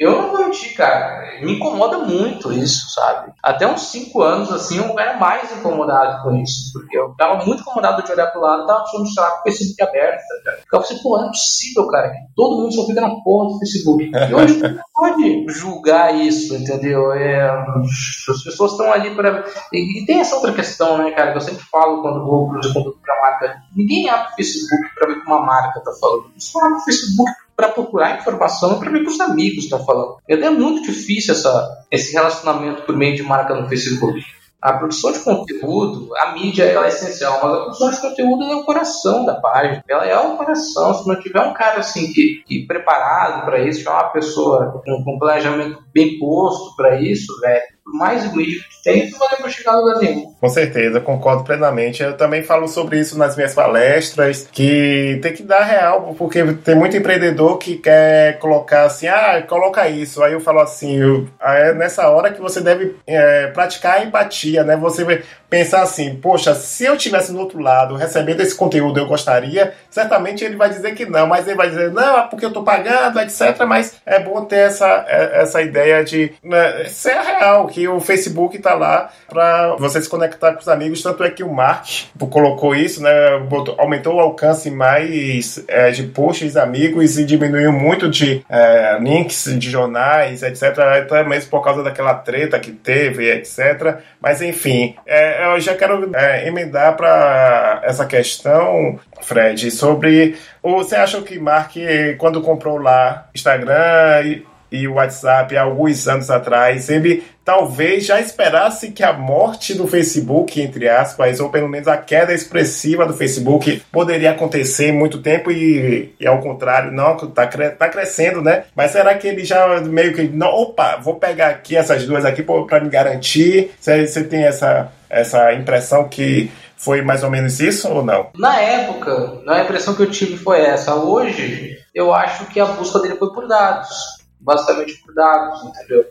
eu 0.00 0.12
não 0.12 0.30
vou 0.30 0.44
mentir, 0.46 0.74
cara. 0.74 1.38
Me 1.42 1.56
incomoda 1.56 1.98
muito 1.98 2.50
isso, 2.50 2.90
sabe? 2.90 3.32
Até 3.42 3.66
uns 3.66 3.82
5 3.90 4.22
anos, 4.22 4.50
assim, 4.50 4.78
eu 4.78 4.98
era 4.98 5.18
mais 5.18 5.54
incomodado 5.54 6.22
com 6.22 6.34
isso. 6.36 6.72
Porque 6.72 6.96
eu 6.96 7.14
tava 7.18 7.44
muito 7.44 7.60
incomodado 7.60 8.02
de 8.02 8.10
olhar 8.10 8.28
pro 8.28 8.40
lado 8.40 8.62
e 8.62 8.66
tava 8.66 8.80
achando, 8.80 9.06
sei 9.06 9.22
lá, 9.22 9.30
com 9.32 9.40
o 9.40 9.42
Facebook 9.42 9.82
aberto, 9.82 10.22
cara. 10.42 10.56
Ficava 10.56 10.84
assim, 10.84 11.02
pô, 11.02 11.18
não 11.18 11.26
é 11.26 11.28
possível, 11.28 11.86
cara, 11.88 12.12
todo 12.34 12.62
mundo 12.62 12.74
só 12.74 12.86
fica 12.86 13.02
na 13.02 13.14
porra 13.22 13.48
do 13.50 13.58
Facebook. 13.58 14.10
E 14.10 14.34
hoje 14.34 14.56
não 14.62 14.80
pode 14.94 15.46
julgar 15.48 16.14
isso, 16.14 16.54
entendeu? 16.54 17.12
É, 17.12 17.50
as 17.50 18.42
pessoas 18.42 18.72
estão 18.72 18.90
ali 18.90 19.14
para 19.14 19.44
e, 19.70 20.02
e, 20.02 20.06
tem 20.06 20.20
essa 20.20 20.34
outra 20.34 20.54
questão, 20.54 20.96
né, 20.96 21.10
cara, 21.10 21.32
que 21.32 21.36
eu 21.36 21.42
sempre 21.42 21.62
falo 21.70 22.00
quando 22.00 22.24
vou 22.24 22.48
produzir 22.48 22.72
conteúdo 22.72 22.98
pra 23.02 23.20
marca. 23.20 23.62
Ninguém 23.76 24.08
abre 24.08 24.32
o 24.32 24.36
Facebook 24.36 24.94
pra 24.94 25.08
ver 25.08 25.12
o 25.12 25.20
que 25.20 25.26
uma 25.26 25.44
marca 25.44 25.80
tá 25.80 25.92
falando. 26.00 26.30
Só 26.38 26.58
abre 26.64 26.78
o 26.78 26.84
Facebook 26.84 27.30
para 27.60 27.68
procurar 27.68 28.18
informação 28.18 28.78
para 28.78 28.90
ver 28.90 29.02
o 29.02 29.04
que 29.04 29.10
os 29.10 29.20
amigos 29.20 29.64
estão 29.64 29.84
falando. 29.84 30.16
É 30.26 30.48
muito 30.48 30.82
difícil 30.82 31.34
essa, 31.34 31.84
esse 31.90 32.14
relacionamento 32.14 32.82
por 32.82 32.96
meio 32.96 33.14
de 33.14 33.22
marca 33.22 33.54
no 33.54 33.68
Facebook. 33.68 34.18
A 34.62 34.74
produção 34.74 35.12
de 35.12 35.20
conteúdo, 35.20 36.14
a 36.16 36.32
mídia 36.32 36.64
ela 36.64 36.86
é 36.86 36.88
essencial, 36.88 37.38
mas 37.42 37.52
a 37.52 37.60
produção 37.60 37.90
de 37.90 38.00
conteúdo 38.00 38.44
é 38.44 38.56
o 38.56 38.64
coração 38.64 39.26
da 39.26 39.34
página. 39.34 39.84
Ela 39.88 40.06
é 40.06 40.18
o 40.18 40.36
coração. 40.36 40.94
Se 40.94 41.06
não 41.06 41.20
tiver 41.20 41.40
um 41.42 41.52
cara 41.52 41.80
assim 41.80 42.12
que, 42.12 42.42
que 42.46 42.66
preparado 42.66 43.44
para 43.44 43.60
isso, 43.60 43.80
tiver 43.80 43.90
uma 43.90 44.10
pessoa 44.10 44.82
com, 44.84 45.04
com 45.04 45.18
planejamento 45.18 45.82
bem 45.92 46.18
posto 46.18 46.74
para 46.76 47.00
isso, 47.00 47.38
velho, 47.40 47.62
mais 47.92 48.24
egoísta 48.24 48.68
que 48.70 48.82
tem, 48.82 49.10
não 49.10 49.18
vai 49.18 49.36
para 49.36 49.48
chegar 49.48 49.72
a 49.72 49.80
lugar 49.80 49.98
nenhum. 49.98 50.34
Com 50.40 50.48
certeza, 50.48 51.00
concordo 51.00 51.44
plenamente. 51.44 52.02
Eu 52.02 52.16
também 52.16 52.42
falo 52.42 52.68
sobre 52.68 52.98
isso 53.00 53.18
nas 53.18 53.36
minhas 53.36 53.54
palestras, 53.54 54.48
que 54.50 55.18
tem 55.22 55.32
que 55.32 55.42
dar 55.42 55.64
real, 55.64 56.14
porque 56.16 56.42
tem 56.64 56.74
muito 56.74 56.96
empreendedor 56.96 57.58
que 57.58 57.76
quer 57.76 58.38
colocar 58.38 58.84
assim, 58.84 59.06
ah, 59.06 59.42
coloca 59.46 59.88
isso. 59.88 60.22
Aí 60.22 60.32
eu 60.32 60.40
falo 60.40 60.60
assim, 60.60 60.98
eu, 60.98 61.28
é 61.40 61.72
nessa 61.74 62.08
hora 62.08 62.32
que 62.32 62.40
você 62.40 62.60
deve 62.60 62.96
é, 63.06 63.48
praticar 63.48 63.98
a 63.98 64.04
empatia, 64.04 64.64
né? 64.64 64.76
Você 64.76 65.04
pensar 65.50 65.82
assim, 65.82 66.14
poxa, 66.14 66.54
se 66.54 66.84
eu 66.84 66.96
tivesse 66.96 67.32
no 67.32 67.40
outro 67.40 67.58
lado 67.58 67.96
recebendo 67.96 68.40
esse 68.40 68.54
conteúdo, 68.54 69.00
eu 69.00 69.06
gostaria, 69.06 69.74
certamente 69.90 70.44
ele 70.44 70.56
vai 70.56 70.70
dizer 70.70 70.94
que 70.94 71.04
não, 71.04 71.26
mas 71.26 71.46
ele 71.46 71.56
vai 71.56 71.68
dizer, 71.68 71.90
não, 71.90 72.18
é 72.18 72.22
porque 72.28 72.46
eu 72.46 72.52
tô 72.52 72.62
pagando, 72.62 73.18
etc. 73.20 73.64
Mas 73.66 74.00
é 74.06 74.20
bom 74.20 74.44
ter 74.44 74.68
essa, 74.68 75.04
é, 75.08 75.42
essa 75.42 75.60
ideia 75.60 76.04
de 76.04 76.32
né, 76.42 76.84
ser 76.84 77.16
real, 77.16 77.66
que 77.66 77.88
o 77.88 78.00
Facebook 78.00 78.56
está 78.56 78.74
lá 78.74 79.10
para 79.28 79.74
você 79.76 80.00
se 80.00 80.08
conectar 80.08 80.52
com 80.52 80.60
os 80.60 80.68
amigos. 80.68 81.02
Tanto 81.02 81.24
é 81.24 81.30
que 81.30 81.42
o 81.42 81.52
Mark 81.52 81.86
colocou 82.30 82.74
isso, 82.74 83.02
né? 83.02 83.38
Botou, 83.48 83.74
aumentou 83.78 84.14
o 84.14 84.20
alcance 84.20 84.70
mais 84.70 85.64
é, 85.66 85.90
de 85.90 86.04
posts 86.04 86.56
amigos 86.56 87.18
e 87.18 87.24
diminuiu 87.24 87.72
muito 87.72 88.08
de 88.08 88.44
é, 88.48 88.98
links 89.00 89.44
de 89.58 89.70
jornais, 89.70 90.42
etc. 90.42 90.78
Até 90.78 91.24
mesmo 91.24 91.50
por 91.50 91.62
causa 91.62 91.82
daquela 91.82 92.14
treta 92.14 92.58
que 92.58 92.70
teve, 92.70 93.30
etc. 93.30 93.98
Mas 94.20 94.40
enfim, 94.42 94.94
é, 95.06 95.39
eu 95.42 95.60
já 95.60 95.74
quero 95.74 96.10
é, 96.14 96.46
emendar 96.46 96.96
para 96.96 97.80
essa 97.84 98.06
questão, 98.06 98.98
Fred, 99.22 99.70
sobre. 99.70 100.36
Você 100.62 100.96
acha 100.96 101.20
que 101.22 101.38
Mark, 101.38 101.74
quando 102.18 102.42
comprou 102.42 102.78
lá 102.78 103.28
Instagram 103.34 104.42
e 104.70 104.86
o 104.86 104.94
WhatsApp 104.94 105.56
há 105.56 105.62
alguns 105.62 106.06
anos 106.06 106.30
atrás, 106.30 106.88
ele 106.88 107.24
talvez 107.44 108.06
já 108.06 108.20
esperasse 108.20 108.92
que 108.92 109.02
a 109.02 109.12
morte 109.12 109.74
do 109.74 109.86
Facebook, 109.86 110.60
entre 110.60 110.88
aspas, 110.88 111.40
ou 111.40 111.48
pelo 111.48 111.68
menos 111.68 111.88
a 111.88 111.96
queda 111.96 112.32
expressiva 112.32 113.04
do 113.04 113.12
Facebook, 113.12 113.82
poderia 113.90 114.30
acontecer 114.30 114.90
em 114.90 114.92
muito 114.92 115.18
tempo 115.20 115.50
e, 115.50 116.14
e 116.20 116.26
ao 116.26 116.38
contrário, 116.40 116.92
não, 116.92 117.16
está 117.16 117.46
cre 117.46 117.70
tá 117.70 117.88
crescendo, 117.88 118.40
né? 118.40 118.64
Mas 118.74 118.92
será 118.92 119.14
que 119.16 119.26
ele 119.26 119.44
já 119.44 119.80
meio 119.80 120.14
que, 120.14 120.22
não, 120.28 120.48
opa, 120.48 120.96
vou 120.96 121.16
pegar 121.16 121.48
aqui 121.48 121.76
essas 121.76 122.06
duas 122.06 122.24
aqui 122.24 122.42
para 122.42 122.80
me 122.80 122.88
garantir? 122.88 123.72
Você 123.80 124.22
tem 124.24 124.44
essa, 124.44 124.92
essa 125.08 125.52
impressão 125.52 126.08
que 126.08 126.52
foi 126.76 127.02
mais 127.02 127.24
ou 127.24 127.30
menos 127.30 127.58
isso 127.58 127.88
ou 127.88 128.04
não? 128.04 128.30
Na 128.38 128.60
época, 128.60 129.42
a 129.48 129.60
impressão 129.60 129.94
que 129.94 130.02
eu 130.02 130.10
tive 130.10 130.36
foi 130.36 130.60
essa. 130.60 130.94
Hoje, 130.94 131.76
eu 131.94 132.14
acho 132.14 132.46
que 132.46 132.60
a 132.60 132.66
busca 132.66 133.00
dele 133.00 133.16
foi 133.16 133.32
por 133.32 133.48
dados 133.48 134.19
basicamente 134.40 135.00
por 135.02 135.14
dados, 135.14 135.62
entendeu? 135.64 136.04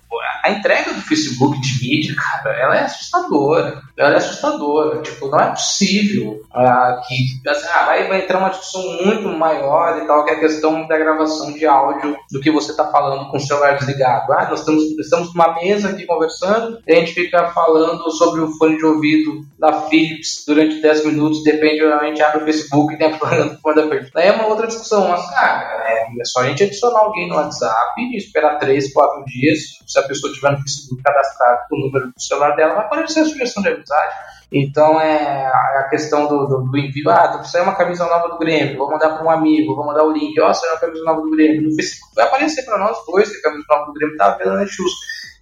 A 0.44 0.52
entrega 0.52 0.94
do 0.94 1.02
Facebook 1.02 1.60
de 1.60 1.82
mídia, 1.82 2.16
cara, 2.16 2.56
ela 2.56 2.78
é 2.78 2.84
assustadora. 2.84 3.82
Ela 3.98 4.14
é 4.14 4.18
assustadora. 4.18 5.02
Tipo, 5.02 5.28
não 5.28 5.40
é 5.40 5.50
possível 5.50 6.42
ah, 6.54 7.02
que 7.08 7.50
assim, 7.50 7.68
ah, 7.74 7.86
vai, 7.86 8.08
vai 8.08 8.22
entrar 8.22 8.40
uma 8.40 8.50
discussão 8.50 8.82
muito 9.04 9.28
maior 9.30 10.02
e 10.02 10.08
tal, 10.08 10.24
que 10.24 10.32
é 10.32 10.36
a 10.36 10.40
questão 10.40 10.88
da 10.88 10.98
gravação 10.98 11.52
de 11.54 11.66
áudio 11.66 12.16
do 12.32 12.40
que 12.40 12.52
você 12.52 12.72
está 12.72 12.86
falando 12.92 13.30
com 13.30 13.38
o 13.38 13.40
celular 13.40 13.78
desligado. 13.78 14.32
Ah, 14.34 14.48
nós 14.50 14.60
estamos, 14.60 14.84
estamos 15.00 15.34
numa 15.34 15.56
mesa 15.56 15.90
aqui 15.90 16.06
conversando 16.06 16.80
e 16.88 16.94
a 16.94 16.96
gente 17.00 17.14
fica 17.14 17.50
falando 17.50 18.10
sobre 18.12 18.42
o 18.42 18.52
fone 18.58 18.78
de 18.78 18.86
ouvido 18.86 19.42
da 19.58 19.82
Philips 19.84 20.44
durante 20.48 20.82
10 20.82 21.06
minutos, 21.06 21.44
depende, 21.44 21.84
a 21.84 22.06
gente 22.06 22.22
abre 22.22 22.44
o 22.44 22.46
Facebook 22.46 22.94
e 22.94 22.98
tem 22.98 23.08
a 23.08 23.18
fone 23.18 23.76
da. 23.76 23.90
Daí 24.14 24.28
é 24.28 24.32
uma 24.32 24.48
outra 24.48 24.68
discussão, 24.68 25.08
mas, 25.08 25.30
cara, 25.30 25.84
é, 25.86 26.04
é 26.04 26.26
só 26.26 26.42
a 26.42 26.48
gente 26.48 26.64
adicionar 26.64 27.00
alguém 27.00 27.28
no 27.28 27.36
WhatsApp 27.36 27.94
e 27.98 28.19
esperar 28.20 28.58
três, 28.60 28.94
quatro 28.94 29.24
dias. 29.26 29.60
Se 29.88 30.00
a 30.00 30.04
pessoa 30.04 30.32
tiver 30.34 30.52
no 30.52 30.62
Facebook 30.62 31.02
cadastrado 31.02 31.62
com 31.70 31.76
o 31.76 31.80
número 31.80 32.08
do 32.08 32.22
celular 32.22 32.56
dela, 32.56 32.76
vai 32.76 32.86
aparecer 32.86 33.22
a 33.22 33.26
sugestão 33.26 33.64
de 33.64 33.70
amizade. 33.70 34.16
Então 34.52 35.00
é 35.00 35.46
a 35.46 35.88
questão 35.90 36.28
do, 36.28 36.48
do, 36.48 36.72
do 36.72 36.78
envio. 36.78 37.10
Ah, 37.10 37.28
tu 37.28 37.40
precisa 37.40 37.64
uma 37.64 37.76
camisa 37.76 38.06
nova 38.06 38.30
do 38.30 38.40
Grêmio, 38.40 38.78
vou 38.78 38.90
mandar 38.90 39.10
para 39.10 39.24
um 39.24 39.30
amigo, 39.30 39.76
vou 39.76 39.86
mandar 39.86 40.04
o 40.04 40.12
link. 40.12 40.40
Ó, 40.40 40.50
oh, 40.50 40.54
saiu 40.54 40.74
uma 40.74 40.80
camisa 40.80 41.04
nova 41.04 41.22
do 41.22 41.32
Grêmio. 41.32 41.70
No 41.70 41.76
Facebook 41.76 42.16
vai 42.16 42.26
aparecer 42.26 42.64
para 42.66 42.80
nós 42.80 42.98
dois 43.06 43.30
que 43.30 43.38
a 43.38 43.42
camisa 43.50 43.66
nova 43.70 43.86
do 43.86 43.94
Grêmio 43.94 44.14
está 44.14 44.30
vendo 44.32 44.52
na 44.52 44.62
Netshoes. 44.62 44.92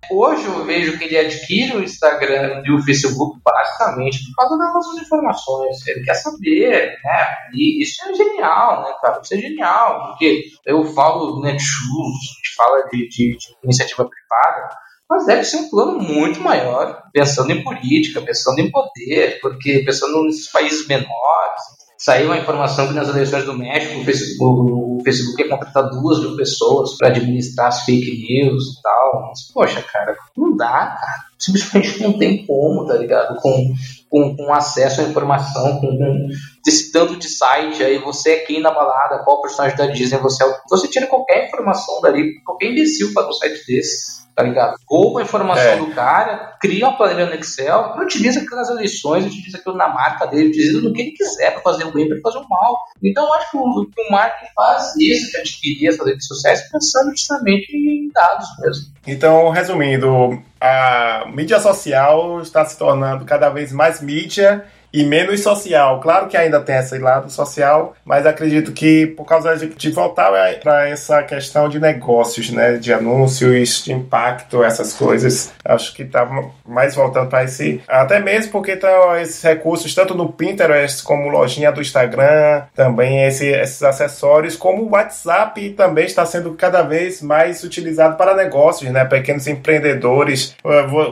Hoje 0.09 0.45
eu 0.45 0.63
vejo 0.63 0.97
que 0.97 1.05
ele 1.05 1.17
adquire 1.17 1.75
o 1.75 1.83
Instagram 1.83 2.61
e 2.65 2.71
o 2.71 2.81
Facebook 2.81 3.39
basicamente 3.43 4.19
por 4.25 4.35
causa 4.35 4.57
das 4.57 4.73
nossas 4.73 5.01
informações. 5.01 5.87
Ele 5.87 6.03
quer 6.03 6.13
saber, 6.15 6.97
né? 7.03 7.27
E 7.53 7.81
isso 7.81 8.03
é 8.07 8.13
genial, 8.13 8.83
né, 8.83 8.93
cara? 9.01 9.19
Isso 9.21 9.33
é 9.33 9.37
genial, 9.37 10.07
porque 10.07 10.45
eu 10.65 10.83
falo 10.93 11.41
Netshoes, 11.41 11.61
a 11.61 12.35
gente 12.35 12.55
fala 12.55 12.87
de, 12.89 13.09
de, 13.09 13.37
de 13.37 13.47
iniciativa 13.63 14.07
privada, 14.09 14.69
mas 15.09 15.25
deve 15.25 15.43
ser 15.43 15.57
um 15.57 15.69
plano 15.69 15.99
muito 15.99 16.41
maior, 16.41 17.01
pensando 17.13 17.51
em 17.51 17.63
política, 17.63 18.21
pensando 18.21 18.59
em 18.59 18.69
poder, 18.69 19.39
porque 19.41 19.83
pensando 19.85 20.23
nesses 20.23 20.51
países 20.51 20.87
menores, 20.87 21.61
Saiu 21.97 22.31
a 22.31 22.37
informação 22.37 22.87
que 22.87 22.93
nas 22.93 23.09
eleições 23.09 23.43
do 23.43 23.57
México 23.57 23.99
o 23.99 24.05
Facebook, 24.05 24.71
o 24.71 25.03
Facebook 25.03 25.41
ia 25.41 25.49
contratar 25.49 25.89
duas 25.89 26.19
mil 26.19 26.35
pessoas 26.35 26.95
para 26.95 27.07
administrar 27.07 27.67
as 27.67 27.81
fake 27.83 28.27
news 28.27 28.63
e 28.63 28.81
tal. 28.83 29.27
Mas, 29.27 29.51
poxa, 29.51 29.81
cara, 29.81 30.15
não 30.37 30.55
dá, 30.55 30.95
cara. 30.99 31.27
Simplesmente 31.39 32.01
não 32.03 32.13
tem 32.17 32.45
como, 32.45 32.85
tá 32.85 32.93
ligado? 32.95 33.35
Com, 33.41 33.73
com, 34.09 34.35
com 34.35 34.53
acesso 34.53 35.01
à 35.01 35.05
informação, 35.05 35.79
com, 35.79 35.97
com 35.97 36.27
esse 36.67 36.91
tanto 36.91 37.15
de 37.15 37.27
site, 37.27 37.83
aí 37.83 37.97
você 37.97 38.31
é 38.31 38.39
quem 38.39 38.61
na 38.61 38.71
balada, 38.71 39.23
qual 39.23 39.41
personagem 39.41 39.77
da 39.77 39.87
Disney 39.87 40.19
você 40.19 40.43
é. 40.43 40.57
Você 40.69 40.87
tira 40.87 41.07
qualquer 41.07 41.47
informação 41.47 41.99
dali, 42.01 42.41
qualquer 42.43 42.71
imbecil 42.71 43.11
para 43.13 43.27
um 43.27 43.33
site 43.33 43.65
desse 43.67 44.26
tá 44.37 44.43
ligado? 44.43 44.75
Rouba 44.87 45.19
a 45.19 45.23
informação 45.23 45.63
é. 45.63 45.77
do 45.77 45.87
cara, 45.95 46.55
cria 46.61 46.87
uma 46.87 46.95
planilha 46.95 47.25
no 47.25 47.33
Excel, 47.33 47.95
utiliza 47.99 48.39
aquelas 48.39 48.69
eleições, 48.69 49.25
utiliza 49.25 49.57
aquilo 49.57 49.75
na 49.75 49.87
marca 49.87 50.27
dele, 50.27 50.49
utiliza 50.49 50.79
no 50.79 50.93
que 50.93 51.01
ele 51.01 51.11
quiser 51.11 51.53
para 51.53 51.63
fazer 51.63 51.85
o 51.85 51.91
bem, 51.91 52.07
para 52.07 52.19
fazer 52.21 52.37
o 52.37 52.47
mal. 52.47 52.77
Então 53.01 53.25
eu 53.25 53.33
acho 53.33 53.49
que 53.49 53.57
o, 53.57 53.85
que 53.87 53.99
o 53.99 54.11
marketing 54.11 54.53
faz 54.53 54.95
isso, 54.95 55.31
de 55.31 55.37
adquirir 55.37 55.87
essas 55.87 56.05
redes 56.05 56.27
sociais, 56.27 56.69
pensando 56.71 57.09
justamente 57.09 57.75
em 57.75 58.11
dados 58.13 58.47
mesmo. 58.59 58.93
Então, 59.07 59.49
resumindo, 59.49 60.39
a 60.61 61.25
mídia 61.33 61.59
social 61.59 62.39
está 62.39 62.63
se 62.63 62.77
tornando 62.77 63.25
cada 63.25 63.49
vez 63.49 63.71
mais 63.71 64.01
mídia 64.01 64.67
e 64.97 65.03
menos 65.03 65.41
social. 65.41 65.99
Claro 65.99 66.27
que 66.27 66.35
ainda 66.35 66.59
tem 66.59 66.75
esse 66.75 66.97
lado 66.97 67.29
social, 67.29 67.93
mas 68.03 68.25
acredito 68.25 68.71
que 68.71 69.05
por 69.05 69.25
causa 69.25 69.55
de 69.55 69.91
voltar 69.91 70.31
para 70.59 70.89
essa 70.89 71.21
questão 71.21 71.69
de 71.69 71.79
negócios, 71.79 72.49
né, 72.49 72.77
de 72.77 72.91
anúncios, 72.91 73.83
de 73.83 73.93
impacto, 73.93 74.63
essas 74.63 74.93
coisas, 74.93 75.53
acho 75.63 75.93
que 75.93 76.01
está 76.01 76.27
mais 76.65 76.95
voltando 76.95 77.29
para 77.29 77.43
esse, 77.43 77.79
até 77.87 78.19
mesmo 78.19 78.51
porque 78.51 78.75
tá 78.75 79.21
esses 79.21 79.39
recursos 79.43 79.93
tanto 79.93 80.15
no 80.15 80.33
Pinterest 80.33 81.03
como 81.03 81.29
lojinha 81.29 81.71
do 81.71 81.79
Instagram, 81.79 82.63
também 82.73 83.23
esse, 83.23 83.45
esses 83.45 83.83
acessórios, 83.83 84.55
como 84.55 84.81
o 84.81 84.89
WhatsApp 84.89 85.69
também 85.71 86.05
está 86.05 86.25
sendo 86.25 86.53
cada 86.53 86.81
vez 86.81 87.21
mais 87.21 87.63
utilizado 87.63 88.17
para 88.17 88.35
negócios, 88.35 88.89
né, 88.91 89.05
pequenos 89.05 89.45
empreendedores. 89.45 90.55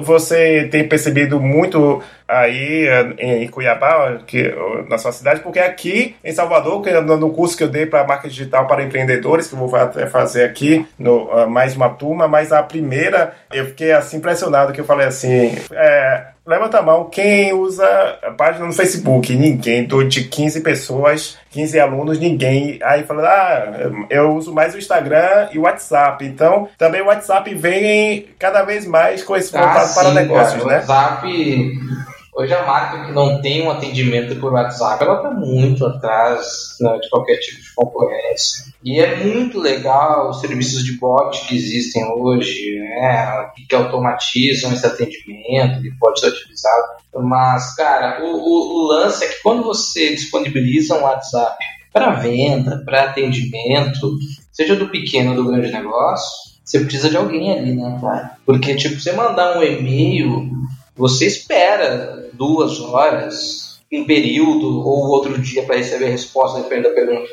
Você 0.02 0.68
tem 0.72 0.88
percebido 0.88 1.40
muito 1.40 2.02
aí 2.28 2.88
em 3.18 3.48
Cuiabá, 3.48 4.20
que, 4.26 4.54
na 4.90 4.98
sua 4.98 5.12
cidade, 5.12 5.42
porque 5.42 5.60
aqui 5.60 6.16
em 6.24 6.32
Salvador, 6.32 6.82
que 6.82 6.92
no 6.92 7.32
curso 7.32 7.56
que 7.56 7.64
eu 7.64 7.70
dei 7.70 7.86
para 7.86 8.06
marca 8.06 8.28
digital 8.28 8.68
para 8.68 8.84
empreendedores, 8.84 9.48
que 9.48 9.54
eu 9.54 9.60
vou 9.60 9.76
até 9.76 10.08
fazer 10.08 10.44
aqui, 10.44 10.86
no, 10.98 11.26
uh, 11.26 11.50
mais 11.50 11.76
uma 11.76 11.90
turma, 11.90 12.28
mas 12.28 12.52
a 12.52 12.64
primeira 12.64 13.34
eu 13.52 13.66
fiquei 13.66 13.92
assim 13.92 14.18
impressionado 14.18 14.74
que 14.74 14.82
eu 14.82 14.86
falei 14.86 15.08
assim, 15.08 15.56
é, 15.72 16.28
levanta 16.46 16.80
a 16.80 16.82
mão 16.82 17.10
quem 17.10 17.54
usa 17.54 17.86
a 18.24 18.32
página 18.32 18.66
no 18.66 18.74
Facebook. 18.74 19.36
Ninguém, 19.36 19.86
do 19.86 20.04
de 20.04 20.26
15 20.26 20.62
pessoas, 20.62 21.38
15 21.52 21.80
alunos, 21.80 22.20
ninguém. 22.20 22.80
Aí 22.84 23.04
falando, 23.04 23.26
ah, 23.26 23.74
eu 24.10 24.36
uso 24.36 24.54
mais 24.54 24.76
o 24.76 24.78
Instagram 24.78 25.50
e 25.52 25.58
o 25.58 25.64
WhatsApp. 25.64 26.24
Então, 26.26 26.70
também 26.78 27.02
o 27.02 27.06
WhatsApp 27.06 27.54
vem 27.56 28.28
cada 28.38 28.64
vez 28.64 28.86
mais 28.86 29.24
com 29.24 29.36
esse 29.36 29.56
ah, 29.58 29.86
para 29.94 30.12
negócios, 30.12 30.64
cara, 30.64 30.78
né? 30.78 30.86
WhatsApp 30.88 32.15
Hoje 32.38 32.54
a 32.54 32.66
marca 32.66 33.06
que 33.06 33.14
não 33.14 33.42
tem 33.42 33.64
um 33.64 33.72
atendimento 33.72 34.36
por 34.42 34.52
WhatsApp, 34.52 35.02
ela 35.02 35.18
está 35.18 35.32
muito 35.32 35.86
atrás 35.86 36.76
né, 36.82 36.98
de 37.02 37.10
qualquer 37.10 37.38
tipo 37.38 37.62
de 37.62 37.74
concorrência. 37.74 38.74
E 38.84 39.00
é 39.00 39.24
muito 39.24 39.58
legal 39.58 40.30
os 40.30 40.42
serviços 40.42 40.84
de 40.84 41.00
bot 41.00 41.48
que 41.48 41.56
existem 41.56 42.04
hoje, 42.12 42.78
né, 42.78 43.52
que 43.70 43.74
automatizam 43.74 44.74
esse 44.74 44.86
atendimento, 44.86 45.82
que 45.82 45.98
pode 45.98 46.20
ser 46.20 46.28
utilizado. 46.28 46.84
Mas, 47.16 47.74
cara, 47.74 48.22
o, 48.22 48.28
o, 48.28 48.84
o 48.84 48.88
lance 48.90 49.24
é 49.24 49.30
que 49.30 49.42
quando 49.42 49.64
você 49.64 50.14
disponibiliza 50.14 51.00
um 51.00 51.04
WhatsApp 51.04 51.58
para 51.94 52.16
venda, 52.16 52.84
para 52.84 53.06
atendimento, 53.06 54.12
seja 54.52 54.76
do 54.76 54.90
pequeno 54.90 55.30
ou 55.30 55.38
do 55.38 55.50
grande 55.50 55.72
negócio, 55.72 56.28
você 56.66 56.82
precisa 56.82 57.10
de 57.10 57.16
alguém 57.16 57.54
ali, 57.54 57.74
né, 57.74 57.98
cara? 58.02 58.38
Porque, 58.46 58.76
tipo, 58.76 59.00
você 59.00 59.14
mandar 59.14 59.58
um 59.58 59.64
e-mail 59.64 60.50
você 60.96 61.26
espera 61.26 62.30
duas 62.34 62.80
horas 62.80 63.80
em 63.92 64.06
período 64.06 64.80
ou 64.86 65.08
outro 65.10 65.38
dia 65.40 65.64
para 65.64 65.78
receber 65.78 66.06
a 66.06 66.10
resposta, 66.10 66.62
depende 66.62 66.84
da 66.84 66.96
pergunta. 66.96 67.30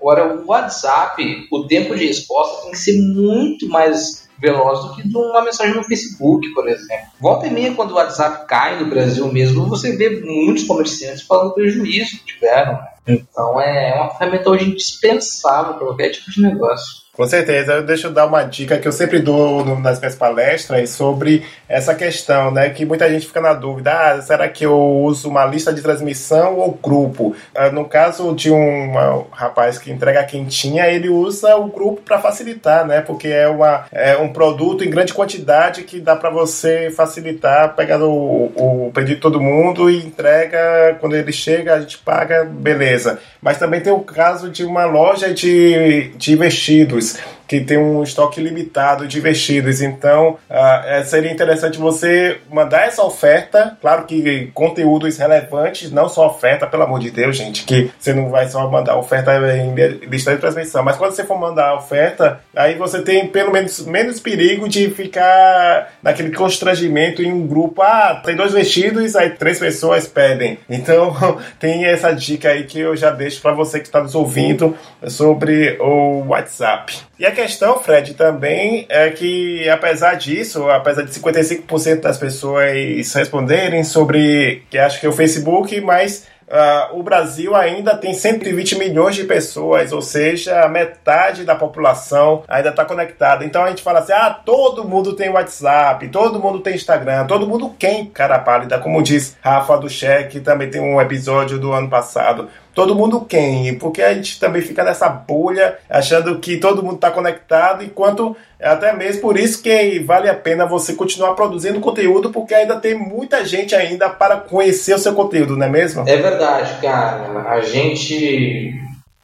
Agora, 0.00 0.34
o 0.34 0.46
WhatsApp, 0.46 1.46
o 1.50 1.66
tempo 1.66 1.94
de 1.94 2.06
resposta 2.06 2.62
tem 2.62 2.72
que 2.72 2.78
ser 2.78 3.00
muito 3.00 3.68
mais 3.68 4.28
veloz 4.38 4.80
do 4.80 4.94
que 4.94 5.02
uma 5.16 5.42
mensagem 5.42 5.74
no 5.74 5.84
Facebook, 5.84 6.52
por 6.52 6.68
exemplo. 6.68 7.06
Volta 7.20 7.46
e 7.46 7.50
meia, 7.50 7.74
quando 7.74 7.92
o 7.92 7.94
WhatsApp 7.94 8.46
cai 8.48 8.80
no 8.80 8.90
Brasil 8.90 9.30
mesmo, 9.32 9.68
você 9.68 9.96
vê 9.96 10.20
muitos 10.20 10.64
comerciantes 10.64 11.22
falando 11.22 11.54
prejuízo 11.54 12.18
que 12.18 12.34
tiveram. 12.34 12.78
Então 13.06 13.60
é 13.60 13.94
uma 13.94 14.10
ferramenta 14.10 14.50
hoje 14.50 14.70
indispensável 14.70 15.74
para 15.74 15.86
qualquer 15.86 16.10
tipo 16.10 16.30
de 16.30 16.42
negócio. 16.42 17.01
Com 17.14 17.26
certeza, 17.26 17.82
deixa 17.82 18.06
eu 18.06 18.10
dar 18.10 18.24
uma 18.24 18.42
dica 18.42 18.78
que 18.78 18.88
eu 18.88 18.92
sempre 18.92 19.18
dou 19.18 19.66
nas 19.80 19.98
minhas 19.98 20.14
palestras 20.14 20.88
sobre 20.88 21.44
essa 21.68 21.94
questão, 21.94 22.50
né? 22.50 22.70
Que 22.70 22.86
muita 22.86 23.06
gente 23.10 23.26
fica 23.26 23.38
na 23.38 23.52
dúvida: 23.52 23.92
ah, 23.92 24.22
será 24.22 24.48
que 24.48 24.64
eu 24.64 24.74
uso 24.80 25.28
uma 25.28 25.44
lista 25.44 25.74
de 25.74 25.82
transmissão 25.82 26.56
ou 26.56 26.72
grupo? 26.72 27.36
Ah, 27.54 27.70
no 27.70 27.84
caso 27.84 28.34
de 28.34 28.50
um, 28.50 28.94
rapaz 29.30 29.76
que 29.76 29.92
entrega 29.92 30.24
quentinha, 30.24 30.88
ele 30.88 31.10
usa 31.10 31.54
o 31.54 31.66
grupo 31.66 32.00
para 32.00 32.18
facilitar, 32.18 32.86
né? 32.86 33.02
Porque 33.02 33.28
é, 33.28 33.46
uma, 33.46 33.84
é 33.92 34.16
um 34.16 34.32
produto 34.32 34.82
em 34.82 34.88
grande 34.88 35.12
quantidade 35.12 35.82
que 35.82 36.00
dá 36.00 36.16
para 36.16 36.30
você 36.30 36.90
facilitar, 36.90 37.76
pegar 37.76 38.02
o, 38.02 38.86
o 38.86 38.90
pedido 38.94 39.16
de 39.16 39.20
todo 39.20 39.38
mundo 39.38 39.90
e 39.90 39.98
entrega. 39.98 40.96
Quando 40.98 41.14
ele 41.14 41.30
chega, 41.30 41.74
a 41.74 41.80
gente 41.80 41.98
paga, 41.98 42.42
beleza. 42.42 43.18
Mas 43.42 43.58
também 43.58 43.82
tem 43.82 43.92
o 43.92 44.00
caso 44.00 44.48
de 44.48 44.64
uma 44.64 44.86
loja 44.86 45.34
de, 45.34 46.10
de 46.16 46.36
vestidos 46.36 47.01
goes 47.02 47.41
que 47.52 47.60
tem 47.60 47.76
um 47.76 48.02
estoque 48.02 48.40
limitado 48.40 49.06
de 49.06 49.20
vestidos. 49.20 49.82
Então, 49.82 50.38
uh, 50.48 51.04
seria 51.04 51.30
interessante 51.30 51.76
você 51.76 52.38
mandar 52.50 52.86
essa 52.86 53.02
oferta. 53.02 53.76
Claro 53.78 54.06
que 54.06 54.50
conteúdos 54.54 55.18
relevantes, 55.18 55.90
não 55.90 56.08
só 56.08 56.28
oferta, 56.28 56.66
pelo 56.66 56.84
amor 56.84 57.00
de 57.00 57.10
Deus, 57.10 57.36
gente, 57.36 57.64
que 57.64 57.90
você 57.98 58.14
não 58.14 58.30
vai 58.30 58.48
só 58.48 58.66
mandar 58.70 58.96
oferta 58.96 59.32
em 59.54 59.74
lista 60.08 60.34
de 60.34 60.40
transmissão. 60.40 60.82
Mas 60.82 60.96
quando 60.96 61.12
você 61.12 61.24
for 61.24 61.38
mandar 61.38 61.74
oferta, 61.74 62.40
aí 62.56 62.74
você 62.74 63.02
tem 63.02 63.26
pelo 63.26 63.52
menos 63.52 63.84
menos 63.84 64.18
perigo 64.18 64.66
de 64.66 64.88
ficar 64.88 65.92
naquele 66.02 66.32
constrangimento 66.34 67.20
em 67.22 67.30
um 67.30 67.46
grupo. 67.46 67.82
Ah, 67.82 68.22
tem 68.24 68.34
dois 68.34 68.54
vestidos, 68.54 69.14
aí 69.14 69.28
três 69.28 69.58
pessoas 69.58 70.08
pedem. 70.08 70.58
Então, 70.70 71.14
tem 71.60 71.84
essa 71.84 72.12
dica 72.12 72.48
aí 72.48 72.64
que 72.64 72.80
eu 72.80 72.96
já 72.96 73.10
deixo 73.10 73.42
para 73.42 73.52
você 73.52 73.78
que 73.78 73.88
está 73.88 74.00
nos 74.00 74.14
ouvindo 74.14 74.74
sobre 75.06 75.76
o 75.78 76.28
WhatsApp. 76.28 77.12
E 77.22 77.26
a 77.26 77.30
questão, 77.42 77.80
Fred, 77.80 78.14
também 78.14 78.86
é 78.88 79.10
que, 79.10 79.68
apesar 79.68 80.14
disso, 80.14 80.70
apesar 80.70 81.02
de 81.02 81.10
55% 81.10 82.00
das 82.00 82.16
pessoas 82.16 83.12
responderem 83.14 83.82
sobre 83.82 84.62
que 84.70 84.78
acho 84.78 85.00
que 85.00 85.06
é 85.06 85.08
o 85.08 85.12
Facebook, 85.12 85.80
mas 85.80 86.30
Uh, 86.52 86.98
o 86.98 87.02
Brasil 87.02 87.56
ainda 87.56 87.96
tem 87.96 88.12
120 88.12 88.76
milhões 88.76 89.14
de 89.14 89.24
pessoas, 89.24 89.90
ou 89.90 90.02
seja, 90.02 90.68
metade 90.68 91.44
da 91.44 91.54
população 91.54 92.44
ainda 92.46 92.68
está 92.68 92.84
conectada. 92.84 93.42
Então 93.42 93.64
a 93.64 93.70
gente 93.70 93.82
fala 93.82 94.00
assim: 94.00 94.12
ah, 94.12 94.38
todo 94.44 94.86
mundo 94.86 95.14
tem 95.14 95.30
WhatsApp, 95.30 96.06
todo 96.08 96.38
mundo 96.38 96.60
tem 96.60 96.74
Instagram, 96.74 97.26
todo 97.26 97.48
mundo 97.48 97.74
quem, 97.78 98.04
cara 98.04 98.38
pálida, 98.38 98.78
como 98.78 99.02
diz 99.02 99.34
Rafa 99.40 99.78
do 99.78 99.88
Cheque, 99.88 100.40
também 100.40 100.68
tem 100.68 100.78
um 100.78 101.00
episódio 101.00 101.58
do 101.58 101.72
ano 101.72 101.88
passado 101.88 102.50
todo 102.74 102.94
mundo 102.94 103.20
quem? 103.20 103.76
Porque 103.78 104.02
a 104.02 104.14
gente 104.14 104.38
também 104.38 104.62
fica 104.62 104.84
nessa 104.84 105.08
bolha, 105.08 105.78
achando 105.88 106.38
que 106.38 106.56
todo 106.56 106.82
mundo 106.82 106.96
está 106.96 107.10
conectado, 107.10 107.84
enquanto 107.84 108.36
até 108.60 108.92
mesmo 108.92 109.20
por 109.20 109.38
isso 109.38 109.62
que 109.62 109.98
vale 110.00 110.28
a 110.28 110.34
pena 110.34 110.66
você 110.66 110.94
continuar 110.94 111.34
produzindo 111.34 111.80
conteúdo, 111.80 112.30
porque 112.30 112.54
ainda 112.54 112.76
tem 112.76 112.94
muita 112.94 113.44
gente 113.44 113.74
ainda 113.74 114.08
para 114.08 114.36
conhecer 114.36 114.94
o 114.94 114.98
seu 114.98 115.14
conteúdo, 115.14 115.56
não 115.56 115.66
é 115.66 115.68
mesmo? 115.68 116.08
É 116.08 116.16
verdade, 116.16 116.80
cara. 116.80 117.48
A 117.48 117.60
gente, 117.60 118.72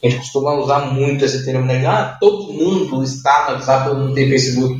a 0.03 0.09
gente 0.09 0.19
costuma 0.19 0.55
usar 0.55 0.81
muito 0.93 1.25
esse 1.25 1.45
termo, 1.45 1.65
né? 1.65 1.87
Ah, 1.87 2.17
todo 2.21 2.53
mundo 2.53 3.03
está 3.03 3.47
no 3.49 3.55
WhatsApp, 3.55 3.89
todo 3.89 4.01
mundo 4.01 4.15
tem 4.15 4.29
Facebook. 4.29 4.79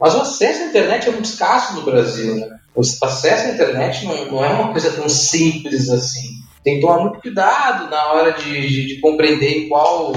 Mas 0.00 0.14
o 0.14 0.22
acesso 0.22 0.62
à 0.62 0.66
internet 0.66 1.08
é 1.08 1.12
muito 1.12 1.26
escasso 1.26 1.74
no 1.74 1.82
Brasil, 1.82 2.36
né? 2.36 2.48
O 2.74 2.80
acesso 2.80 3.48
à 3.48 3.50
internet 3.50 4.06
não, 4.06 4.24
não 4.26 4.44
é 4.44 4.48
uma 4.48 4.72
coisa 4.72 4.90
tão 4.92 5.08
simples 5.08 5.90
assim 5.90 6.39
tem 6.62 6.76
que 6.76 6.80
tomar 6.80 7.00
muito 7.00 7.20
cuidado 7.20 7.90
na 7.90 8.12
hora 8.12 8.32
de, 8.32 8.68
de, 8.68 8.86
de, 8.86 9.00
compreender 9.00 9.64
em 9.64 9.68
qual, 9.68 10.12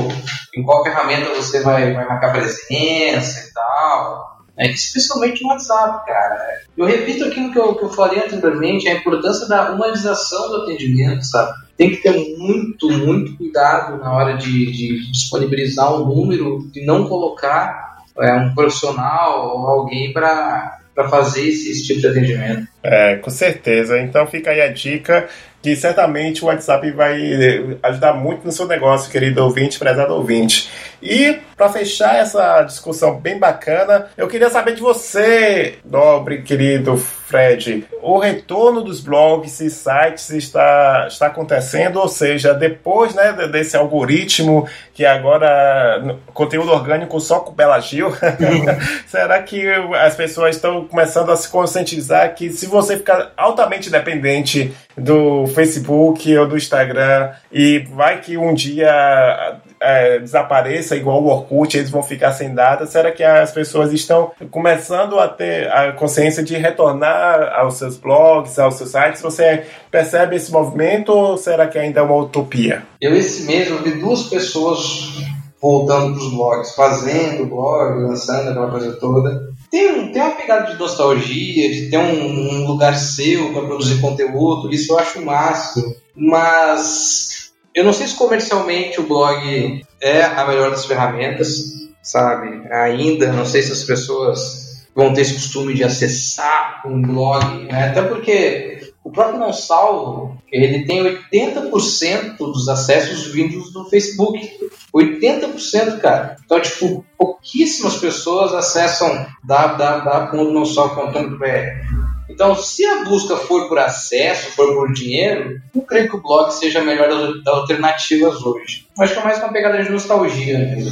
em 0.56 0.64
qual 0.64 0.84
ferramenta 0.84 1.34
você 1.34 1.62
vai, 1.62 1.94
vai 1.94 2.08
marcar 2.08 2.34
presença 2.34 3.48
e 3.48 3.54
tal. 3.54 4.34
É, 4.58 4.70
especialmente 4.70 5.42
no 5.42 5.50
WhatsApp, 5.50 6.06
cara. 6.06 6.38
Eu 6.78 6.86
repito 6.86 7.26
aquilo 7.26 7.52
que 7.52 7.58
eu, 7.58 7.76
que 7.76 7.86
eu 7.86 7.90
falei 7.90 8.20
anteriormente, 8.20 8.88
a 8.88 8.94
importância 8.94 9.48
da 9.48 9.72
humanização 9.72 10.50
do 10.50 10.58
atendimento, 10.58 11.26
sabe? 11.26 11.54
Tem 11.76 11.90
que 11.90 11.98
ter 11.98 12.38
muito, 12.38 12.88
muito 12.90 13.36
cuidado 13.36 13.98
na 13.98 14.14
hora 14.14 14.38
de, 14.38 14.72
de 14.72 15.12
disponibilizar 15.12 15.96
um 15.96 16.06
número 16.06 16.70
e 16.76 16.86
não 16.86 17.08
colocar 17.08 17.98
é, 18.20 18.34
um 18.34 18.54
profissional 18.54 19.58
ou 19.58 19.68
alguém 19.68 20.14
para 20.14 20.80
fazer 21.10 21.48
esse, 21.48 21.72
esse 21.72 21.88
tipo 21.88 22.02
de 22.02 22.08
atendimento. 22.08 22.68
É, 22.84 23.16
com 23.16 23.32
certeza. 23.32 24.00
Então 24.00 24.28
fica 24.28 24.52
aí 24.52 24.62
a 24.62 24.72
dica 24.72 25.28
que 25.64 25.78
certamente 25.78 26.44
o 26.44 26.48
WhatsApp 26.48 26.92
vai 26.92 27.80
ajudar 27.82 28.14
muito 28.14 28.44
no 28.44 28.52
seu 28.52 28.68
negócio, 28.68 29.10
querido 29.10 29.42
ouvinte, 29.42 29.80
prezado 29.80 30.14
ouvinte. 30.14 30.70
E 31.02 31.40
para 31.56 31.70
fechar 31.70 32.18
essa 32.18 32.62
discussão 32.64 33.18
bem 33.18 33.40
bacana, 33.40 34.08
eu 34.18 34.28
queria 34.28 34.50
saber 34.50 34.76
de 34.76 34.82
você, 34.82 35.76
nobre 35.86 36.42
querido 36.42 36.98
Fred, 37.34 37.88
o 38.00 38.20
retorno 38.20 38.84
dos 38.84 39.00
blogs 39.00 39.60
e 39.60 39.68
sites 39.68 40.30
está, 40.30 41.08
está 41.08 41.26
acontecendo, 41.26 42.00
ou 42.00 42.08
seja, 42.08 42.54
depois 42.54 43.16
né, 43.16 43.34
desse 43.52 43.76
algoritmo 43.76 44.68
que 44.94 45.04
agora 45.04 46.16
conteúdo 46.32 46.72
orgânico 46.72 47.20
só 47.20 47.40
com 47.40 47.52
Bela 47.52 47.80
Gil, 47.80 48.14
será 49.08 49.42
que 49.42 49.68
as 50.00 50.16
pessoas 50.16 50.58
estão 50.58 50.86
começando 50.86 51.32
a 51.32 51.36
se 51.36 51.50
conscientizar 51.50 52.36
que 52.36 52.52
se 52.52 52.68
você 52.68 52.98
ficar 52.98 53.32
altamente 53.36 53.90
dependente 53.90 54.72
do 54.96 55.48
Facebook 55.48 56.38
ou 56.38 56.48
do 56.48 56.56
Instagram 56.56 57.32
e 57.52 57.80
vai 57.80 58.22
que 58.22 58.38
um 58.38 58.54
dia 58.54 59.58
é, 59.84 60.20
desapareça 60.20 60.96
igual 60.96 61.22
o 61.22 61.28
Orkut, 61.28 61.78
eles 61.78 61.90
vão 61.90 62.02
ficar 62.02 62.32
sem 62.32 62.54
data? 62.54 62.86
Será 62.86 63.12
que 63.12 63.24
as 63.24 63.52
pessoas 63.52 63.92
estão 63.92 64.32
começando 64.50 65.20
a 65.20 65.28
ter 65.28 65.70
a 65.72 65.92
consciência 65.92 66.42
de 66.42 66.56
retornar 66.56 67.54
aos 67.56 67.76
seus 67.76 67.98
blogs, 67.98 68.58
aos 68.58 68.76
seus 68.76 68.92
sites? 68.92 69.22
Você 69.22 69.66
percebe 69.92 70.36
esse 70.36 70.52
movimento 70.52 71.12
ou 71.12 71.38
será 71.38 71.68
que 71.68 71.78
ainda 71.78 72.00
é 72.00 72.04
uma 72.04 72.16
utopia? 72.16 72.84
Eu 73.02 73.16
esse 73.16 73.46
mês 73.46 73.70
eu 73.70 73.84
vi 73.84 73.92
duas 73.92 74.24
pessoas 74.24 75.22
voltando 75.62 76.14
para 76.14 76.24
os 76.24 76.34
blogs, 76.34 76.76
fazendo 76.76 77.46
blog, 77.46 78.02
lançando 78.02 78.50
aquela 78.50 78.70
coisa 78.70 78.94
toda. 78.94 79.54
Tem, 79.72 79.92
um, 79.92 80.12
tem 80.12 80.22
uma 80.22 80.32
pegada 80.32 80.72
de 80.72 80.78
nostalgia, 80.78 81.72
de 81.72 81.90
ter 81.90 81.98
um, 81.98 82.62
um 82.62 82.68
lugar 82.68 82.96
seu 82.96 83.54
para 83.54 83.62
produzir 83.62 84.02
conteúdo, 84.02 84.74
isso 84.74 84.92
eu 84.92 85.00
acho 85.00 85.24
máximo. 85.24 85.96
Mas 86.16 87.43
eu 87.76 87.84
não 87.84 87.94
sei 87.94 88.08
se 88.08 88.16
comercialmente 88.16 89.00
o 89.00 89.08
blog 89.08 89.84
é 90.02 90.24
a 90.24 90.46
melhor 90.48 90.70
das 90.70 90.86
ferramentas, 90.86 91.90
sabe? 92.02 92.68
Ainda 92.72 93.32
não 93.32 93.46
sei 93.46 93.62
se 93.62 93.72
as 93.72 93.84
pessoas 93.84 94.88
vão 94.96 95.14
ter 95.14 95.22
esse 95.22 95.34
costume 95.34 95.74
de 95.74 95.84
acessar 95.84 96.84
um 96.86 97.02
blog, 97.02 97.64
né? 97.64 97.90
até 97.90 98.04
porque 98.04 98.94
o 99.04 99.12
próprio 99.12 99.40
Não 99.40 99.52
Salvo, 99.52 100.38
ele 100.52 100.86
tem 100.86 101.04
80% 101.04 102.38
dos 102.38 102.70
acessos 102.70 103.26
vindos 103.28 103.74
do 103.74 103.90
Facebook. 103.90 104.70
80%, 104.96 106.00
cara. 106.00 106.38
Então, 106.46 106.62
tipo, 106.62 107.04
pouquíssimas 107.18 107.98
pessoas 107.98 108.54
acessam 108.54 109.26
www.nãosalvo.com.br. 109.44 112.13
Então, 112.30 112.56
se 112.56 112.86
a 112.86 113.04
busca 113.04 113.36
for 113.36 113.68
por 113.68 113.78
acesso, 113.78 114.52
for 114.52 114.74
por 114.74 114.94
dinheiro, 114.94 115.60
não 115.74 115.84
creio 115.84 116.10
que 116.10 116.16
o 116.16 116.22
blog 116.22 116.52
seja 116.52 116.80
a 116.80 116.84
melhor 116.84 117.10
das 117.44 117.54
alternativas 117.54 118.42
hoje. 118.42 118.88
Acho 118.98 119.14
que 119.14 119.20
é 119.20 119.24
mais 119.24 119.40
uma 119.40 119.52
pegada 119.52 119.84
de 119.84 119.90
nostalgia. 119.90 120.58
Né? 120.58 120.86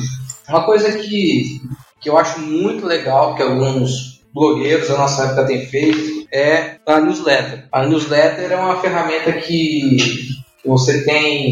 Uma 0.49 0.63
coisa 0.63 0.91
que, 0.91 1.61
que 1.99 2.09
eu 2.09 2.17
acho 2.17 2.39
muito 2.39 2.85
legal 2.85 3.35
que 3.35 3.43
alguns 3.43 4.21
blogueiros 4.33 4.87
da 4.87 4.97
nossa 4.97 5.25
época 5.25 5.45
têm 5.45 5.65
feito 5.65 6.27
é 6.33 6.77
a 6.85 6.99
newsletter. 6.99 7.67
A 7.71 7.85
newsletter 7.85 8.51
é 8.51 8.55
uma 8.55 8.79
ferramenta 8.79 9.31
que 9.33 9.97
você 10.65 11.03
tem 11.03 11.51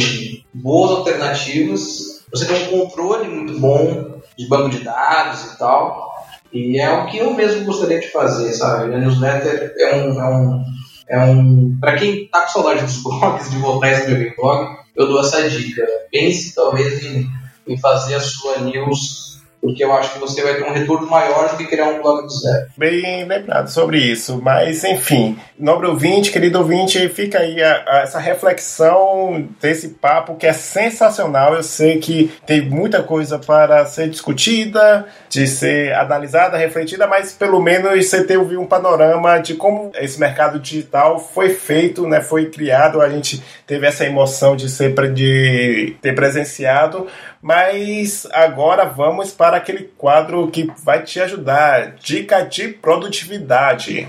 boas 0.54 0.92
alternativas, 0.92 2.26
você 2.32 2.46
tem 2.46 2.64
um 2.64 2.80
controle 2.80 3.28
muito 3.28 3.60
bom 3.60 4.22
de 4.38 4.48
banco 4.48 4.70
de 4.70 4.80
dados 4.80 5.54
e 5.54 5.58
tal. 5.58 6.09
E 6.52 6.80
é 6.80 6.92
o 6.92 7.06
que 7.06 7.18
eu 7.18 7.34
mesmo 7.34 7.66
gostaria 7.66 8.00
de 8.00 8.08
fazer, 8.08 8.52
sabe? 8.54 8.94
A 8.94 8.98
newsletter 8.98 9.74
é 9.78 9.96
um. 9.96 10.20
É 10.20 10.30
um, 10.30 10.64
é 11.08 11.20
um 11.20 11.78
para 11.80 11.96
quem 11.96 12.28
tá 12.28 12.42
com 12.42 12.50
saudade 12.50 12.84
dos 12.84 13.02
blogs, 13.04 13.50
de 13.50 13.58
voltar 13.58 13.88
a 13.88 13.92
escrever 13.92 14.36
blog, 14.36 14.78
eu 14.96 15.08
dou 15.08 15.22
essa 15.22 15.50
dica. 15.50 15.86
Pense 16.12 16.54
talvez 16.56 17.04
em, 17.04 17.28
em 17.68 17.78
fazer 17.78 18.16
a 18.16 18.20
sua 18.20 18.60
news 18.60 19.39
porque 19.62 19.84
eu 19.84 19.92
acho 19.92 20.14
que 20.14 20.20
você 20.20 20.42
vai 20.42 20.56
ter 20.56 20.64
um 20.64 20.72
retorno 20.72 21.08
maior 21.08 21.50
do 21.50 21.58
que 21.58 21.68
criar 21.68 21.90
um 21.90 22.02
blog 22.02 22.24
do 22.24 22.30
zero. 22.30 22.68
Bem 22.78 23.26
lembrado 23.26 23.68
sobre 23.68 24.00
isso, 24.00 24.40
mas 24.42 24.84
enfim, 24.84 25.38
nobre 25.58 25.88
ouvinte, 25.88 26.32
querido 26.32 26.60
ouvinte, 26.60 27.10
fica 27.10 27.40
aí 27.40 27.62
a, 27.62 27.84
a, 27.86 28.00
essa 28.00 28.20
reflexão 28.20 29.48
desse 29.62 29.90
papo 29.90 30.36
que 30.36 30.48
é 30.48 30.54
sensacional. 30.54 31.56
Eu 31.56 31.64
sei 31.64 32.00
que 32.00 32.32
tem 32.46 32.62
muita 32.62 33.04
coisa 33.04 33.38
para 33.38 33.86
ser 33.86 34.10
discutida, 34.10 35.06
de 35.30 35.46
ser 35.46 35.94
analisada, 35.94 36.58
refletida, 36.58 37.06
mas 37.06 37.34
pelo 37.34 37.62
menos 37.62 38.08
você 38.08 38.24
teve 38.24 38.56
um 38.58 38.66
panorama 38.66 39.40
de 39.40 39.56
como 39.56 39.92
esse 39.96 40.20
mercado 40.20 40.60
digital 40.60 41.20
foi 41.20 41.50
feito, 41.50 42.08
né, 42.08 42.22
foi 42.22 42.50
criado. 42.50 43.02
A 43.02 43.10
gente 43.10 43.44
teve 43.68 43.86
essa 43.86 44.06
emoção 44.06 44.56
de 44.56 44.70
ser 44.70 44.90
de 45.14 45.96
ter 46.02 46.14
presenciado, 46.14 47.08
mas 47.42 48.28
agora 48.32 48.86
vamos 48.86 49.32
para 49.32 49.58
aquele 49.58 49.90
quadro 49.98 50.48
que 50.50 50.72
vai 50.84 51.04
te 51.04 51.20
ajudar: 51.20 51.96
dica 51.96 52.44
de 52.44 52.70
produtividade. 52.70 54.08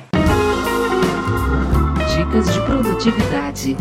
Dicas 2.16 2.52
de 2.52 2.60
produtividade. 2.60 3.76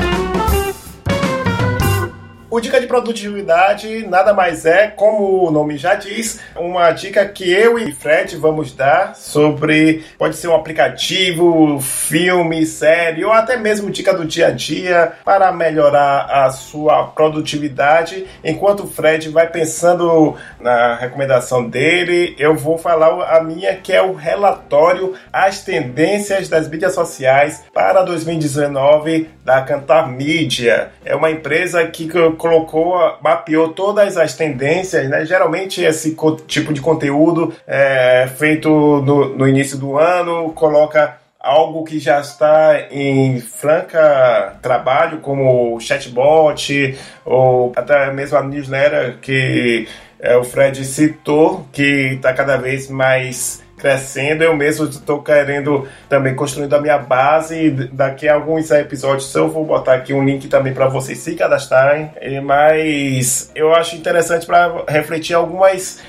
O 2.51 2.59
Dica 2.59 2.81
de 2.81 2.87
Produtividade 2.87 4.07
nada 4.07 4.33
mais 4.33 4.65
é, 4.65 4.87
como 4.87 5.45
o 5.47 5.51
nome 5.51 5.77
já 5.77 5.93
diz, 5.93 6.39
uma 6.55 6.91
dica 6.91 7.23
que 7.27 7.47
eu 7.47 7.77
e 7.77 7.91
Fred 7.91 8.35
vamos 8.37 8.73
dar 8.73 9.15
sobre, 9.15 10.03
pode 10.17 10.35
ser 10.35 10.47
um 10.47 10.55
aplicativo, 10.55 11.79
filme, 11.79 12.65
série 12.65 13.23
ou 13.23 13.31
até 13.31 13.55
mesmo 13.55 13.91
dica 13.91 14.15
do 14.15 14.25
dia 14.25 14.47
a 14.47 14.51
dia 14.51 15.13
para 15.23 15.51
melhorar 15.51 16.25
a 16.25 16.49
sua 16.49 17.03
produtividade. 17.03 18.25
Enquanto 18.43 18.85
o 18.85 18.87
Fred 18.87 19.29
vai 19.29 19.45
pensando 19.45 20.35
na 20.59 20.95
recomendação 20.95 21.69
dele, 21.69 22.35
eu 22.39 22.55
vou 22.55 22.79
falar 22.79 23.37
a 23.37 23.43
minha 23.43 23.75
que 23.75 23.93
é 23.93 24.01
o 24.01 24.15
relatório 24.15 25.13
As 25.31 25.63
Tendências 25.63 26.49
das 26.49 26.67
Mídias 26.67 26.95
Sociais 26.95 27.63
para 27.71 28.01
2019 28.01 29.37
da 29.49 29.63
Cantar 29.63 30.07
Mídia. 30.07 30.91
É 31.03 31.15
uma 31.15 31.31
empresa 31.31 31.83
que 31.87 32.07
colocou, 32.37 32.93
mapeou 33.19 33.69
todas 33.69 34.15
as 34.15 34.35
tendências, 34.35 35.09
né? 35.09 35.25
Geralmente 35.25 35.83
esse 35.83 36.15
tipo 36.45 36.71
de 36.71 36.79
conteúdo 36.79 37.51
é 37.65 38.29
feito 38.37 38.69
no, 38.69 39.35
no 39.35 39.47
início 39.47 39.75
do 39.75 39.97
ano, 39.97 40.51
coloca 40.53 41.17
algo 41.39 41.83
que 41.83 41.97
já 41.97 42.19
está 42.19 42.89
em 42.91 43.39
franca 43.41 44.55
trabalho, 44.61 45.17
como 45.17 45.75
o 45.75 45.79
chatbot, 45.79 46.95
ou 47.25 47.71
até 47.75 48.13
mesmo 48.13 48.37
a 48.37 48.43
newsletter 48.43 49.17
que 49.19 49.87
é, 50.19 50.37
o 50.37 50.43
Fred 50.43 50.85
citou, 50.85 51.65
que 51.71 52.13
está 52.13 52.33
cada 52.33 52.55
vez 52.57 52.87
mais 52.87 53.63
crescendo. 53.79 54.43
Eu 54.43 54.55
mesmo 54.55 54.85
estou 54.85 55.23
querendo 55.23 55.87
também 56.07 56.35
construindo 56.35 56.75
a 56.75 56.81
minha 56.81 56.97
base. 56.97 57.71
Daqui 57.91 58.27
a 58.27 58.35
alguns 58.35 58.69
episódios 58.69 59.33
eu 59.33 59.49
vou 59.49 59.65
botar 59.65 59.95
aqui 59.95 60.13
um 60.13 60.23
link 60.23 60.47
também 60.47 60.73
para 60.73 60.87
vocês 60.87 61.17
se 61.17 61.35
cadastrarem. 61.35 62.11
Mas 62.43 63.51
eu 63.55 63.73
acho 63.73 63.95
interessante 63.95 64.45
para 64.45 64.83
refletir 64.87 65.33
algumas 65.33 65.99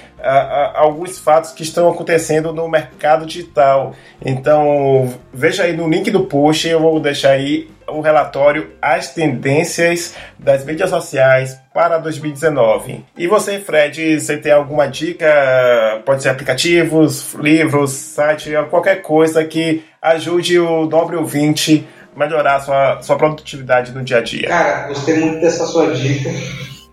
alguns 0.74 1.18
fatos 1.18 1.52
que 1.52 1.62
estão 1.62 1.88
acontecendo 1.88 2.52
no 2.52 2.68
mercado 2.68 3.24
digital. 3.24 3.94
Então, 4.24 5.14
veja 5.32 5.62
aí 5.62 5.74
no 5.74 5.88
link 5.88 6.10
do 6.10 6.26
post, 6.26 6.68
eu 6.68 6.80
vou 6.80 7.00
deixar 7.00 7.30
aí 7.30 7.70
o 7.88 8.00
relatório 8.00 8.70
As 8.80 9.14
Tendências 9.14 10.14
das 10.38 10.64
Mídias 10.64 10.90
Sociais 10.90 11.58
para 11.72 11.98
2019. 11.98 13.04
E 13.16 13.26
você, 13.26 13.58
Fred, 13.58 14.20
você 14.20 14.36
tem 14.36 14.52
alguma 14.52 14.86
dica? 14.86 15.26
Pode 16.04 16.22
ser 16.22 16.30
aplicativos, 16.30 17.34
livros, 17.34 17.92
site, 17.92 18.50
qualquer 18.68 19.02
coisa 19.02 19.44
que 19.44 19.84
ajude 20.02 20.58
o 20.58 20.86
nobre 20.86 21.16
ouvinte 21.16 21.86
a 22.14 22.18
melhorar 22.18 22.56
a 22.56 22.60
sua, 22.60 23.02
sua 23.02 23.16
produtividade 23.16 23.92
no 23.92 24.02
dia 24.02 24.18
a 24.18 24.22
dia. 24.22 24.48
Cara, 24.48 24.88
gostei 24.88 25.18
muito 25.18 25.40
dessa 25.40 25.64
sua 25.66 25.92
dica. 25.94 26.30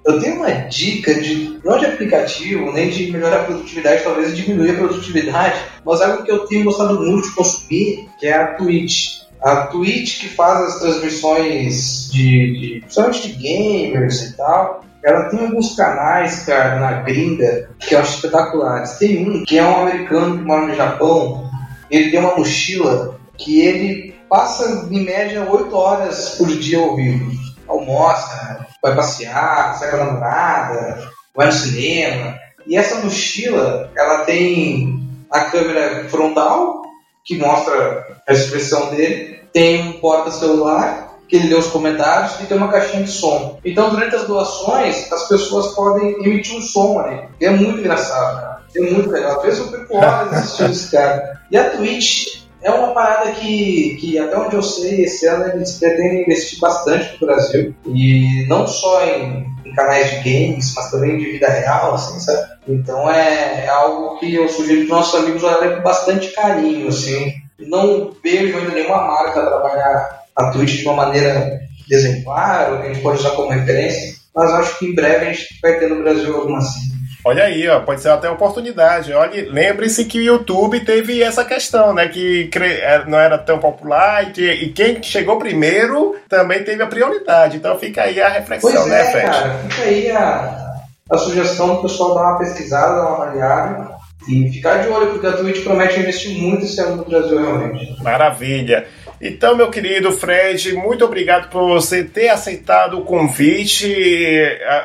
Eu 0.06 0.22
tenho 0.22 0.36
uma 0.38 0.50
dica 0.50 1.14
de 1.16 1.60
não 1.66 1.78
de 1.78 1.86
aplicativo, 1.86 2.72
nem 2.72 2.90
de 2.90 3.12
melhorar 3.12 3.42
a 3.42 3.44
produtividade, 3.44 4.04
talvez 4.04 4.38
diminuir 4.38 4.72
a 4.72 4.76
produtividade, 4.76 5.60
mas 5.84 6.02
algo 6.02 6.24
que 6.24 6.32
eu 6.32 6.46
tenho 6.48 6.64
gostado 6.64 6.98
muito 7.02 7.28
de 7.28 7.36
consumir, 7.36 8.08
que 8.18 8.26
é 8.26 8.34
a 8.34 8.48
Twitch. 8.54 9.27
A 9.42 9.68
Twitch 9.68 10.22
que 10.22 10.30
faz 10.30 10.62
as 10.62 10.80
transmissões 10.80 12.10
de, 12.12 12.60
de 12.60 12.80
principalmente 12.82 13.28
de 13.28 13.34
gamers 13.34 14.22
e 14.22 14.38
tal, 14.38 14.84
ela 15.04 15.30
tem 15.30 15.40
alguns 15.40 15.76
canais, 15.76 16.44
cara, 16.44 16.80
na 16.80 17.02
gringa, 17.02 17.70
que 17.80 17.96
eu 17.96 18.00
acho 18.00 18.16
espetaculares. 18.16 18.94
Tem 18.94 19.28
um 19.28 19.46
que 19.46 19.58
é 19.58 19.64
um 19.64 19.82
americano 19.84 20.38
que 20.38 20.44
mora 20.44 20.68
no 20.68 20.76
Japão, 20.76 21.50
ele 21.90 22.12
tem 22.12 22.20
uma 22.20 22.36
mochila 22.36 23.18
que 23.38 23.62
ele 23.62 24.16
passa 24.30 24.88
em 24.92 25.06
média 25.06 25.48
8 25.50 25.76
horas 25.76 26.30
por 26.32 26.48
dia 26.48 26.80
ao 26.80 26.96
vivo. 26.96 27.32
Almoça, 27.68 28.66
vai 28.82 28.96
passear, 28.96 29.78
sai 29.78 29.92
com 29.92 29.98
a 29.98 30.06
namorada, 30.06 31.12
vai 31.36 31.48
no 31.48 31.54
cinema. 31.54 32.36
E 32.66 32.76
essa 32.76 33.02
mochila, 33.02 33.92
ela 33.96 34.26
tem 34.26 35.00
a 35.32 35.42
câmera 35.42 36.08
frontal, 36.10 36.82
que 37.28 37.38
mostra 37.38 38.08
a 38.26 38.34
expressão 38.34 38.90
dele, 38.90 39.42
tem 39.52 39.90
um 39.90 39.94
porta-celular 40.00 41.18
que 41.28 41.36
ele 41.36 41.50
lê 41.50 41.56
os 41.56 41.68
comentários 41.68 42.40
e 42.40 42.46
tem 42.46 42.56
uma 42.56 42.72
caixinha 42.72 43.04
de 43.04 43.12
som. 43.12 43.60
Então, 43.66 43.90
durante 43.90 44.16
as 44.16 44.26
doações, 44.26 45.12
as 45.12 45.28
pessoas 45.28 45.76
podem 45.76 46.24
emitir 46.24 46.56
um 46.56 46.62
som 46.62 47.00
ali. 47.00 47.28
E 47.42 47.46
é 47.46 47.50
muito 47.50 47.80
engraçado, 47.80 48.40
cara. 48.40 48.62
É 48.74 48.80
muito 48.80 49.10
legal. 49.10 49.38
Às 49.38 49.44
vezes 49.44 49.60
eu 49.60 49.80
fico 49.80 49.98
horas 49.98 50.34
assistindo 50.34 50.72
esse 50.72 50.90
cara. 50.90 51.42
E 51.52 51.58
a 51.58 51.70
Twitch 51.72 52.44
é 52.62 52.72
uma 52.72 52.94
parada 52.94 53.32
que, 53.32 53.98
que, 54.00 54.18
até 54.18 54.38
onde 54.38 54.56
eu 54.56 54.64
sei, 54.64 55.04
esse 55.04 55.28
ano 55.28 55.48
eles 55.54 55.74
pretendem 55.74 56.22
investir 56.22 56.60
bastante 56.60 57.18
no 57.20 57.28
Brasil. 57.28 57.76
E 57.88 58.46
não 58.48 58.66
só 58.66 59.06
em, 59.06 59.46
em 59.68 59.74
canais 59.74 60.10
de 60.10 60.18
games, 60.18 60.74
mas 60.76 60.92
também 60.92 61.18
de 61.18 61.32
vida 61.32 61.48
real, 61.48 61.94
assim, 61.96 62.20
sabe? 62.20 62.48
Então 62.68 63.10
é, 63.10 63.66
é 63.66 63.70
algo 63.70 64.18
que 64.20 64.34
eu 64.34 64.48
sugiro 64.48 64.88
para 64.88 64.98
nossos 64.98 65.20
amigos 65.22 65.44
olharem 65.44 65.76
com 65.76 65.84
bastante 65.84 66.32
carinho, 66.32 66.88
assim. 66.88 67.34
Não 67.60 68.12
vejo 68.24 68.58
ainda 68.58 68.72
nenhuma 68.72 69.02
marca 69.02 69.46
trabalhar 69.46 70.24
a 70.36 70.52
Twitch 70.52 70.78
de 70.78 70.86
uma 70.86 71.06
maneira 71.06 71.60
exemplar, 71.90 72.72
ou 72.72 72.80
que 72.80 72.88
a 72.88 72.94
gente 72.94 73.02
pode 73.02 73.20
usar 73.20 73.32
como 73.32 73.50
referência, 73.50 74.16
mas 74.36 74.52
acho 74.52 74.80
que 74.80 74.86
em 74.86 74.96
breve 74.96 75.26
a 75.26 75.34
gente 75.34 75.60
vai 75.62 75.80
ter 75.80 75.90
no 75.90 76.04
Brasil 76.04 76.36
alguma 76.36 76.60
assim. 76.60 76.97
Olha 77.28 77.44
aí, 77.44 77.68
ó, 77.68 77.82
pode 77.82 78.00
ser 78.00 78.08
até 78.08 78.30
oportunidade. 78.30 79.12
Olha, 79.12 79.52
lembre-se 79.52 80.06
que 80.06 80.18
o 80.18 80.24
YouTube 80.24 80.80
teve 80.86 81.22
essa 81.22 81.44
questão, 81.44 81.94
né? 81.94 82.08
Que 82.08 82.50
é, 82.56 83.04
não 83.06 83.20
era 83.20 83.38
tão 83.38 83.60
popular 83.60 84.30
e, 84.30 84.32
que, 84.32 84.50
e 84.50 84.70
quem 84.70 85.04
chegou 85.04 85.38
primeiro 85.38 86.16
também 86.30 86.64
teve 86.64 86.82
a 86.82 86.88
prioridade. 86.88 87.58
Então 87.58 87.78
fica 87.78 88.04
aí 88.04 88.22
a 88.22 88.30
reflexão, 88.30 88.72
pois 88.72 88.86
né, 88.86 89.02
é, 89.02 89.12
Fred? 89.12 89.26
Cara, 89.26 89.60
fica 89.70 89.84
aí 89.84 90.12
a, 90.12 90.74
a 91.12 91.18
sugestão 91.18 91.76
do 91.76 91.82
pessoal 91.82 92.16
dar 92.16 92.22
uma 92.22 92.40
pesquisada, 92.40 92.96
dar 92.96 93.02
uma 93.02 93.26
avaliada 93.26 93.98
e 94.30 94.50
ficar 94.50 94.78
de 94.78 94.88
olho, 94.88 95.12
porque 95.12 95.28
a 95.28 95.34
Twitch 95.34 95.66
promete 95.66 96.00
investir 96.00 96.32
muito 96.42 96.64
esse 96.64 96.80
ano 96.80 96.96
no 96.96 97.06
Brasil, 97.06 97.42
realmente. 97.42 98.02
Maravilha. 98.02 98.88
Então, 99.20 99.56
meu 99.56 99.72
querido 99.72 100.12
Fred, 100.12 100.74
muito 100.74 101.04
obrigado 101.04 101.50
por 101.50 101.68
você 101.68 102.04
ter 102.04 102.30
aceitado 102.30 103.00
o 103.00 103.04
convite. 103.04 103.92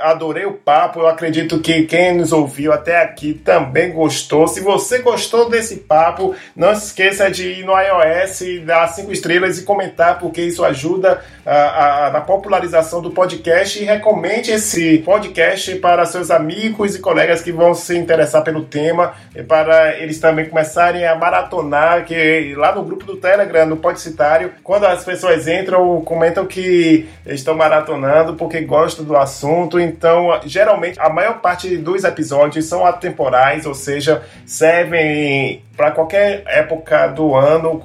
Adorei 0.05 0.47
o 0.47 0.55
papo. 0.55 1.01
Eu 1.01 1.07
acredito 1.07 1.61
que 1.61 1.83
quem 1.83 2.17
nos 2.17 2.33
ouviu 2.33 2.73
até 2.73 3.03
aqui 3.03 3.35
também 3.35 3.93
gostou. 3.93 4.49
Se 4.49 4.61
você 4.61 5.01
gostou 5.01 5.51
desse 5.51 5.77
papo, 5.81 6.35
não 6.57 6.75
se 6.75 6.87
esqueça 6.87 7.31
de 7.31 7.47
ir 7.47 7.65
no 7.67 7.75
iOS, 7.79 8.65
dar 8.65 8.89
cinco 8.89 9.13
estrelas 9.13 9.59
e 9.59 9.65
comentar, 9.65 10.19
porque 10.19 10.41
isso 10.41 10.65
ajuda 10.65 11.23
a, 11.45 12.07
a, 12.07 12.11
na 12.11 12.23
popularização 12.23 13.03
do 13.03 13.11
podcast. 13.11 13.83
E 13.83 13.85
recomende 13.85 14.51
esse 14.51 14.97
podcast 15.01 15.75
para 15.77 16.07
seus 16.07 16.31
amigos 16.31 16.95
e 16.95 17.01
colegas 17.01 17.43
que 17.43 17.53
vão 17.53 17.75
se 17.75 17.99
interessar 17.99 18.43
pelo 18.43 18.65
tema, 18.65 19.13
para 19.47 19.95
eles 19.99 20.19
também 20.19 20.49
começarem 20.49 21.07
a 21.07 21.15
maratonar, 21.15 22.07
que 22.07 22.55
lá 22.57 22.75
no 22.75 22.83
grupo 22.83 23.05
do 23.05 23.19
Telegram, 23.19 23.67
no 23.67 23.77
Pode 23.77 24.01
Citar 24.01 24.22
quando 24.63 24.85
as 24.85 25.05
pessoas 25.05 25.47
entram, 25.47 26.01
comentam 26.03 26.47
que 26.47 27.09
estão 27.27 27.55
maratonando 27.55 28.35
porque 28.35 28.61
gostam 28.61 29.05
do 29.05 29.17
assunto. 29.17 29.79
Então, 29.79 30.29
geralmente, 30.45 30.99
a 31.01 31.09
maior 31.09 31.41
parte 31.41 31.77
dos 31.77 32.05
episódios 32.05 32.67
são 32.67 32.87
atemporais, 32.87 33.67
ou 33.67 33.75
seja, 33.75 34.23
servem 34.47 35.63
para 35.77 35.91
qualquer 35.91 36.43
época 36.47 37.09
do 37.09 37.35
ano 37.35 37.81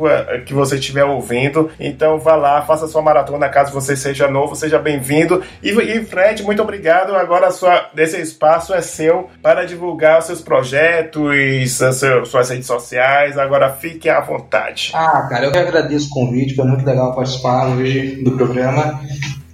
que 0.46 0.54
você 0.54 0.76
estiver 0.76 1.04
ouvindo. 1.04 1.72
Então 1.80 2.20
vá 2.20 2.36
lá, 2.36 2.62
faça 2.62 2.88
sua 2.88 3.02
maratona 3.02 3.50
caso 3.50 3.74
você 3.74 3.96
seja 3.96 4.28
novo, 4.28 4.56
seja 4.56 4.78
bem-vindo. 4.78 5.44
E, 5.64 5.70
e, 5.70 6.06
Fred, 6.06 6.44
muito 6.44 6.62
obrigado. 6.62 7.16
Agora 7.16 7.52
sua, 7.52 7.90
esse 7.98 8.20
espaço 8.20 8.74
é 8.74 8.82
seu 8.82 9.30
para 9.42 9.66
divulgar 9.66 10.20
os 10.20 10.26
seus 10.26 10.42
projetos, 10.42 11.80
suas 12.26 12.50
redes 12.50 12.68
sociais. 12.68 13.38
Agora 13.38 13.72
fique 13.72 14.10
à 14.10 14.20
vontade. 14.20 14.92
Ah, 14.94 15.28
cara, 15.30 15.46
eu 15.46 15.52
que 15.52 15.58
agradeço 15.58 16.08
o 16.08 16.14
convite, 16.28 16.56
foi 16.56 16.66
muito 16.66 16.86
legal 16.86 17.16
participar 17.16 17.68
hoje 17.68 18.22
do 18.24 18.32
programa. 18.32 19.02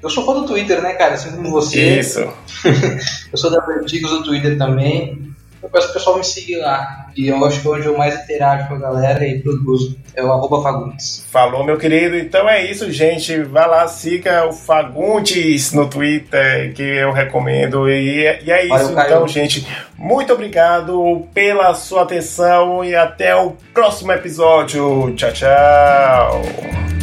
Eu 0.02 0.10
sou 0.10 0.26
fã 0.26 0.34
do 0.34 0.46
Twitter, 0.46 0.82
né, 0.82 0.94
cara? 0.94 1.14
Assim 1.14 1.32
como 1.32 1.50
você. 1.50 2.00
Isso. 2.00 2.20
eu 3.32 3.38
sou 3.38 3.50
da 3.50 3.66
Vertigos 3.66 4.12
do 4.12 4.24
Twitter 4.24 4.58
também. 4.58 5.33
Eu 5.64 5.70
peço 5.70 5.90
o 5.90 5.94
pessoal 5.94 6.18
me 6.18 6.26
seguir 6.26 6.58
lá. 6.58 7.08
E 7.16 7.30
eu 7.30 7.46
acho 7.46 7.62
que 7.62 7.68
onde 7.70 7.88
eu 7.88 7.98
mais 7.98 8.16
interajo 8.16 8.68
com 8.68 8.76
a 8.76 8.80
galera 8.80 9.26
e 9.26 9.40
produzo 9.40 9.98
é 10.14 10.22
o 10.22 10.32
arroba 10.32 10.62
Fagundes. 10.62 11.26
Falou, 11.32 11.64
meu 11.64 11.78
querido. 11.78 12.18
Então 12.18 12.50
é 12.50 12.70
isso, 12.70 12.92
gente. 12.92 13.42
Vai 13.44 13.68
lá, 13.68 13.88
siga 13.88 14.46
o 14.46 14.52
Fagundes 14.52 15.72
no 15.72 15.90
Twitter, 15.90 16.74
que 16.74 16.84
eu 16.84 17.14
recomendo. 17.14 17.90
E, 17.90 18.24
e 18.44 18.52
é 18.52 18.66
isso, 18.66 18.94
Valeu, 18.94 19.06
então, 19.06 19.28
gente. 19.28 19.66
Muito 19.98 20.34
obrigado 20.34 21.26
pela 21.34 21.74
sua 21.74 22.02
atenção 22.02 22.84
e 22.84 22.94
até 22.94 23.34
o 23.34 23.56
próximo 23.74 24.12
episódio. 24.12 25.14
Tchau, 25.16 25.32
tchau. 25.32 27.03